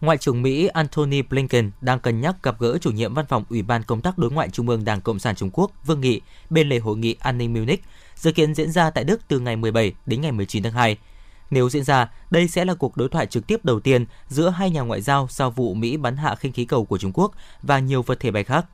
Ngoại 0.02 0.18
trưởng 0.18 0.42
Mỹ 0.42 0.68
Antony 0.68 1.22
Blinken 1.22 1.72
đang 1.82 2.00
cân 2.00 2.22
nhắc 2.22 2.36
gặp 2.44 2.60
gỡ 2.60 2.78
chủ 2.82 2.92
nhiệm 2.92 3.14
văn 3.14 3.26
phòng 3.30 3.44
Ủy 3.50 3.62
ban 3.62 3.84
Công 3.84 4.02
tác 4.02 4.18
Đối 4.18 4.32
ngoại 4.32 4.50
Trung 4.50 4.70
ương 4.70 4.86
Đảng 4.86 5.02
Cộng 5.02 5.20
sản 5.20 5.36
Trung 5.36 5.50
Quốc 5.54 5.72
Vương 5.86 6.02
Nghị 6.02 6.22
bên 6.50 6.70
lề 6.70 6.80
hội 6.80 6.98
nghị 6.98 7.16
an 7.20 7.38
ninh 7.38 7.54
Munich, 7.54 7.84
dự 8.16 8.32
kiến 8.32 8.56
diễn 8.56 8.72
ra 8.72 8.90
tại 8.90 9.04
Đức 9.04 9.22
từ 9.28 9.40
ngày 9.40 9.56
17 9.56 9.94
đến 10.06 10.22
ngày 10.22 10.32
19 10.32 10.64
tháng 10.64 10.74
2. 10.74 10.98
Nếu 11.50 11.70
diễn 11.70 11.84
ra, 11.84 12.12
đây 12.30 12.48
sẽ 12.48 12.66
là 12.66 12.74
cuộc 12.74 12.98
đối 12.98 13.10
thoại 13.10 13.26
trực 13.26 13.48
tiếp 13.48 13.66
đầu 13.66 13.80
tiên 13.80 14.06
giữa 14.28 14.50
hai 14.50 14.70
nhà 14.70 14.82
ngoại 14.82 15.02
giao 15.02 15.28
sau 15.30 15.52
vụ 15.52 15.74
Mỹ 15.74 15.98
bắn 15.98 16.18
hạ 16.18 16.36
khinh 16.36 16.54
khí 16.54 16.66
cầu 16.66 16.86
của 16.86 16.98
Trung 16.98 17.12
Quốc 17.14 17.32
và 17.64 17.80
nhiều 17.80 18.02
vật 18.02 18.20
thể 18.20 18.32
bay 18.32 18.44
khác. 18.44 18.66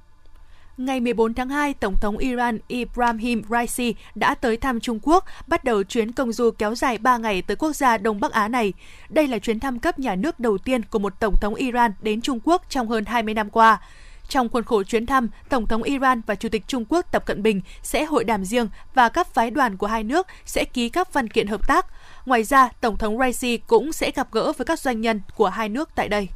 Ngày 0.77 0.99
14 0.99 1.33
tháng 1.33 1.49
2, 1.49 1.73
Tổng 1.73 1.95
thống 2.01 2.17
Iran 2.17 2.59
Ibrahim 2.67 3.41
Raisi 3.49 3.95
đã 4.15 4.35
tới 4.35 4.57
thăm 4.57 4.79
Trung 4.79 4.99
Quốc, 5.01 5.25
bắt 5.47 5.63
đầu 5.63 5.83
chuyến 5.83 6.11
công 6.11 6.31
du 6.31 6.51
kéo 6.57 6.75
dài 6.75 6.97
3 6.97 7.17
ngày 7.17 7.41
tới 7.41 7.55
quốc 7.55 7.75
gia 7.75 7.97
Đông 7.97 8.19
Bắc 8.19 8.31
Á 8.31 8.47
này. 8.47 8.73
Đây 9.09 9.27
là 9.27 9.39
chuyến 9.39 9.59
thăm 9.59 9.79
cấp 9.79 9.99
nhà 9.99 10.15
nước 10.15 10.39
đầu 10.39 10.57
tiên 10.57 10.83
của 10.85 10.99
một 10.99 11.19
Tổng 11.19 11.35
thống 11.41 11.55
Iran 11.55 11.91
đến 12.01 12.21
Trung 12.21 12.39
Quốc 12.43 12.65
trong 12.69 12.87
hơn 12.87 13.05
20 13.05 13.33
năm 13.33 13.49
qua. 13.49 13.81
Trong 14.29 14.49
khuôn 14.49 14.63
khổ 14.63 14.83
chuyến 14.83 15.05
thăm, 15.05 15.29
Tổng 15.49 15.67
thống 15.67 15.83
Iran 15.83 16.21
và 16.25 16.35
Chủ 16.35 16.49
tịch 16.49 16.67
Trung 16.67 16.85
Quốc 16.89 17.05
Tập 17.11 17.25
Cận 17.25 17.43
Bình 17.43 17.61
sẽ 17.83 18.05
hội 18.05 18.23
đàm 18.23 18.45
riêng 18.45 18.67
và 18.93 19.09
các 19.09 19.33
phái 19.33 19.51
đoàn 19.51 19.77
của 19.77 19.87
hai 19.87 20.03
nước 20.03 20.27
sẽ 20.45 20.65
ký 20.65 20.89
các 20.89 21.13
văn 21.13 21.27
kiện 21.27 21.47
hợp 21.47 21.67
tác. 21.67 21.85
Ngoài 22.25 22.43
ra, 22.43 22.69
Tổng 22.81 22.97
thống 22.97 23.17
Raisi 23.19 23.57
cũng 23.57 23.93
sẽ 23.93 24.11
gặp 24.15 24.27
gỡ 24.31 24.53
với 24.57 24.65
các 24.65 24.79
doanh 24.79 25.01
nhân 25.01 25.21
của 25.35 25.49
hai 25.49 25.69
nước 25.69 25.89
tại 25.95 26.09
đây. 26.09 26.27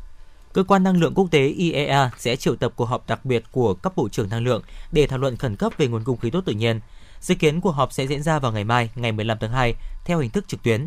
Cơ 0.58 0.64
quan 0.64 0.84
năng 0.84 1.00
lượng 1.00 1.14
quốc 1.14 1.28
tế 1.32 1.48
IEA 1.48 2.10
sẽ 2.18 2.36
triệu 2.36 2.56
tập 2.56 2.74
cuộc 2.76 2.86
họp 2.86 3.08
đặc 3.08 3.26
biệt 3.26 3.44
của 3.52 3.74
các 3.74 3.96
bộ 3.96 4.10
trưởng 4.10 4.30
năng 4.30 4.44
lượng 4.44 4.62
để 4.92 5.08
thảo 5.08 5.20
luận 5.20 5.36
khẩn 5.36 5.56
cấp 5.56 5.74
về 5.78 5.88
nguồn 5.88 6.04
cung 6.04 6.18
khí 6.18 6.30
đốt 6.30 6.46
tự 6.46 6.54
nhiên. 6.54 6.80
Dự 7.20 7.36
kiến 7.36 7.62
cuộc 7.62 7.72
họp 7.72 7.94
sẽ 7.94 8.08
diễn 8.08 8.24
ra 8.24 8.40
vào 8.40 8.52
ngày 8.52 8.64
mai, 8.64 8.90
ngày 8.96 9.12
15 9.12 9.38
tháng 9.42 9.52
2, 9.52 9.74
theo 10.06 10.20
hình 10.20 10.30
thức 10.30 10.48
trực 10.48 10.64
tuyến. 10.64 10.86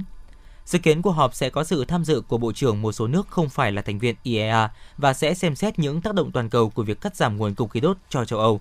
Dự 0.65 0.79
kiến 0.79 1.03
cuộc 1.03 1.11
họp 1.11 1.35
sẽ 1.35 1.51
có 1.51 1.65
sự 1.65 1.85
tham 1.85 2.05
dự 2.05 2.21
của 2.21 2.39
bộ 2.39 2.53
trưởng 2.53 2.83
một 2.83 2.93
số 2.93 3.07
nước 3.07 3.29
không 3.29 3.49
phải 3.49 3.73
là 3.73 3.83
thành 3.83 3.99
viên 3.99 4.15
IEA 4.23 4.69
và 4.99 5.13
sẽ 5.13 5.35
xem 5.35 5.57
xét 5.57 5.79
những 5.79 6.01
tác 6.01 6.15
động 6.15 6.33
toàn 6.33 6.49
cầu 6.49 6.71
của 6.71 6.83
việc 6.83 7.01
cắt 7.01 7.17
giảm 7.17 7.37
nguồn 7.37 7.55
cung 7.55 7.69
khí 7.69 7.81
đốt 7.81 7.97
cho 8.09 8.25
châu 8.25 8.39
Âu. 8.39 8.61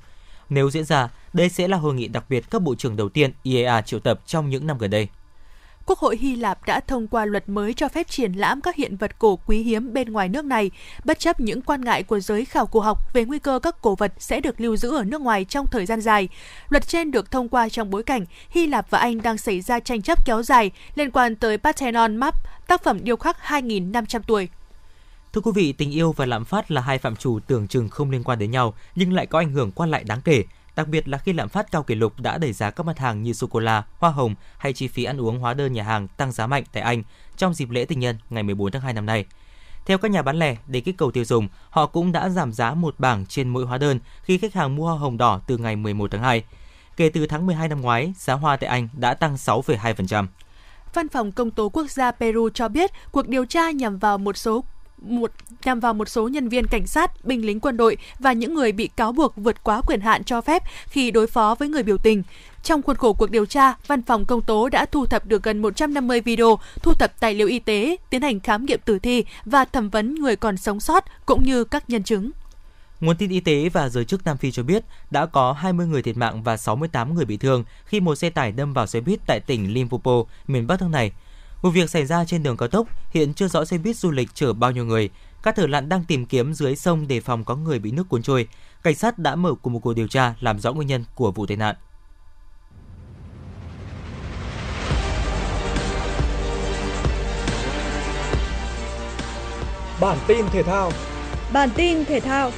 Nếu 0.50 0.70
diễn 0.70 0.86
ra, 0.86 1.10
đây 1.34 1.50
sẽ 1.50 1.68
là 1.68 1.78
hội 1.78 1.94
nghị 1.94 2.08
đặc 2.08 2.24
biệt 2.30 2.52
các 2.52 2.62
bộ 2.62 2.76
trưởng 2.76 2.96
đầu 2.96 3.10
tiên 3.10 3.32
IEA 3.44 3.82
triệu 3.82 4.00
tập 4.00 4.20
trong 4.26 4.50
những 4.50 4.68
năm 4.68 4.78
gần 4.78 4.90
đây. 4.90 5.08
Quốc 5.90 6.00
hội 6.00 6.18
Hy 6.18 6.36
Lạp 6.36 6.66
đã 6.66 6.80
thông 6.80 7.08
qua 7.08 7.26
luật 7.26 7.50
mới 7.50 7.74
cho 7.74 7.90
phép 7.90 8.10
triển 8.10 8.34
lãm 8.34 8.62
các 8.62 8.76
hiện 8.76 8.98
vật 8.98 9.20
cổ 9.20 9.40
quý 9.46 9.58
hiếm 9.64 9.94
bên 9.94 10.12
ngoài 10.12 10.30
nước 10.30 10.46
này, 10.46 10.72
bất 11.06 11.20
chấp 11.20 11.40
những 11.40 11.62
quan 11.62 11.82
ngại 11.82 12.04
của 12.04 12.20
giới 12.20 12.46
khảo 12.46 12.66
cổ 12.66 12.80
học 12.80 13.14
về 13.14 13.26
nguy 13.26 13.40
cơ 13.40 13.60
các 13.64 13.82
cổ 13.82 13.96
vật 13.96 14.14
sẽ 14.20 14.40
được 14.40 14.62
lưu 14.62 14.78
giữ 14.78 14.96
ở 14.96 15.04
nước 15.04 15.22
ngoài 15.22 15.46
trong 15.46 15.68
thời 15.68 15.86
gian 15.86 16.02
dài. 16.02 16.30
Luật 16.70 16.88
trên 16.88 17.12
được 17.12 17.32
thông 17.32 17.50
qua 17.50 17.70
trong 17.70 17.90
bối 17.90 18.04
cảnh 18.04 18.26
Hy 18.50 18.68
Lạp 18.68 18.90
và 18.90 19.00
Anh 19.00 19.22
đang 19.22 19.38
xảy 19.38 19.62
ra 19.62 19.80
tranh 19.80 20.02
chấp 20.02 20.26
kéo 20.26 20.44
dài 20.44 20.72
liên 20.96 21.12
quan 21.12 21.36
tới 21.36 21.58
Parthenon 21.58 22.18
Map, 22.18 22.36
tác 22.68 22.84
phẩm 22.84 23.00
điêu 23.04 23.16
khắc 23.16 23.38
2.500 23.44 24.22
tuổi. 24.28 24.50
Thưa 25.34 25.42
quý 25.42 25.52
vị, 25.56 25.74
tình 25.74 25.92
yêu 25.92 26.12
và 26.12 26.26
lạm 26.26 26.46
phát 26.46 26.72
là 26.72 26.82
hai 26.82 26.98
phạm 26.98 27.16
trù 27.16 27.40
tưởng 27.48 27.68
chừng 27.68 27.90
không 27.90 28.12
liên 28.12 28.24
quan 28.24 28.40
đến 28.40 28.52
nhau 28.52 28.74
nhưng 28.96 29.14
lại 29.14 29.26
có 29.26 29.40
ảnh 29.40 29.52
hưởng 29.52 29.72
quan 29.72 29.92
lại 29.92 30.04
đáng 30.04 30.22
kể 30.22 30.44
đặc 30.80 30.88
biệt 30.88 31.08
là 31.08 31.18
khi 31.18 31.34
lạm 31.34 31.50
phát 31.50 31.72
cao 31.72 31.84
kỷ 31.84 31.96
lục 31.96 32.20
đã 32.20 32.38
đẩy 32.38 32.54
giá 32.54 32.72
các 32.72 32.86
mặt 32.86 33.00
hàng 33.00 33.24
như 33.24 33.34
sô 33.34 33.48
cô 33.48 33.60
la, 33.60 33.84
hoa 33.98 34.12
hồng 34.12 34.36
hay 34.58 34.74
chi 34.74 34.88
phí 34.88 35.04
ăn 35.04 35.22
uống 35.22 35.40
hóa 35.40 35.54
đơn 35.54 35.74
nhà 35.74 35.84
hàng 35.84 36.08
tăng 36.08 36.32
giá 36.32 36.48
mạnh 36.48 36.64
tại 36.72 36.84
Anh 36.84 37.04
trong 37.38 37.54
dịp 37.54 37.70
lễ 37.70 37.86
tình 37.86 38.00
nhân 38.00 38.18
ngày 38.30 38.44
14 38.44 38.72
tháng 38.72 38.82
2 38.82 38.94
năm 38.94 39.06
nay. 39.06 39.26
Theo 39.86 39.98
các 39.98 40.12
nhà 40.12 40.22
bán 40.22 40.40
lẻ, 40.40 40.56
để 40.68 40.80
kích 40.80 40.98
cầu 40.98 41.12
tiêu 41.12 41.26
dùng, 41.26 41.48
họ 41.70 41.86
cũng 41.86 42.12
đã 42.12 42.30
giảm 42.30 42.54
giá 42.54 42.74
một 42.74 42.96
bảng 43.00 43.26
trên 43.26 43.50
mỗi 43.50 43.66
hóa 43.66 43.78
đơn 43.78 44.00
khi 44.24 44.38
khách 44.38 44.54
hàng 44.54 44.76
mua 44.76 44.86
hoa 44.86 44.98
hồng 44.98 45.18
đỏ 45.18 45.42
từ 45.48 45.58
ngày 45.58 45.76
11 45.76 46.12
tháng 46.12 46.22
2. 46.22 46.44
Kể 46.98 47.10
từ 47.10 47.28
tháng 47.28 47.46
12 47.46 47.68
năm 47.68 47.82
ngoái, 47.82 48.14
giá 48.18 48.34
hoa 48.34 48.58
tại 48.58 48.70
Anh 48.70 48.90
đã 48.94 49.14
tăng 49.14 49.36
6,2%. 49.36 50.28
Văn 50.94 51.10
phòng 51.10 51.32
Công 51.32 51.52
tố 51.52 51.70
Quốc 51.70 51.92
gia 51.92 52.12
Peru 52.12 52.50
cho 52.50 52.68
biết 52.68 52.92
cuộc 53.12 53.28
điều 53.28 53.46
tra 53.46 53.72
nhằm 53.72 53.98
vào 53.98 54.18
một 54.18 54.38
số 54.38 54.64
một 55.02 55.32
nhằm 55.66 55.80
vào 55.80 55.94
một 55.94 56.10
số 56.10 56.28
nhân 56.28 56.50
viên 56.50 56.68
cảnh 56.68 56.88
sát, 56.88 57.26
binh 57.26 57.46
lính 57.46 57.60
quân 57.60 57.78
đội 57.78 57.98
và 58.20 58.34
những 58.34 58.54
người 58.54 58.72
bị 58.72 58.88
cáo 58.88 59.12
buộc 59.12 59.36
vượt 59.36 59.64
quá 59.64 59.82
quyền 59.82 60.02
hạn 60.02 60.24
cho 60.24 60.42
phép 60.42 60.64
khi 60.86 61.12
đối 61.12 61.28
phó 61.28 61.56
với 61.60 61.70
người 61.70 61.84
biểu 61.84 61.98
tình. 61.98 62.24
Trong 62.64 62.82
khuôn 62.82 62.96
khổ 62.96 63.14
cuộc 63.14 63.32
điều 63.32 63.46
tra, 63.46 63.74
Văn 63.88 64.02
phòng 64.02 64.26
Công 64.26 64.42
tố 64.42 64.70
đã 64.70 64.86
thu 64.86 65.06
thập 65.06 65.26
được 65.26 65.44
gần 65.44 65.62
150 65.62 66.22
video, 66.22 66.60
thu 66.82 66.94
thập 66.94 67.20
tài 67.20 67.34
liệu 67.34 67.48
y 67.48 67.60
tế, 67.60 67.96
tiến 68.10 68.22
hành 68.22 68.40
khám 68.40 68.66
nghiệm 68.66 68.80
tử 68.86 69.00
thi 69.00 69.24
và 69.46 69.66
thẩm 69.66 69.90
vấn 69.90 70.16
người 70.16 70.36
còn 70.36 70.58
sống 70.58 70.80
sót 70.80 71.06
cũng 71.26 71.44
như 71.44 71.64
các 71.64 71.90
nhân 71.90 72.04
chứng. 72.04 72.32
Nguồn 73.00 73.18
tin 73.18 73.30
y 73.30 73.40
tế 73.40 73.70
và 73.70 73.90
giới 73.90 74.06
chức 74.06 74.26
Nam 74.26 74.38
Phi 74.38 74.52
cho 74.52 74.64
biết 74.64 74.84
đã 75.12 75.26
có 75.26 75.52
20 75.52 75.88
người 75.88 76.02
thiệt 76.02 76.18
mạng 76.18 76.44
và 76.44 76.58
68 76.58 77.16
người 77.16 77.26
bị 77.26 77.38
thương 77.38 77.64
khi 77.86 78.00
một 78.00 78.16
xe 78.16 78.30
tải 78.30 78.52
đâm 78.52 78.74
vào 78.74 78.88
xe 78.88 79.00
buýt 79.02 79.20
tại 79.28 79.40
tỉnh 79.40 79.74
Limpopo, 79.74 80.24
miền 80.48 80.68
Bắc 80.68 80.82
nước 80.82 80.88
này. 80.92 81.12
Vụ 81.62 81.70
việc 81.70 81.90
xảy 81.90 82.06
ra 82.06 82.26
trên 82.26 82.44
đường 82.44 82.58
cao 82.58 82.68
tốc, 82.68 82.88
hiện 83.12 83.34
chưa 83.34 83.48
rõ 83.48 83.66
xe 83.66 83.78
buýt 83.78 83.96
du 83.96 84.12
lịch 84.12 84.30
chở 84.34 84.54
bao 84.54 84.72
nhiêu 84.72 84.86
người. 84.86 85.10
Các 85.44 85.56
thợ 85.56 85.68
lặn 85.68 85.90
đang 85.90 86.04
tìm 86.04 86.26
kiếm 86.26 86.54
dưới 86.54 86.76
sông 86.76 87.08
đề 87.08 87.20
phòng 87.20 87.44
có 87.44 87.56
người 87.56 87.80
bị 87.80 87.92
nước 87.92 88.10
cuốn 88.10 88.22
trôi. 88.22 88.48
Cảnh 88.84 88.96
sát 88.96 89.20
đã 89.20 89.36
mở 89.36 89.54
cùng 89.62 89.74
một 89.74 89.80
cuộc 89.80 89.94
điều 89.94 90.08
tra 90.08 90.34
làm 90.40 90.60
rõ 90.60 90.74
nguyên 90.74 90.88
nhân 90.88 91.04
của 91.16 91.32
vụ 91.32 91.46
tai 91.46 91.58
nạn. 91.58 91.76
Bản 100.02 100.18
tin 100.28 100.46
thể 100.52 100.64
thao 100.64 100.92
Bản 101.54 101.70
tin 101.76 102.06
thể 102.06 102.20
thao 102.20 102.52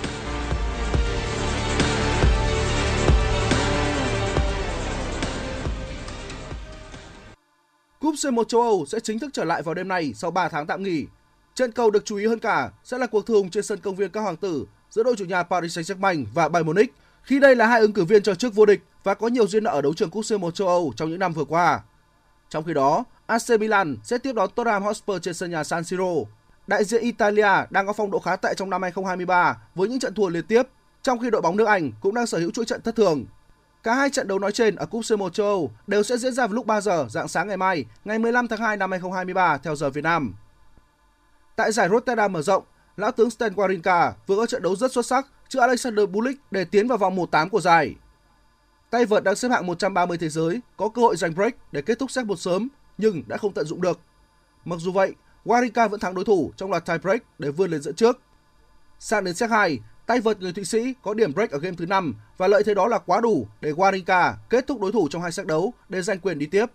Cúp 8.01 8.15
C1 8.15 8.43
châu 8.43 8.61
Âu 8.61 8.85
sẽ 8.85 8.99
chính 8.99 9.19
thức 9.19 9.29
trở 9.33 9.43
lại 9.45 9.61
vào 9.61 9.75
đêm 9.75 9.87
nay 9.87 10.13
sau 10.15 10.31
3 10.31 10.49
tháng 10.49 10.67
tạm 10.67 10.83
nghỉ. 10.83 11.05
Trận 11.55 11.71
cầu 11.71 11.91
được 11.91 12.05
chú 12.05 12.15
ý 12.15 12.27
hơn 12.27 12.39
cả 12.39 12.71
sẽ 12.83 12.97
là 12.97 13.07
cuộc 13.07 13.25
thường 13.25 13.49
trên 13.49 13.63
sân 13.63 13.79
công 13.79 13.95
viên 13.95 14.11
các 14.11 14.21
hoàng 14.21 14.37
tử 14.37 14.65
giữa 14.89 15.03
đội 15.03 15.15
chủ 15.15 15.25
nhà 15.25 15.43
Paris 15.43 15.79
Saint-Germain 15.79 16.25
và 16.33 16.49
Bayern 16.49 16.67
Munich, 16.67 16.93
khi 17.23 17.39
đây 17.39 17.55
là 17.55 17.67
hai 17.67 17.81
ứng 17.81 17.93
cử 17.93 18.05
viên 18.05 18.23
cho 18.23 18.35
chức 18.35 18.55
vô 18.55 18.65
địch 18.65 18.81
và 19.03 19.13
có 19.13 19.27
nhiều 19.27 19.47
duyên 19.47 19.63
nợ 19.63 19.71
ở 19.71 19.81
đấu 19.81 19.93
trường 19.93 20.09
cúp 20.09 20.23
C1 20.23 20.51
châu 20.51 20.67
Âu 20.67 20.93
trong 20.95 21.09
những 21.09 21.19
năm 21.19 21.33
vừa 21.33 21.45
qua. 21.45 21.81
Trong 22.49 22.63
khi 22.63 22.73
đó, 22.73 23.03
AC 23.25 23.59
Milan 23.59 23.97
sẽ 24.03 24.17
tiếp 24.17 24.33
đón 24.33 24.49
Tottenham 24.55 24.83
Hotspur 24.83 25.21
trên 25.21 25.33
sân 25.33 25.51
nhà 25.51 25.63
San 25.63 25.83
Siro. 25.83 26.13
Đại 26.67 26.83
diện 26.83 27.01
Italia 27.01 27.49
đang 27.69 27.87
có 27.87 27.93
phong 27.93 28.11
độ 28.11 28.19
khá 28.19 28.35
tệ 28.35 28.53
trong 28.57 28.69
năm 28.69 28.81
2023 28.81 29.57
với 29.75 29.89
những 29.89 29.99
trận 29.99 30.13
thua 30.13 30.29
liên 30.29 30.45
tiếp, 30.45 30.63
trong 31.01 31.19
khi 31.19 31.29
đội 31.29 31.41
bóng 31.41 31.57
nước 31.57 31.67
Anh 31.67 31.91
cũng 32.01 32.15
đang 32.15 32.27
sở 32.27 32.37
hữu 32.37 32.51
chuỗi 32.51 32.65
trận 32.65 32.81
thất 32.81 32.95
thường 32.95 33.25
Cả 33.83 33.95
hai 33.95 34.09
trận 34.09 34.27
đấu 34.27 34.39
nói 34.39 34.51
trên 34.51 34.75
ở 34.75 34.85
cúp 34.85 35.01
C1 35.01 35.29
châu 35.29 35.47
Âu 35.47 35.71
đều 35.87 36.03
sẽ 36.03 36.17
diễn 36.17 36.33
ra 36.33 36.47
vào 36.47 36.55
lúc 36.55 36.65
3 36.65 36.81
giờ 36.81 37.07
dạng 37.09 37.27
sáng 37.27 37.47
ngày 37.47 37.57
mai, 37.57 37.85
ngày 38.05 38.19
15 38.19 38.47
tháng 38.47 38.59
2 38.59 38.77
năm 38.77 38.91
2023 38.91 39.57
theo 39.57 39.75
giờ 39.75 39.89
Việt 39.89 40.03
Nam. 40.03 40.33
Tại 41.55 41.71
giải 41.71 41.89
Rotterdam 41.89 42.33
mở 42.33 42.41
rộng, 42.41 42.63
lão 42.97 43.11
tướng 43.11 43.29
Stan 43.29 43.53
Wawrinka 43.53 44.11
vừa 44.27 44.35
có 44.35 44.45
trận 44.45 44.61
đấu 44.61 44.75
rất 44.75 44.91
xuất 44.91 45.05
sắc 45.05 45.27
trước 45.49 45.59
Alexander 45.59 46.09
Bulik 46.09 46.37
để 46.51 46.65
tiến 46.65 46.87
vào 46.87 46.97
vòng 46.97 47.15
1/8 47.15 47.49
của 47.49 47.61
giải. 47.61 47.95
Tay 48.89 49.05
vợt 49.05 49.23
đang 49.23 49.35
xếp 49.35 49.49
hạng 49.49 49.67
130 49.67 50.17
thế 50.17 50.29
giới 50.29 50.61
có 50.77 50.89
cơ 50.89 51.01
hội 51.01 51.15
giành 51.15 51.35
break 51.35 51.55
để 51.71 51.81
kết 51.81 51.99
thúc 51.99 52.11
set 52.11 52.25
một 52.25 52.39
sớm 52.39 52.67
nhưng 52.97 53.23
đã 53.27 53.37
không 53.37 53.53
tận 53.53 53.65
dụng 53.65 53.81
được. 53.81 53.99
Mặc 54.65 54.79
dù 54.79 54.91
vậy, 54.91 55.13
Wawrinka 55.45 55.89
vẫn 55.89 55.99
thắng 55.99 56.15
đối 56.15 56.25
thủ 56.25 56.51
trong 56.57 56.71
loạt 56.71 56.85
tie 56.85 56.97
break 56.97 57.39
để 57.39 57.51
vươn 57.51 57.71
lên 57.71 57.81
dẫn 57.81 57.95
trước. 57.95 58.19
Sang 58.99 59.23
đến 59.23 59.35
set 59.35 59.49
2, 59.49 59.79
tay 60.11 60.19
vợt 60.19 60.41
người 60.41 60.53
Thụy 60.53 60.65
Sĩ 60.65 60.93
có 61.01 61.13
điểm 61.13 61.33
break 61.33 61.51
ở 61.51 61.59
game 61.59 61.75
thứ 61.77 61.85
5 61.85 62.15
và 62.37 62.47
lợi 62.47 62.63
thế 62.63 62.73
đó 62.73 62.87
là 62.87 62.97
quá 62.97 63.21
đủ 63.21 63.47
để 63.61 63.71
Wawrinka 63.71 64.33
kết 64.49 64.67
thúc 64.67 64.81
đối 64.81 64.91
thủ 64.91 65.07
trong 65.11 65.21
hai 65.21 65.31
set 65.31 65.47
đấu 65.47 65.73
để 65.89 66.01
giành 66.01 66.19
quyền 66.19 66.39
đi 66.39 66.45
tiếp. 66.45 66.65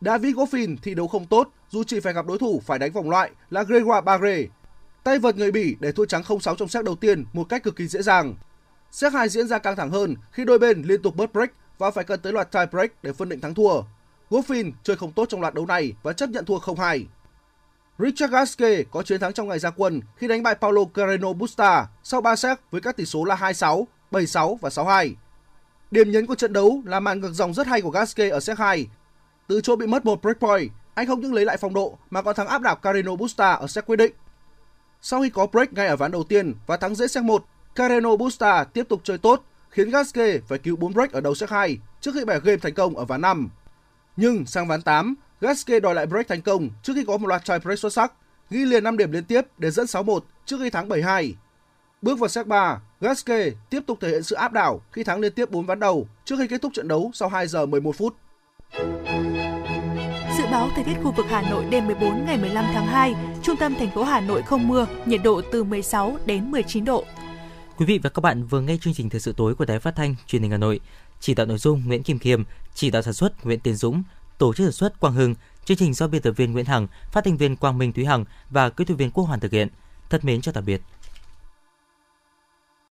David 0.00 0.36
Goffin 0.36 0.76
thi 0.82 0.94
đấu 0.94 1.08
không 1.08 1.26
tốt, 1.26 1.48
dù 1.68 1.84
chỉ 1.84 2.00
phải 2.00 2.12
gặp 2.12 2.26
đối 2.26 2.38
thủ 2.38 2.62
phải 2.66 2.78
đánh 2.78 2.92
vòng 2.92 3.10
loại 3.10 3.30
là 3.50 3.62
Gregoire 3.62 4.00
Barre. 4.00 4.44
Tay 5.04 5.18
vợt 5.18 5.36
người 5.36 5.50
Bỉ 5.50 5.76
để 5.80 5.92
thua 5.92 6.04
trắng 6.04 6.22
0-6 6.22 6.54
trong 6.54 6.68
set 6.68 6.84
đầu 6.84 6.96
tiên 6.96 7.24
một 7.32 7.44
cách 7.48 7.62
cực 7.62 7.76
kỳ 7.76 7.86
dễ 7.86 8.02
dàng. 8.02 8.34
Set 8.90 9.12
2 9.12 9.28
diễn 9.28 9.48
ra 9.48 9.58
căng 9.58 9.76
thẳng 9.76 9.90
hơn 9.90 10.14
khi 10.32 10.44
đôi 10.44 10.58
bên 10.58 10.82
liên 10.82 11.02
tục 11.02 11.16
bớt 11.16 11.32
break 11.32 11.52
và 11.78 11.90
phải 11.90 12.04
cần 12.04 12.20
tới 12.20 12.32
loạt 12.32 12.52
tie 12.52 12.66
break 12.66 13.02
để 13.02 13.12
phân 13.12 13.28
định 13.28 13.40
thắng 13.40 13.54
thua. 13.54 13.82
Goffin 14.30 14.72
chơi 14.82 14.96
không 14.96 15.12
tốt 15.12 15.26
trong 15.28 15.40
loạt 15.40 15.54
đấu 15.54 15.66
này 15.66 15.92
và 16.02 16.12
chấp 16.12 16.30
nhận 16.30 16.44
thua 16.44 16.58
0-2. 16.58 17.04
Richard 18.00 18.32
Gasquet 18.32 18.86
có 18.90 19.02
chiến 19.02 19.20
thắng 19.20 19.32
trong 19.32 19.48
ngày 19.48 19.58
ra 19.58 19.70
quân 19.70 20.00
khi 20.16 20.28
đánh 20.28 20.42
bại 20.42 20.54
Paulo 20.54 20.84
Carreno 20.94 21.32
Busta 21.32 21.86
sau 22.02 22.20
3 22.20 22.36
set 22.36 22.58
với 22.70 22.80
các 22.80 22.96
tỷ 22.96 23.06
số 23.06 23.24
là 23.24 23.36
2-6, 23.36 23.84
7-6 24.10 24.56
và 24.56 24.68
6-2. 24.68 25.14
Điểm 25.90 26.10
nhấn 26.10 26.26
của 26.26 26.34
trận 26.34 26.52
đấu 26.52 26.82
là 26.84 27.00
màn 27.00 27.20
ngược 27.20 27.32
dòng 27.32 27.54
rất 27.54 27.66
hay 27.66 27.80
của 27.80 27.90
Gasquet 27.90 28.32
ở 28.32 28.40
set 28.40 28.58
2. 28.58 28.86
Từ 29.46 29.60
chỗ 29.60 29.76
bị 29.76 29.86
mất 29.86 30.04
một 30.04 30.22
break 30.22 30.40
point, 30.40 30.70
anh 30.94 31.06
không 31.06 31.20
những 31.20 31.34
lấy 31.34 31.44
lại 31.44 31.56
phong 31.56 31.74
độ 31.74 31.98
mà 32.10 32.22
còn 32.22 32.36
thắng 32.36 32.46
áp 32.46 32.62
đảo 32.62 32.76
Carreno 32.76 33.16
Busta 33.16 33.52
ở 33.52 33.66
set 33.66 33.86
quyết 33.86 33.96
định. 33.96 34.12
Sau 35.02 35.22
khi 35.22 35.30
có 35.30 35.46
break 35.46 35.72
ngay 35.72 35.86
ở 35.86 35.96
ván 35.96 36.10
đầu 36.10 36.24
tiên 36.24 36.54
và 36.66 36.76
thắng 36.76 36.94
dễ 36.94 37.06
set 37.06 37.24
1, 37.24 37.44
Carreno 37.74 38.16
Busta 38.16 38.64
tiếp 38.64 38.88
tục 38.88 39.00
chơi 39.04 39.18
tốt, 39.18 39.44
khiến 39.70 39.90
Gasquet 39.90 40.42
phải 40.48 40.58
cứu 40.58 40.76
4 40.76 40.92
break 40.92 41.12
ở 41.12 41.20
đầu 41.20 41.34
set 41.34 41.50
2 41.50 41.78
trước 42.00 42.10
khi 42.14 42.24
bẻ 42.24 42.40
game 42.40 42.56
thành 42.56 42.74
công 42.74 42.96
ở 42.96 43.04
ván 43.04 43.20
5. 43.20 43.48
Nhưng 44.16 44.46
sang 44.46 44.68
ván 44.68 44.82
8, 44.82 45.14
Gasquet 45.40 45.82
đòi 45.82 45.94
lại 45.94 46.06
break 46.06 46.28
thành 46.28 46.42
công 46.42 46.70
trước 46.82 46.92
khi 46.96 47.04
có 47.04 47.16
một 47.16 47.26
loạt 47.26 47.42
tie 47.46 47.58
break 47.58 47.78
xuất 47.78 47.92
sắc, 47.92 48.12
ghi 48.50 48.64
liền 48.64 48.84
5 48.84 48.96
điểm 48.96 49.12
liên 49.12 49.24
tiếp 49.24 49.40
để 49.58 49.70
dẫn 49.70 49.86
6-1 49.86 50.20
trước 50.46 50.56
khi 50.60 50.70
thắng 50.70 50.88
7-2. 50.88 51.32
Bước 52.02 52.18
vào 52.18 52.28
set 52.28 52.46
3, 52.46 52.80
Gasquet 53.00 53.52
tiếp 53.70 53.80
tục 53.86 53.98
thể 54.00 54.08
hiện 54.08 54.22
sự 54.22 54.36
áp 54.36 54.52
đảo 54.52 54.80
khi 54.92 55.04
thắng 55.04 55.20
liên 55.20 55.32
tiếp 55.32 55.50
4 55.50 55.66
ván 55.66 55.80
đầu 55.80 56.08
trước 56.24 56.36
khi 56.38 56.46
kết 56.46 56.62
thúc 56.62 56.72
trận 56.74 56.88
đấu 56.88 57.10
sau 57.14 57.28
2 57.28 57.46
giờ 57.46 57.66
11 57.66 57.96
phút. 57.96 58.16
Dự 60.38 60.44
báo 60.50 60.70
thời 60.74 60.84
tiết 60.84 60.94
khu 61.02 61.12
vực 61.16 61.26
Hà 61.28 61.50
Nội 61.50 61.64
đêm 61.70 61.86
14 61.86 62.24
ngày 62.26 62.38
15 62.38 62.64
tháng 62.72 62.86
2, 62.86 63.14
trung 63.42 63.56
tâm 63.56 63.74
thành 63.74 63.90
phố 63.94 64.04
Hà 64.04 64.20
Nội 64.20 64.42
không 64.42 64.68
mưa, 64.68 64.86
nhiệt 65.06 65.20
độ 65.24 65.40
từ 65.52 65.64
16 65.64 66.18
đến 66.26 66.50
19 66.50 66.84
độ. 66.84 67.04
Quý 67.76 67.86
vị 67.86 67.98
và 68.02 68.10
các 68.10 68.20
bạn 68.20 68.46
vừa 68.46 68.60
nghe 68.60 68.76
chương 68.80 68.94
trình 68.94 69.10
thời 69.10 69.20
sự 69.20 69.34
tối 69.36 69.54
của 69.54 69.64
Đài 69.64 69.78
Phát 69.78 69.96
thanh 69.96 70.14
Truyền 70.26 70.42
hình 70.42 70.50
Hà 70.50 70.56
Nội. 70.56 70.80
Chỉ 71.20 71.34
đạo 71.34 71.46
nội 71.46 71.58
dung 71.58 71.82
Nguyễn 71.86 72.02
Kim 72.02 72.18
Khiêm, 72.18 72.42
chỉ 72.74 72.90
đạo 72.90 73.02
sản 73.02 73.14
xuất 73.14 73.44
Nguyễn 73.44 73.60
Tiến 73.60 73.74
Dũng, 73.74 74.02
tổ 74.40 74.54
chức 74.54 74.64
sản 74.64 74.72
xuất 74.72 75.00
Quang 75.00 75.14
Hưng, 75.14 75.34
chương 75.64 75.76
trình 75.76 75.94
do 75.94 76.06
biên 76.06 76.22
tập 76.22 76.32
viên 76.36 76.52
Nguyễn 76.52 76.66
Hằng, 76.66 76.86
phát 77.12 77.24
thanh 77.24 77.36
viên 77.36 77.56
Quang 77.56 77.78
Minh 77.78 77.92
Thúy 77.92 78.04
Hằng 78.04 78.24
và 78.50 78.70
kỹ 78.70 78.84
thuật 78.84 78.98
viên 78.98 79.10
Quốc 79.10 79.24
Hoàn 79.24 79.40
thực 79.40 79.52
hiện. 79.52 79.68
Thật 80.10 80.24
mến 80.24 80.40
chào 80.40 80.52
tạm 80.52 80.64
biệt. 80.64 80.82